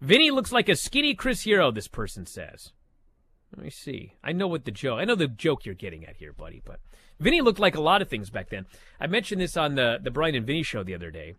Vinny 0.01 0.31
looks 0.31 0.53
like 0.53 0.69
a 0.69 0.77
skinny 0.77 1.15
Chris 1.15 1.43
Hero. 1.43 1.71
This 1.71 1.89
person 1.89 2.27
says. 2.27 2.73
Let 3.55 3.65
me 3.65 3.71
see. 3.71 4.15
I 4.23 4.31
know 4.33 4.47
what 4.47 4.65
the 4.65 4.71
joke. 4.71 5.01
I 5.01 5.05
know 5.05 5.17
the 5.17 5.27
joke 5.27 5.67
you're 5.67 5.75
getting 5.75 6.07
at 6.07 6.17
here, 6.17 6.33
buddy. 6.33 6.63
But 6.65 6.79
Vinny 7.19 7.41
looked 7.41 7.59
like 7.59 7.75
a 7.75 7.81
lot 7.81 8.01
of 8.01 8.09
things 8.09 8.31
back 8.31 8.49
then. 8.49 8.67
I 9.01 9.09
mentioned 9.09 9.41
this 9.41 9.57
on 9.57 9.75
the 9.75 9.99
the 10.03 10.11
Bryan 10.11 10.37
and 10.37 10.47
Vinny 10.47 10.63
show 10.63 10.83
the 10.83 10.95
other 10.95 11.11
day. 11.11 11.35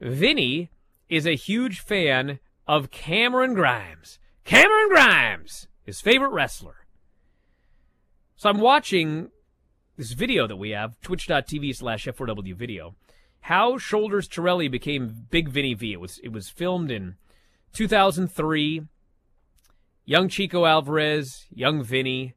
Vinny 0.00 0.70
is 1.12 1.26
a 1.26 1.36
huge 1.36 1.80
fan 1.80 2.38
of 2.66 2.90
Cameron 2.90 3.52
Grimes. 3.52 4.18
Cameron 4.44 4.88
Grimes, 4.88 5.68
his 5.84 6.00
favorite 6.00 6.30
wrestler. 6.30 6.86
So 8.34 8.48
I'm 8.48 8.60
watching 8.60 9.28
this 9.98 10.12
video 10.12 10.46
that 10.46 10.56
we 10.56 10.70
have, 10.70 10.98
twitch.tv 11.02 11.76
slash 11.76 12.06
F4W 12.06 12.54
video, 12.54 12.94
how 13.40 13.76
Shoulders 13.76 14.26
Torelli 14.26 14.68
became 14.68 15.26
Big 15.28 15.50
Vinny 15.50 15.74
V. 15.74 15.92
It 15.92 16.00
was, 16.00 16.18
it 16.24 16.32
was 16.32 16.48
filmed 16.48 16.90
in 16.90 17.16
2003. 17.74 18.86
Young 20.06 20.28
Chico 20.30 20.64
Alvarez, 20.64 21.44
young 21.54 21.84
Vinny. 21.84 22.32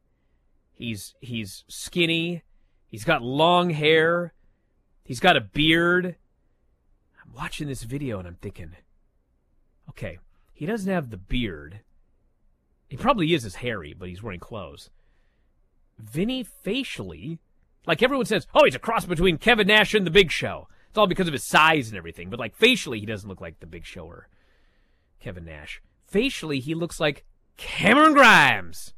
He's, 0.74 1.16
he's 1.22 1.64
skinny. 1.70 2.44
He's 2.88 3.06
got 3.06 3.22
long 3.22 3.70
hair. 3.70 4.34
He's 5.06 5.22
got 5.22 5.38
a 5.38 5.42
beard. 5.42 6.18
Watching 7.36 7.68
this 7.68 7.84
video 7.84 8.18
and 8.20 8.28
I'm 8.28 8.38
thinking, 8.42 8.72
okay, 9.90 10.20
he 10.54 10.66
doesn't 10.66 10.92
have 10.92 11.10
the 11.10 11.18
beard. 11.18 11.82
He 12.88 12.96
probably 12.96 13.34
is 13.34 13.44
as 13.44 13.56
hairy, 13.56 13.94
but 13.98 14.08
he's 14.08 14.24
wearing 14.24 14.40
clothes. 14.40 14.90
Vinny 15.98 16.44
facially, 16.44 17.40
like 17.86 18.02
everyone 18.02 18.26
says, 18.26 18.48
oh, 18.54 18.64
he's 18.64 18.76
a 18.76 18.80
cross 18.80 19.06
between 19.06 19.38
Kevin 19.38 19.68
Nash 19.68 19.94
and 19.94 20.08
The 20.08 20.12
Big 20.12 20.32
Show. 20.32 20.70
It's 20.88 20.98
all 20.98 21.08
because 21.08 21.28
of 21.28 21.34
his 21.34 21.44
size 21.44 21.90
and 21.90 21.98
everything, 21.98 22.30
but 22.30 22.40
like 22.40 22.56
facially, 22.56 23.02
he 23.02 23.06
doesn't 23.06 23.28
look 23.28 23.42
like 23.42 23.60
The 23.60 23.66
Big 23.66 23.86
Show 23.86 24.06
or 24.06 24.30
Kevin 25.20 25.44
Nash. 25.44 25.82
Facially, 26.08 26.62
he 26.62 26.74
looks 26.74 27.02
like 27.02 27.26
Cameron 27.58 28.14
Grimes. 28.14 28.94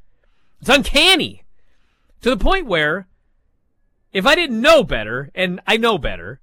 It's 0.62 0.70
uncanny 0.70 1.44
to 2.22 2.30
the 2.30 2.38
point 2.38 2.68
where 2.68 3.08
if 4.14 4.28
I 4.28 4.36
didn't 4.36 4.62
know 4.62 4.84
better, 4.84 5.32
and 5.34 5.60
I 5.66 5.78
know 5.78 5.98
better, 5.98 6.40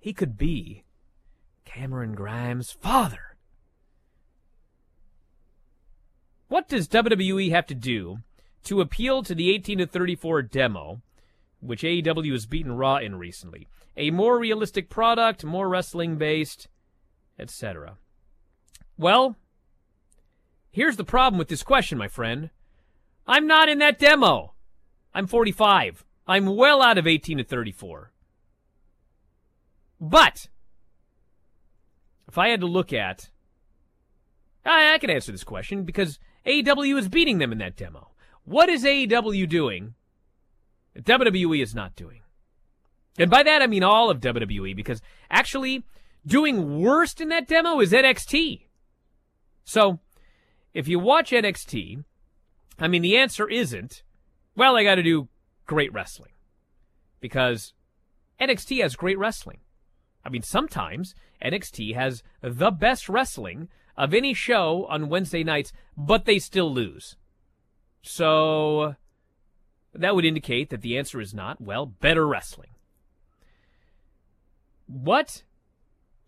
he 0.00 0.12
could 0.12 0.36
be 0.36 0.82
Cameron 1.76 2.14
Grimes' 2.14 2.72
father. 2.72 3.36
What 6.48 6.68
does 6.68 6.88
WWE 6.88 7.50
have 7.50 7.66
to 7.66 7.74
do 7.74 8.20
to 8.64 8.80
appeal 8.80 9.22
to 9.22 9.34
the 9.34 9.50
18 9.50 9.78
to 9.78 9.86
34 9.86 10.42
demo, 10.42 11.02
which 11.60 11.82
AEW 11.82 12.32
has 12.32 12.46
beaten 12.46 12.72
Raw 12.72 12.96
in 12.96 13.16
recently. 13.16 13.68
A 13.94 14.10
more 14.10 14.38
realistic 14.38 14.88
product, 14.88 15.44
more 15.44 15.68
wrestling 15.68 16.16
based, 16.16 16.68
etc. 17.38 17.98
Well, 18.96 19.36
here's 20.70 20.96
the 20.96 21.04
problem 21.04 21.38
with 21.38 21.48
this 21.48 21.62
question, 21.62 21.98
my 21.98 22.08
friend. 22.08 22.48
I'm 23.26 23.46
not 23.46 23.68
in 23.68 23.78
that 23.80 23.98
demo. 23.98 24.54
I'm 25.14 25.26
45. 25.26 26.06
I'm 26.26 26.56
well 26.56 26.80
out 26.80 26.96
of 26.96 27.06
18 27.06 27.36
to 27.36 27.44
34. 27.44 28.12
But 30.00 30.48
if 32.36 32.38
I 32.38 32.48
had 32.48 32.60
to 32.60 32.66
look 32.66 32.92
at, 32.92 33.30
I, 34.62 34.92
I 34.92 34.98
can 34.98 35.08
answer 35.08 35.32
this 35.32 35.42
question 35.42 35.84
because 35.84 36.18
AEW 36.44 36.98
is 36.98 37.08
beating 37.08 37.38
them 37.38 37.50
in 37.50 37.56
that 37.58 37.76
demo. 37.76 38.10
What 38.44 38.68
is 38.68 38.84
AEW 38.84 39.48
doing 39.48 39.94
that 40.94 41.06
WWE 41.06 41.62
is 41.62 41.74
not 41.74 41.96
doing? 41.96 42.20
And 43.18 43.30
by 43.30 43.42
that 43.42 43.62
I 43.62 43.66
mean 43.66 43.82
all 43.82 44.10
of 44.10 44.20
WWE 44.20 44.76
because 44.76 45.00
actually 45.30 45.82
doing 46.26 46.82
worst 46.82 47.22
in 47.22 47.30
that 47.30 47.48
demo 47.48 47.80
is 47.80 47.92
NXT. 47.92 48.66
So 49.64 50.00
if 50.74 50.86
you 50.86 50.98
watch 50.98 51.30
NXT, 51.30 52.04
I 52.78 52.86
mean 52.86 53.00
the 53.00 53.16
answer 53.16 53.48
isn't, 53.48 54.02
well, 54.54 54.76
I 54.76 54.84
got 54.84 54.96
to 54.96 55.02
do 55.02 55.28
great 55.64 55.90
wrestling 55.90 56.32
because 57.18 57.72
NXT 58.38 58.82
has 58.82 58.94
great 58.94 59.18
wrestling. 59.18 59.60
I 60.22 60.28
mean, 60.28 60.42
sometimes 60.42 61.14
NXT 61.42 61.94
has 61.94 62.22
the 62.40 62.70
best 62.70 63.08
wrestling 63.08 63.68
of 63.96 64.12
any 64.12 64.34
show 64.34 64.86
on 64.88 65.08
Wednesday 65.08 65.42
nights, 65.42 65.72
but 65.96 66.24
they 66.24 66.38
still 66.38 66.72
lose. 66.72 67.16
So 68.02 68.94
that 69.94 70.14
would 70.14 70.24
indicate 70.24 70.70
that 70.70 70.82
the 70.82 70.98
answer 70.98 71.20
is 71.20 71.34
not, 71.34 71.60
well, 71.60 71.86
better 71.86 72.26
wrestling. 72.26 72.70
What 74.86 75.42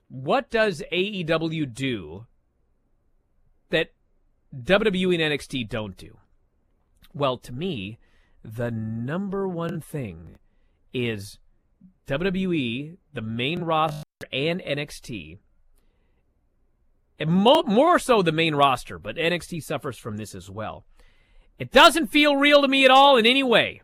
what 0.09 0.51
does 0.51 0.83
AEW 0.91 1.73
do 1.73 2.27
that 3.69 3.93
WWE 4.55 5.15
and 5.15 5.39
NXT 5.39 5.69
don't 5.69 5.97
do? 5.97 6.17
Well, 7.13 7.37
to 7.39 7.53
me, 7.53 7.99
the 8.43 8.71
number 8.71 9.47
one 9.47 9.81
thing 9.81 10.39
is 10.95 11.39
WWE, 12.09 12.97
the 13.13 13.21
main 13.21 13.61
roster, 13.61 14.03
and 14.33 14.61
NXT, 14.63 15.39
and 17.19 17.31
mo- 17.31 17.65
more 17.67 17.99
so 17.99 18.23
the 18.23 18.33
main 18.33 18.55
roster, 18.55 18.99
but 18.99 19.17
NXT 19.17 19.63
suffers 19.63 19.99
from 19.99 20.17
this 20.17 20.35
as 20.35 20.51
well. 20.51 20.85
It 21.59 21.71
doesn't 21.71 22.07
feel 22.07 22.37
real 22.37 22.63
to 22.63 22.69
me 22.69 22.85
at 22.85 22.91
all 22.91 23.17
in 23.17 23.27
any 23.27 23.43
way. 23.43 23.83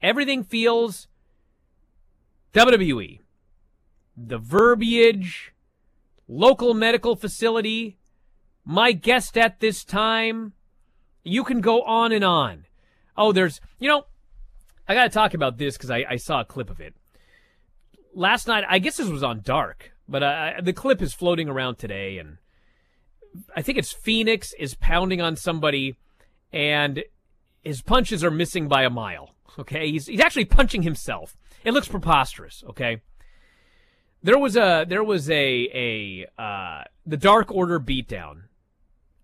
Everything 0.00 0.44
feels 0.44 1.08
WWE. 2.54 3.20
The 4.16 4.38
verbiage, 4.38 5.52
local 6.26 6.74
medical 6.74 7.16
facility, 7.16 7.98
my 8.64 8.92
guest 8.92 9.36
at 9.36 9.60
this 9.60 9.84
time. 9.84 10.52
You 11.22 11.44
can 11.44 11.60
go 11.60 11.82
on 11.82 12.12
and 12.12 12.24
on. 12.24 12.64
Oh, 13.16 13.32
there's, 13.32 13.60
you 13.78 13.88
know, 13.88 14.06
I 14.88 14.94
got 14.94 15.04
to 15.04 15.10
talk 15.10 15.34
about 15.34 15.58
this 15.58 15.76
because 15.76 15.90
I, 15.90 16.04
I, 16.08 16.16
saw 16.16 16.40
a 16.40 16.44
clip 16.44 16.68
of 16.68 16.80
it. 16.80 16.94
Last 18.14 18.46
night, 18.46 18.64
I 18.68 18.78
guess 18.78 18.96
this 18.96 19.08
was 19.08 19.22
on 19.22 19.40
Dark, 19.42 19.92
but 20.08 20.22
uh, 20.22 20.52
the 20.62 20.72
clip 20.72 21.00
is 21.00 21.14
floating 21.14 21.48
around 21.48 21.76
today, 21.76 22.18
and 22.18 22.38
I 23.56 23.62
think 23.62 23.78
it's 23.78 23.92
Fenix 23.92 24.52
is 24.58 24.74
pounding 24.74 25.20
on 25.20 25.36
somebody 25.36 25.96
and 26.52 27.02
his 27.62 27.80
punches 27.82 28.22
are 28.22 28.30
missing 28.30 28.68
by 28.68 28.82
a 28.82 28.90
mile. 28.90 29.34
Okay, 29.58 29.90
he's 29.90 30.06
he's 30.06 30.20
actually 30.20 30.44
punching 30.44 30.82
himself. 30.82 31.36
It 31.64 31.72
looks 31.72 31.88
preposterous. 31.88 32.62
Okay, 32.70 33.02
there 34.22 34.38
was 34.38 34.56
a 34.56 34.84
there 34.88 35.04
was 35.04 35.30
a 35.30 36.26
a 36.36 36.42
uh, 36.42 36.84
the 37.06 37.16
Dark 37.16 37.52
Order 37.52 37.78
beatdown, 37.78 38.44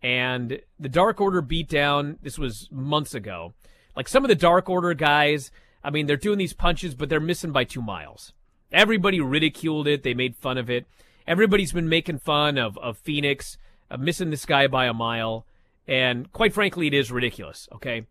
and 0.03 0.61
the 0.79 0.89
Dark 0.89 1.21
Order 1.21 1.43
beatdown. 1.43 2.19
This 2.23 2.39
was 2.39 2.69
months 2.71 3.15
ago. 3.15 3.55
Like 3.99 4.07
some 4.07 4.25
of 4.25 4.29
the 4.29 4.37
Dark 4.37 4.71
Order 4.71 4.95
guys, 4.95 5.51
I 5.83 5.91
mean, 5.91 6.07
they're 6.07 6.17
doing 6.17 6.39
these 6.39 6.53
punches, 6.53 6.95
but 6.95 7.09
they're 7.09 7.19
missing 7.19 7.51
by 7.51 7.65
two 7.65 7.83
miles. 7.83 8.33
Everybody 8.71 9.21
ridiculed 9.21 9.89
it. 9.89 10.05
They 10.05 10.15
made 10.15 10.37
fun 10.37 10.57
of 10.57 10.71
it. 10.71 10.87
Everybody's 11.27 11.73
been 11.73 11.89
making 11.89 12.21
fun 12.21 12.59
of 12.59 12.79
of 12.79 12.97
Fenix 12.97 13.59
of 13.91 13.99
missing 13.99 14.31
this 14.31 14.47
guy 14.47 14.69
by 14.69 14.87
a 14.87 14.95
mile, 14.95 15.47
and 15.89 16.33
quite 16.33 16.55
frankly, 16.55 16.87
it 16.87 16.95
is 16.95 17.11
ridiculous. 17.11 17.69
Okay, 17.73 18.07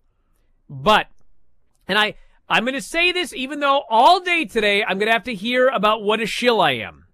but 0.69 1.07
and 1.87 1.97
I 1.97 2.15
I'm 2.49 2.65
going 2.65 2.73
to 2.73 2.81
say 2.81 3.13
this 3.13 3.33
even 3.33 3.61
though 3.61 3.83
all 3.89 4.19
day 4.19 4.43
today 4.43 4.83
I'm 4.83 4.97
going 4.97 5.07
to 5.07 5.13
have 5.13 5.23
to 5.23 5.33
hear 5.33 5.69
about 5.69 6.03
what 6.03 6.19
a 6.19 6.25
shill 6.25 6.59
I 6.59 6.71
am. 6.71 7.05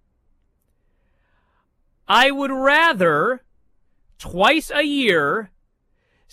I 2.08 2.32
would 2.32 2.50
rather 2.50 3.44
twice 4.18 4.72
a 4.74 4.82
year 4.82 5.52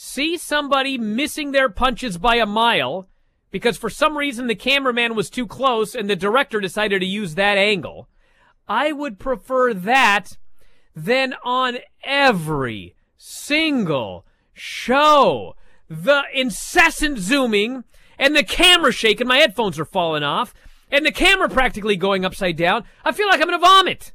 see 0.03 0.35
somebody 0.35 0.97
missing 0.97 1.51
their 1.51 1.69
punches 1.69 2.17
by 2.17 2.37
a 2.37 2.45
mile 2.45 3.07
because 3.51 3.77
for 3.77 3.89
some 3.89 4.17
reason 4.17 4.47
the 4.47 4.55
cameraman 4.55 5.13
was 5.13 5.29
too 5.29 5.45
close 5.45 5.93
and 5.93 6.09
the 6.09 6.15
director 6.15 6.59
decided 6.59 6.99
to 6.99 7.05
use 7.05 7.35
that 7.35 7.55
angle. 7.55 8.09
I 8.67 8.93
would 8.93 9.19
prefer 9.19 9.75
that 9.75 10.39
than 10.95 11.35
on 11.43 11.77
every 12.03 12.95
single 13.15 14.25
show. 14.53 15.55
The 15.87 16.23
incessant 16.33 17.19
zooming 17.19 17.83
and 18.17 18.35
the 18.35 18.43
camera 18.43 18.91
shaking. 18.91 19.27
My 19.27 19.37
headphones 19.37 19.77
are 19.77 19.85
falling 19.85 20.23
off 20.23 20.51
and 20.89 21.05
the 21.05 21.11
camera 21.11 21.47
practically 21.47 21.95
going 21.95 22.25
upside 22.25 22.57
down. 22.57 22.85
I 23.05 23.11
feel 23.11 23.27
like 23.27 23.39
I'm 23.39 23.47
going 23.47 23.59
to 23.59 23.67
vomit. 23.67 24.13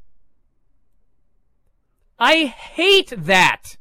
I 2.18 2.46
hate 2.46 3.12
that. 3.16 3.76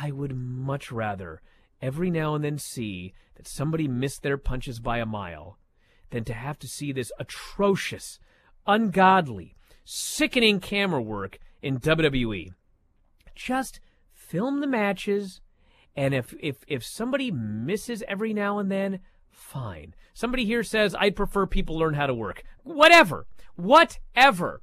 I 0.00 0.12
would 0.12 0.36
much 0.36 0.92
rather 0.92 1.40
every 1.82 2.10
now 2.10 2.34
and 2.34 2.44
then 2.44 2.58
see 2.58 3.14
that 3.36 3.48
somebody 3.48 3.88
missed 3.88 4.22
their 4.22 4.38
punches 4.38 4.78
by 4.78 4.98
a 4.98 5.06
mile 5.06 5.58
than 6.10 6.24
to 6.24 6.34
have 6.34 6.58
to 6.60 6.68
see 6.68 6.92
this 6.92 7.10
atrocious, 7.18 8.20
ungodly, 8.66 9.56
sickening 9.84 10.60
camera 10.60 11.02
work 11.02 11.38
in 11.62 11.80
WWE. 11.80 12.50
Just 13.34 13.80
film 14.12 14.60
the 14.60 14.66
matches 14.66 15.40
and 15.96 16.14
if 16.14 16.32
if 16.38 16.58
if 16.68 16.84
somebody 16.84 17.32
misses 17.32 18.04
every 18.06 18.32
now 18.32 18.60
and 18.60 18.70
then, 18.70 19.00
fine. 19.30 19.94
Somebody 20.14 20.44
here 20.44 20.62
says 20.62 20.94
I'd 20.96 21.16
prefer 21.16 21.44
people 21.44 21.76
learn 21.76 21.94
how 21.94 22.06
to 22.06 22.14
work. 22.14 22.44
Whatever. 22.62 23.26
Whatever. 23.56 24.60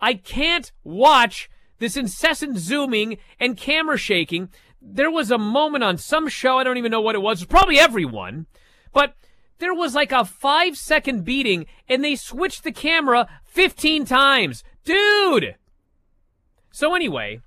I 0.00 0.14
can't 0.14 0.72
watch 0.84 1.50
this 1.78 1.96
incessant 1.96 2.58
zooming 2.58 3.18
and 3.38 3.56
camera 3.56 3.98
shaking. 3.98 4.48
There 4.80 5.10
was 5.10 5.30
a 5.30 5.38
moment 5.38 5.84
on 5.84 5.98
some 5.98 6.28
show, 6.28 6.58
I 6.58 6.64
don't 6.64 6.78
even 6.78 6.90
know 6.90 7.00
what 7.00 7.14
it 7.14 7.22
was, 7.22 7.44
probably 7.44 7.78
everyone, 7.78 8.46
but 8.92 9.14
there 9.58 9.74
was 9.74 9.94
like 9.94 10.12
a 10.12 10.24
five 10.24 10.76
second 10.76 11.24
beating 11.24 11.66
and 11.88 12.04
they 12.04 12.16
switched 12.16 12.64
the 12.64 12.72
camera 12.72 13.28
15 13.44 14.04
times. 14.04 14.62
Dude! 14.84 15.56
So 16.70 16.94
anyway, 16.94 17.40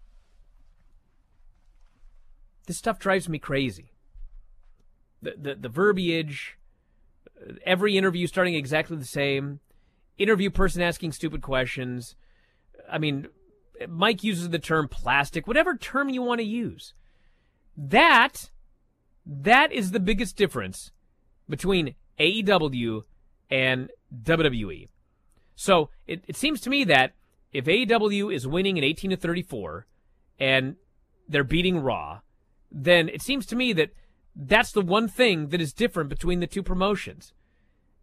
this 2.67 2.77
stuff 2.77 2.99
drives 2.99 3.29
me 3.29 3.39
crazy. 3.39 3.93
The, 5.21 5.35
the, 5.37 5.55
the 5.55 5.69
verbiage, 5.69 6.57
every 7.65 7.97
interview 7.97 8.27
starting 8.27 8.55
exactly 8.55 8.97
the 8.97 9.05
same, 9.05 9.59
interview 10.17 10.49
person 10.49 10.81
asking 10.81 11.13
stupid 11.13 11.41
questions. 11.41 12.15
I 12.91 12.97
mean, 12.97 13.27
Mike 13.87 14.23
uses 14.23 14.49
the 14.49 14.59
term 14.59 14.87
plastic, 14.87 15.47
whatever 15.47 15.77
term 15.77 16.09
you 16.09 16.21
want 16.21 16.39
to 16.39 16.45
use. 16.45 16.93
That, 17.89 18.51
that 19.25 19.71
is 19.71 19.89
the 19.89 19.99
biggest 19.99 20.37
difference 20.37 20.91
between 21.49 21.95
AEW 22.19 23.01
and 23.49 23.89
WWE. 24.23 24.87
So 25.55 25.89
it, 26.05 26.23
it 26.27 26.35
seems 26.35 26.61
to 26.61 26.69
me 26.69 26.83
that 26.83 27.13
if 27.51 27.65
AEW 27.65 28.33
is 28.33 28.47
winning 28.47 28.77
in 28.77 28.83
18 28.83 29.09
to 29.09 29.17
34 29.17 29.87
and 30.39 30.75
they're 31.27 31.43
beating 31.43 31.79
Raw, 31.79 32.19
then 32.71 33.09
it 33.09 33.23
seems 33.23 33.47
to 33.47 33.55
me 33.55 33.73
that 33.73 33.89
that's 34.35 34.71
the 34.71 34.81
one 34.81 35.07
thing 35.07 35.47
that 35.47 35.59
is 35.59 35.73
different 35.73 36.09
between 36.09 36.39
the 36.39 36.47
two 36.47 36.63
promotions. 36.63 37.33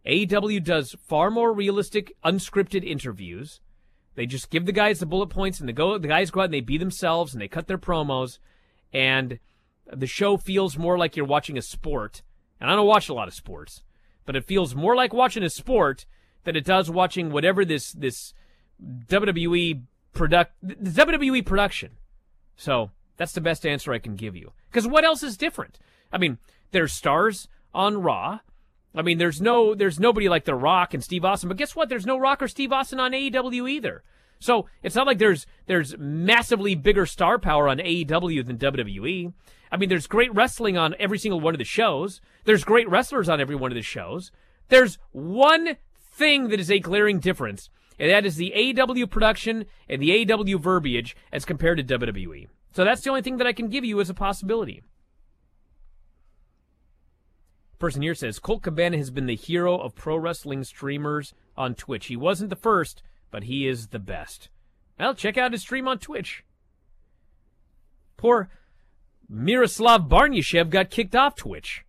AEW 0.05 0.61
does 0.61 0.95
far 1.07 1.31
more 1.31 1.53
realistic, 1.53 2.13
unscripted 2.23 2.83
interviews. 2.83 3.61
They 4.15 4.25
just 4.25 4.49
give 4.49 4.65
the 4.65 4.71
guys 4.71 4.99
the 4.99 5.05
bullet 5.05 5.29
points, 5.29 5.59
and 5.59 5.69
they 5.69 5.73
go. 5.73 5.97
The 5.97 6.07
guys 6.07 6.31
go 6.31 6.41
out 6.41 6.45
and 6.45 6.53
they 6.53 6.61
be 6.61 6.77
themselves, 6.77 7.33
and 7.33 7.41
they 7.41 7.47
cut 7.47 7.67
their 7.67 7.77
promos, 7.77 8.39
and 8.93 9.39
the 9.91 10.07
show 10.07 10.37
feels 10.37 10.77
more 10.77 10.97
like 10.97 11.15
you're 11.15 11.25
watching 11.25 11.57
a 11.57 11.61
sport. 11.61 12.21
And 12.59 12.69
I 12.69 12.75
don't 12.75 12.87
watch 12.87 13.09
a 13.09 13.13
lot 13.13 13.27
of 13.27 13.33
sports, 13.33 13.83
but 14.25 14.35
it 14.35 14.45
feels 14.45 14.75
more 14.75 14.95
like 14.95 15.13
watching 15.13 15.43
a 15.43 15.49
sport 15.49 16.05
than 16.43 16.55
it 16.55 16.65
does 16.65 16.89
watching 16.89 17.31
whatever 17.31 17.63
this 17.63 17.91
this 17.91 18.33
WWE 18.81 19.83
product 20.13 20.53
WWE 20.63 21.45
production. 21.45 21.91
So 22.55 22.91
that's 23.17 23.33
the 23.33 23.41
best 23.41 23.65
answer 23.65 23.93
I 23.93 23.99
can 23.99 24.15
give 24.15 24.35
you. 24.35 24.51
Because 24.69 24.87
what 24.87 25.05
else 25.05 25.23
is 25.23 25.37
different? 25.37 25.79
I 26.11 26.17
mean, 26.17 26.37
there's 26.71 26.93
stars 26.93 27.47
on 27.73 28.01
Raw. 28.01 28.39
I 28.95 29.01
mean, 29.01 29.17
there's 29.17 29.41
no, 29.41 29.75
there's 29.75 29.99
nobody 29.99 30.27
like 30.27 30.45
The 30.45 30.55
Rock 30.55 30.93
and 30.93 31.03
Steve 31.03 31.23
Austin. 31.23 31.47
But 31.47 31.57
guess 31.57 31.75
what? 31.75 31.89
There's 31.89 32.05
no 32.05 32.17
Rock 32.17 32.41
or 32.41 32.47
Steve 32.47 32.71
Austin 32.73 32.99
on 32.99 33.11
AEW 33.11 33.69
either. 33.69 34.03
So 34.39 34.67
it's 34.83 34.95
not 34.95 35.07
like 35.07 35.17
there's 35.17 35.45
there's 35.67 35.97
massively 35.97 36.75
bigger 36.75 37.05
star 37.05 37.37
power 37.37 37.67
on 37.67 37.77
AEW 37.77 38.45
than 38.45 38.57
WWE. 38.57 39.33
I 39.71 39.77
mean, 39.77 39.89
there's 39.89 40.07
great 40.07 40.33
wrestling 40.33 40.77
on 40.77 40.95
every 40.97 41.19
single 41.19 41.39
one 41.39 41.53
of 41.53 41.59
the 41.59 41.65
shows. 41.65 42.21
There's 42.45 42.63
great 42.63 42.89
wrestlers 42.89 43.29
on 43.29 43.41
every 43.41 43.55
one 43.55 43.71
of 43.71 43.75
the 43.75 43.81
shows. 43.81 44.31
There's 44.69 44.97
one 45.11 45.77
thing 46.11 46.49
that 46.49 46.59
is 46.59 46.71
a 46.71 46.79
glaring 46.79 47.19
difference, 47.19 47.69
and 47.99 48.09
that 48.09 48.25
is 48.25 48.37
the 48.37 48.53
AEW 48.55 49.09
production 49.09 49.65
and 49.87 50.01
the 50.01 50.25
AEW 50.25 50.59
verbiage 50.59 51.15
as 51.31 51.45
compared 51.45 51.77
to 51.77 51.99
WWE. 51.99 52.47
So 52.71 52.83
that's 52.83 53.01
the 53.01 53.09
only 53.09 53.21
thing 53.21 53.37
that 53.37 53.47
I 53.47 53.53
can 53.53 53.67
give 53.67 53.83
you 53.83 53.99
as 53.99 54.09
a 54.09 54.13
possibility. 54.13 54.81
Person 57.77 58.01
here 58.01 58.15
says 58.15 58.39
Colt 58.39 58.63
Cabana 58.63 58.97
has 58.97 59.09
been 59.09 59.25
the 59.25 59.35
hero 59.35 59.77
of 59.77 59.95
pro 59.95 60.17
wrestling 60.17 60.63
streamers 60.63 61.33
on 61.55 61.75
Twitch. 61.75 62.07
He 62.07 62.17
wasn't 62.17 62.49
the 62.49 62.55
first, 62.55 63.01
but 63.31 63.43
he 63.43 63.67
is 63.67 63.87
the 63.87 63.99
best. 63.99 64.49
Well, 64.99 65.13
check 65.13 65.37
out 65.37 65.51
his 65.51 65.61
stream 65.61 65.87
on 65.87 65.99
Twitch. 65.99 66.43
Poor 68.17 68.49
Miroslav 69.29 70.09
Barnyashev 70.09 70.69
got 70.69 70.89
kicked 70.89 71.15
off 71.15 71.35
Twitch. 71.35 71.85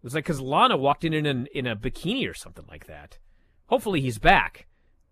It 0.00 0.04
was 0.04 0.14
like 0.14 0.24
because 0.24 0.40
Lana 0.40 0.76
walked 0.76 1.04
in 1.04 1.12
in, 1.12 1.26
an, 1.26 1.48
in 1.54 1.66
a 1.66 1.76
bikini 1.76 2.28
or 2.28 2.34
something 2.34 2.66
like 2.68 2.86
that. 2.86 3.18
Hopefully 3.66 4.00
he's 4.00 4.18
back. 4.18 4.66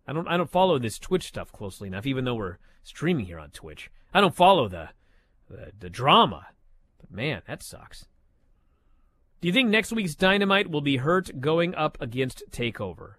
I 0.06 0.12
don't 0.12 0.28
I 0.28 0.36
don't 0.36 0.50
follow 0.50 0.78
this 0.78 0.98
Twitch 0.98 1.24
stuff 1.24 1.50
closely 1.52 1.88
enough, 1.88 2.06
even 2.06 2.24
though 2.24 2.34
we're 2.34 2.58
streaming 2.82 3.26
here 3.26 3.38
on 3.38 3.50
Twitch. 3.50 3.90
I 4.14 4.20
don't 4.20 4.34
follow 4.34 4.68
the, 4.68 4.90
the, 5.50 5.72
the 5.78 5.90
drama. 5.90 6.46
But 6.98 7.10
man, 7.10 7.42
that 7.46 7.62
sucks. 7.62 8.06
Do 9.40 9.48
you 9.48 9.52
think 9.52 9.68
next 9.68 9.92
week's 9.92 10.14
Dynamite 10.14 10.70
will 10.70 10.80
be 10.80 10.96
hurt 10.96 11.40
going 11.40 11.74
up 11.74 11.98
against 12.00 12.44
Takeover? 12.50 13.14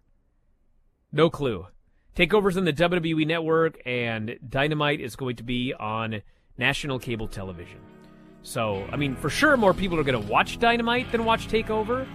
No 1.12 1.30
clue. 1.30 1.68
Takeovers 2.18 2.58
on 2.58 2.66
the 2.66 2.74
WWE 2.74 3.28
Network, 3.28 3.80
and 3.86 4.40
Dynamite 4.50 5.02
is 5.02 5.16
going 5.16 5.36
to 5.36 5.44
be 5.44 5.76
on 5.76 6.24
national 6.58 6.98
cable 6.98 7.28
television. 7.28 7.78
So, 8.42 8.88
I 8.92 8.96
mean, 8.96 9.16
for 9.16 9.30
sure, 9.30 9.56
more 9.56 9.72
people 9.72 10.00
are 10.00 10.04
going 10.04 10.20
to 10.20 10.28
watch 10.28 10.58
Dynamite 10.58 11.12
than 11.12 11.26
watch 11.26 11.48
Takeover, 11.48 12.08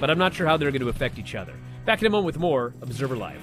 but 0.00 0.08
I'm 0.08 0.16
not 0.16 0.32
sure 0.32 0.46
how 0.46 0.56
they're 0.56 0.70
going 0.70 0.80
to 0.80 0.88
affect 0.88 1.18
each 1.18 1.34
other. 1.34 1.52
Back 1.84 2.00
in 2.00 2.06
a 2.06 2.10
moment 2.10 2.24
with 2.24 2.38
more 2.38 2.72
Observer 2.80 3.16
Live. 3.16 3.42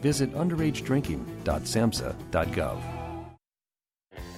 visit 0.00 0.34
underagedrinking.samhsa.gov. 0.34 3.00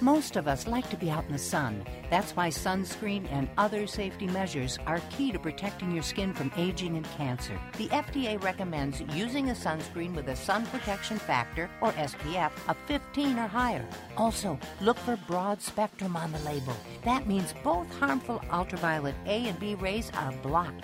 Most 0.03 0.35
of 0.35 0.49
us 0.49 0.67
like 0.67 0.89
to 0.89 0.97
be 0.97 1.09
out 1.09 1.23
in 1.27 1.31
the 1.31 1.37
sun. 1.37 1.85
That's 2.09 2.35
why 2.35 2.49
sunscreen 2.49 3.25
and 3.31 3.47
other 3.57 3.87
safety 3.87 4.27
measures 4.27 4.77
are 4.85 4.99
key 5.09 5.31
to 5.31 5.39
protecting 5.39 5.93
your 5.93 6.03
skin 6.03 6.33
from 6.33 6.51
aging 6.57 6.97
and 6.97 7.05
cancer. 7.17 7.57
The 7.77 7.87
FDA 7.87 8.43
recommends 8.43 8.99
using 9.15 9.49
a 9.49 9.53
sunscreen 9.53 10.13
with 10.13 10.27
a 10.27 10.35
sun 10.35 10.65
protection 10.65 11.17
factor, 11.17 11.69
or 11.79 11.93
SPF, 11.93 12.51
of 12.67 12.75
15 12.87 13.39
or 13.39 13.47
higher. 13.47 13.87
Also, 14.17 14.59
look 14.81 14.97
for 14.97 15.15
broad 15.15 15.61
spectrum 15.61 16.17
on 16.17 16.33
the 16.33 16.39
label. 16.39 16.75
That 17.05 17.25
means 17.25 17.53
both 17.63 17.87
harmful 17.97 18.41
ultraviolet 18.51 19.15
A 19.25 19.47
and 19.47 19.57
B 19.57 19.75
rays 19.75 20.11
are 20.15 20.33
blocked. 20.43 20.83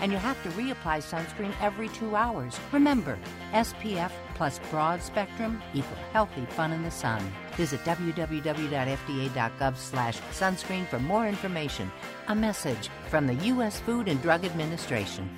And 0.00 0.12
you 0.12 0.18
have 0.18 0.42
to 0.42 0.48
reapply 0.50 1.02
sunscreen 1.02 1.52
every 1.60 1.88
two 1.88 2.16
hours. 2.16 2.58
Remember, 2.72 3.18
SPF 3.52 4.12
plus 4.34 4.60
broad 4.70 5.02
spectrum 5.02 5.62
equal 5.72 5.96
healthy 6.12 6.44
fun 6.50 6.72
in 6.72 6.82
the 6.82 6.90
sun. 6.90 7.22
Visit 7.56 7.80
www.fda.gov 7.84 9.76
slash 9.76 10.18
sunscreen 10.32 10.86
for 10.86 10.98
more 10.98 11.26
information. 11.26 11.90
A 12.28 12.34
message 12.34 12.90
from 13.08 13.26
the 13.26 13.34
U.S. 13.46 13.80
Food 13.80 14.08
and 14.08 14.20
Drug 14.22 14.44
Administration. 14.44 15.30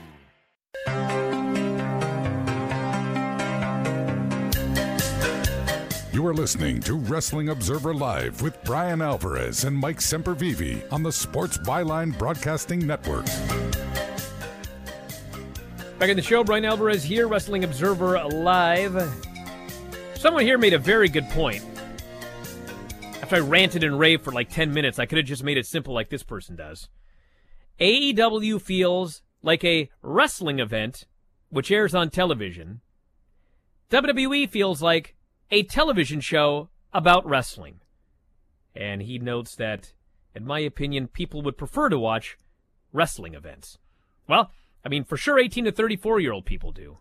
You 6.19 6.27
are 6.27 6.35
listening 6.35 6.81
to 6.81 6.95
Wrestling 6.95 7.51
Observer 7.51 7.95
Live 7.95 8.43
with 8.43 8.61
Bryan 8.65 9.01
Alvarez 9.01 9.63
and 9.63 9.77
Mike 9.77 9.99
Sempervive 9.99 10.93
on 10.93 11.05
the 11.05 11.13
Sports 11.13 11.59
Byline 11.59 12.19
Broadcasting 12.19 12.85
Network. 12.85 13.25
Back 15.99 16.11
in 16.11 16.17
the 16.17 16.23
show, 16.23 16.45
Bryan 16.45 16.65
Alvarez 16.65 17.03
here, 17.03 17.27
Wrestling 17.27 17.65
Observer 17.65 18.23
Live. 18.23 18.95
Someone 20.15 20.45
here 20.45 20.57
made 20.57 20.73
a 20.73 20.79
very 20.79 21.09
good 21.09 21.29
point. 21.31 21.65
After 23.21 23.35
I 23.35 23.41
ranted 23.41 23.83
and 23.83 23.99
raved 23.99 24.23
for 24.23 24.31
like 24.31 24.49
10 24.49 24.73
minutes, 24.73 25.01
I 25.01 25.07
could 25.07 25.19
have 25.19 25.27
just 25.27 25.43
made 25.43 25.59
it 25.59 25.67
simple 25.67 25.93
like 25.93 26.09
this 26.09 26.23
person 26.23 26.55
does. 26.55 26.89
AEW 27.81 28.63
feels 28.63 29.23
like 29.43 29.65
a 29.65 29.91
wrestling 30.01 30.61
event 30.61 31.05
which 31.49 31.73
airs 31.73 31.97
on 31.97 32.11
television. 32.11 32.81
WWE 33.91 34.49
feels 34.49 34.81
like 34.81 35.17
a 35.51 35.65
television 35.65 36.21
show 36.21 36.69
about 36.93 37.27
wrestling. 37.27 37.81
And 38.73 39.03
he 39.03 39.19
notes 39.19 39.57
that, 39.57 39.95
in 40.33 40.47
my 40.47 40.61
opinion, 40.61 41.09
people 41.09 41.43
would 41.43 41.59
prefer 41.59 41.89
to 41.89 41.99
watch 41.99 42.39
wrestling 42.93 43.35
events. 43.35 43.79
Well, 44.29 44.53
I 44.89 44.91
mean, 44.91 45.05
for 45.05 45.19
sure, 45.19 45.39
18 45.39 45.67
to 45.67 45.73
34 45.73 46.19
year 46.19 46.33
old 46.33 46.47
people 46.47 46.73
do. 46.73 46.97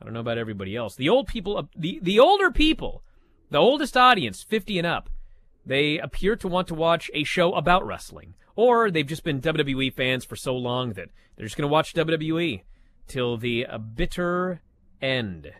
I 0.00 0.04
don't 0.04 0.14
know 0.14 0.20
about 0.20 0.38
everybody 0.38 0.76
else. 0.76 0.94
The 0.94 1.08
old 1.08 1.26
people, 1.26 1.68
the, 1.76 1.98
the 2.00 2.20
older 2.20 2.52
people, 2.52 3.02
the 3.50 3.58
oldest 3.58 3.96
audience, 3.96 4.44
50 4.44 4.78
and 4.78 4.86
up, 4.86 5.10
they 5.64 5.98
appear 5.98 6.36
to 6.36 6.46
want 6.46 6.68
to 6.68 6.76
watch 6.76 7.10
a 7.12 7.24
show 7.24 7.54
about 7.54 7.84
wrestling. 7.84 8.34
Or 8.54 8.88
they've 8.88 9.04
just 9.04 9.24
been 9.24 9.40
WWE 9.40 9.94
fans 9.94 10.24
for 10.24 10.36
so 10.36 10.54
long 10.54 10.92
that 10.92 11.08
they're 11.34 11.46
just 11.46 11.56
going 11.56 11.68
to 11.68 11.72
watch 11.72 11.92
WWE 11.92 12.62
till 13.08 13.36
the 13.36 13.66
uh, 13.66 13.78
bitter 13.78 14.60
end. 15.02 15.50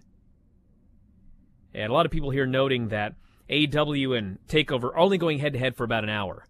And 1.74 1.90
a 1.90 1.92
lot 1.92 2.06
of 2.06 2.12
people 2.12 2.30
here 2.30 2.46
noting 2.46 2.90
that 2.90 3.14
AW 3.50 4.12
and 4.12 4.38
TakeOver 4.46 4.84
are 4.84 4.98
only 4.98 5.18
going 5.18 5.40
head 5.40 5.54
to 5.54 5.58
head 5.58 5.74
for 5.74 5.82
about 5.82 6.04
an 6.04 6.10
hour. 6.10 6.46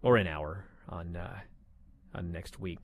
Or 0.00 0.16
an 0.16 0.28
hour 0.28 0.64
on, 0.88 1.16
uh, 1.16 1.40
on 2.14 2.30
next 2.30 2.60
week. 2.60 2.78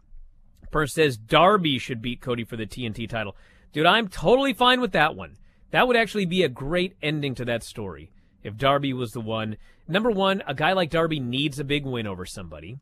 Person 0.71 1.03
says 1.03 1.17
Darby 1.17 1.79
should 1.79 2.03
beat 2.03 2.21
Cody 2.21 2.45
for 2.45 2.57
the 2.57 2.67
TNT 2.67 3.09
title. 3.09 3.37
Dude, 3.73 3.87
I'm 3.87 4.09
totally 4.09 4.53
fine 4.53 4.81
with 4.81 4.93
that 4.93 5.17
one. 5.17 5.37
That 5.71 5.87
would 5.87 5.97
actually 5.97 6.27
be 6.27 6.43
a 6.43 6.49
great 6.49 6.97
ending 7.03 7.35
to 7.37 7.45
that 7.47 7.63
story 7.63 8.11
if 8.43 8.57
Darby 8.57 8.93
was 8.93 9.13
the 9.13 9.21
one. 9.21 9.57
Number 9.87 10.11
one, 10.11 10.43
a 10.47 10.55
guy 10.55 10.73
like 10.73 10.91
Darby 10.91 11.21
needs 11.21 11.59
a 11.59 11.65
big 11.65 11.85
win 11.85 12.07
over 12.07 12.25
somebody. 12.27 12.79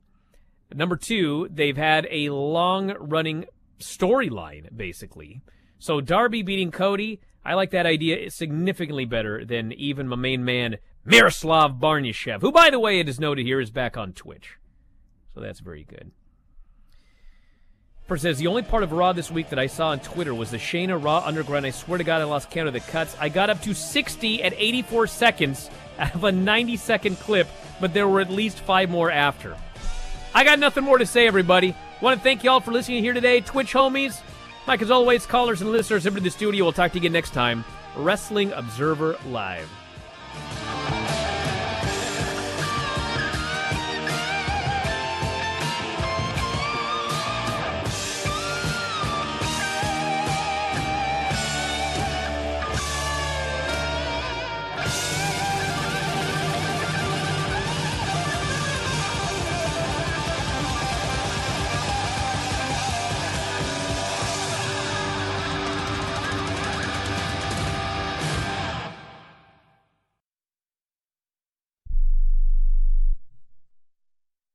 Number 0.74 0.96
two, 0.96 1.48
they've 1.50 1.76
had 1.76 2.06
a 2.10 2.30
long 2.30 2.94
running 2.98 3.46
storyline, 3.78 4.76
basically. 4.76 5.42
So 5.78 6.00
Darby 6.00 6.42
beating 6.42 6.70
Cody, 6.70 7.20
I 7.44 7.54
like 7.54 7.70
that 7.70 7.86
idea 7.86 8.30
significantly 8.30 9.04
better 9.04 9.44
than 9.44 9.72
even 9.72 10.08
my 10.08 10.16
main 10.16 10.44
man, 10.44 10.78
Miroslav 11.04 11.74
Barnyashev, 11.74 12.40
who, 12.40 12.50
by 12.50 12.70
the 12.70 12.80
way, 12.80 12.98
it 12.98 13.08
is 13.08 13.20
noted 13.20 13.46
here, 13.46 13.60
is 13.60 13.70
back 13.70 13.96
on 13.96 14.12
Twitch. 14.12 14.56
So 15.34 15.40
that's 15.40 15.60
very 15.60 15.84
good. 15.84 16.10
First 18.06 18.22
says 18.22 18.38
the 18.38 18.46
only 18.46 18.62
part 18.62 18.84
of 18.84 18.92
Raw 18.92 19.12
this 19.12 19.32
week 19.32 19.48
that 19.48 19.58
I 19.58 19.66
saw 19.66 19.88
on 19.88 19.98
Twitter 19.98 20.32
was 20.32 20.52
the 20.52 20.58
Shayna 20.58 21.02
Raw 21.02 21.24
Underground. 21.26 21.66
I 21.66 21.70
swear 21.70 21.98
to 21.98 22.04
God, 22.04 22.20
I 22.20 22.24
lost 22.24 22.50
count 22.50 22.68
of 22.68 22.72
the 22.72 22.78
cuts. 22.78 23.16
I 23.18 23.28
got 23.28 23.50
up 23.50 23.60
to 23.62 23.74
60 23.74 24.44
at 24.44 24.54
84 24.56 25.08
seconds 25.08 25.68
out 25.98 26.14
of 26.14 26.22
a 26.22 26.30
90 26.30 26.76
second 26.76 27.18
clip, 27.18 27.48
but 27.80 27.92
there 27.92 28.06
were 28.06 28.20
at 28.20 28.30
least 28.30 28.60
five 28.60 28.90
more 28.90 29.10
after. 29.10 29.56
I 30.32 30.44
got 30.44 30.60
nothing 30.60 30.84
more 30.84 30.98
to 30.98 31.06
say, 31.06 31.26
everybody. 31.26 31.74
Want 32.00 32.20
to 32.20 32.22
thank 32.22 32.44
you 32.44 32.50
all 32.50 32.60
for 32.60 32.70
listening 32.70 33.02
here 33.02 33.12
today. 33.12 33.40
Twitch 33.40 33.72
homies, 33.72 34.20
Mike, 34.68 34.82
as 34.82 34.90
always, 34.92 35.26
callers 35.26 35.60
and 35.60 35.72
listeners, 35.72 36.06
over 36.06 36.18
to 36.18 36.22
the 36.22 36.30
studio. 36.30 36.64
We'll 36.64 36.72
talk 36.72 36.92
to 36.92 36.98
you 36.98 37.00
again 37.00 37.12
next 37.12 37.32
time. 37.32 37.64
Wrestling 37.96 38.52
Observer 38.52 39.16
Live. 39.26 39.68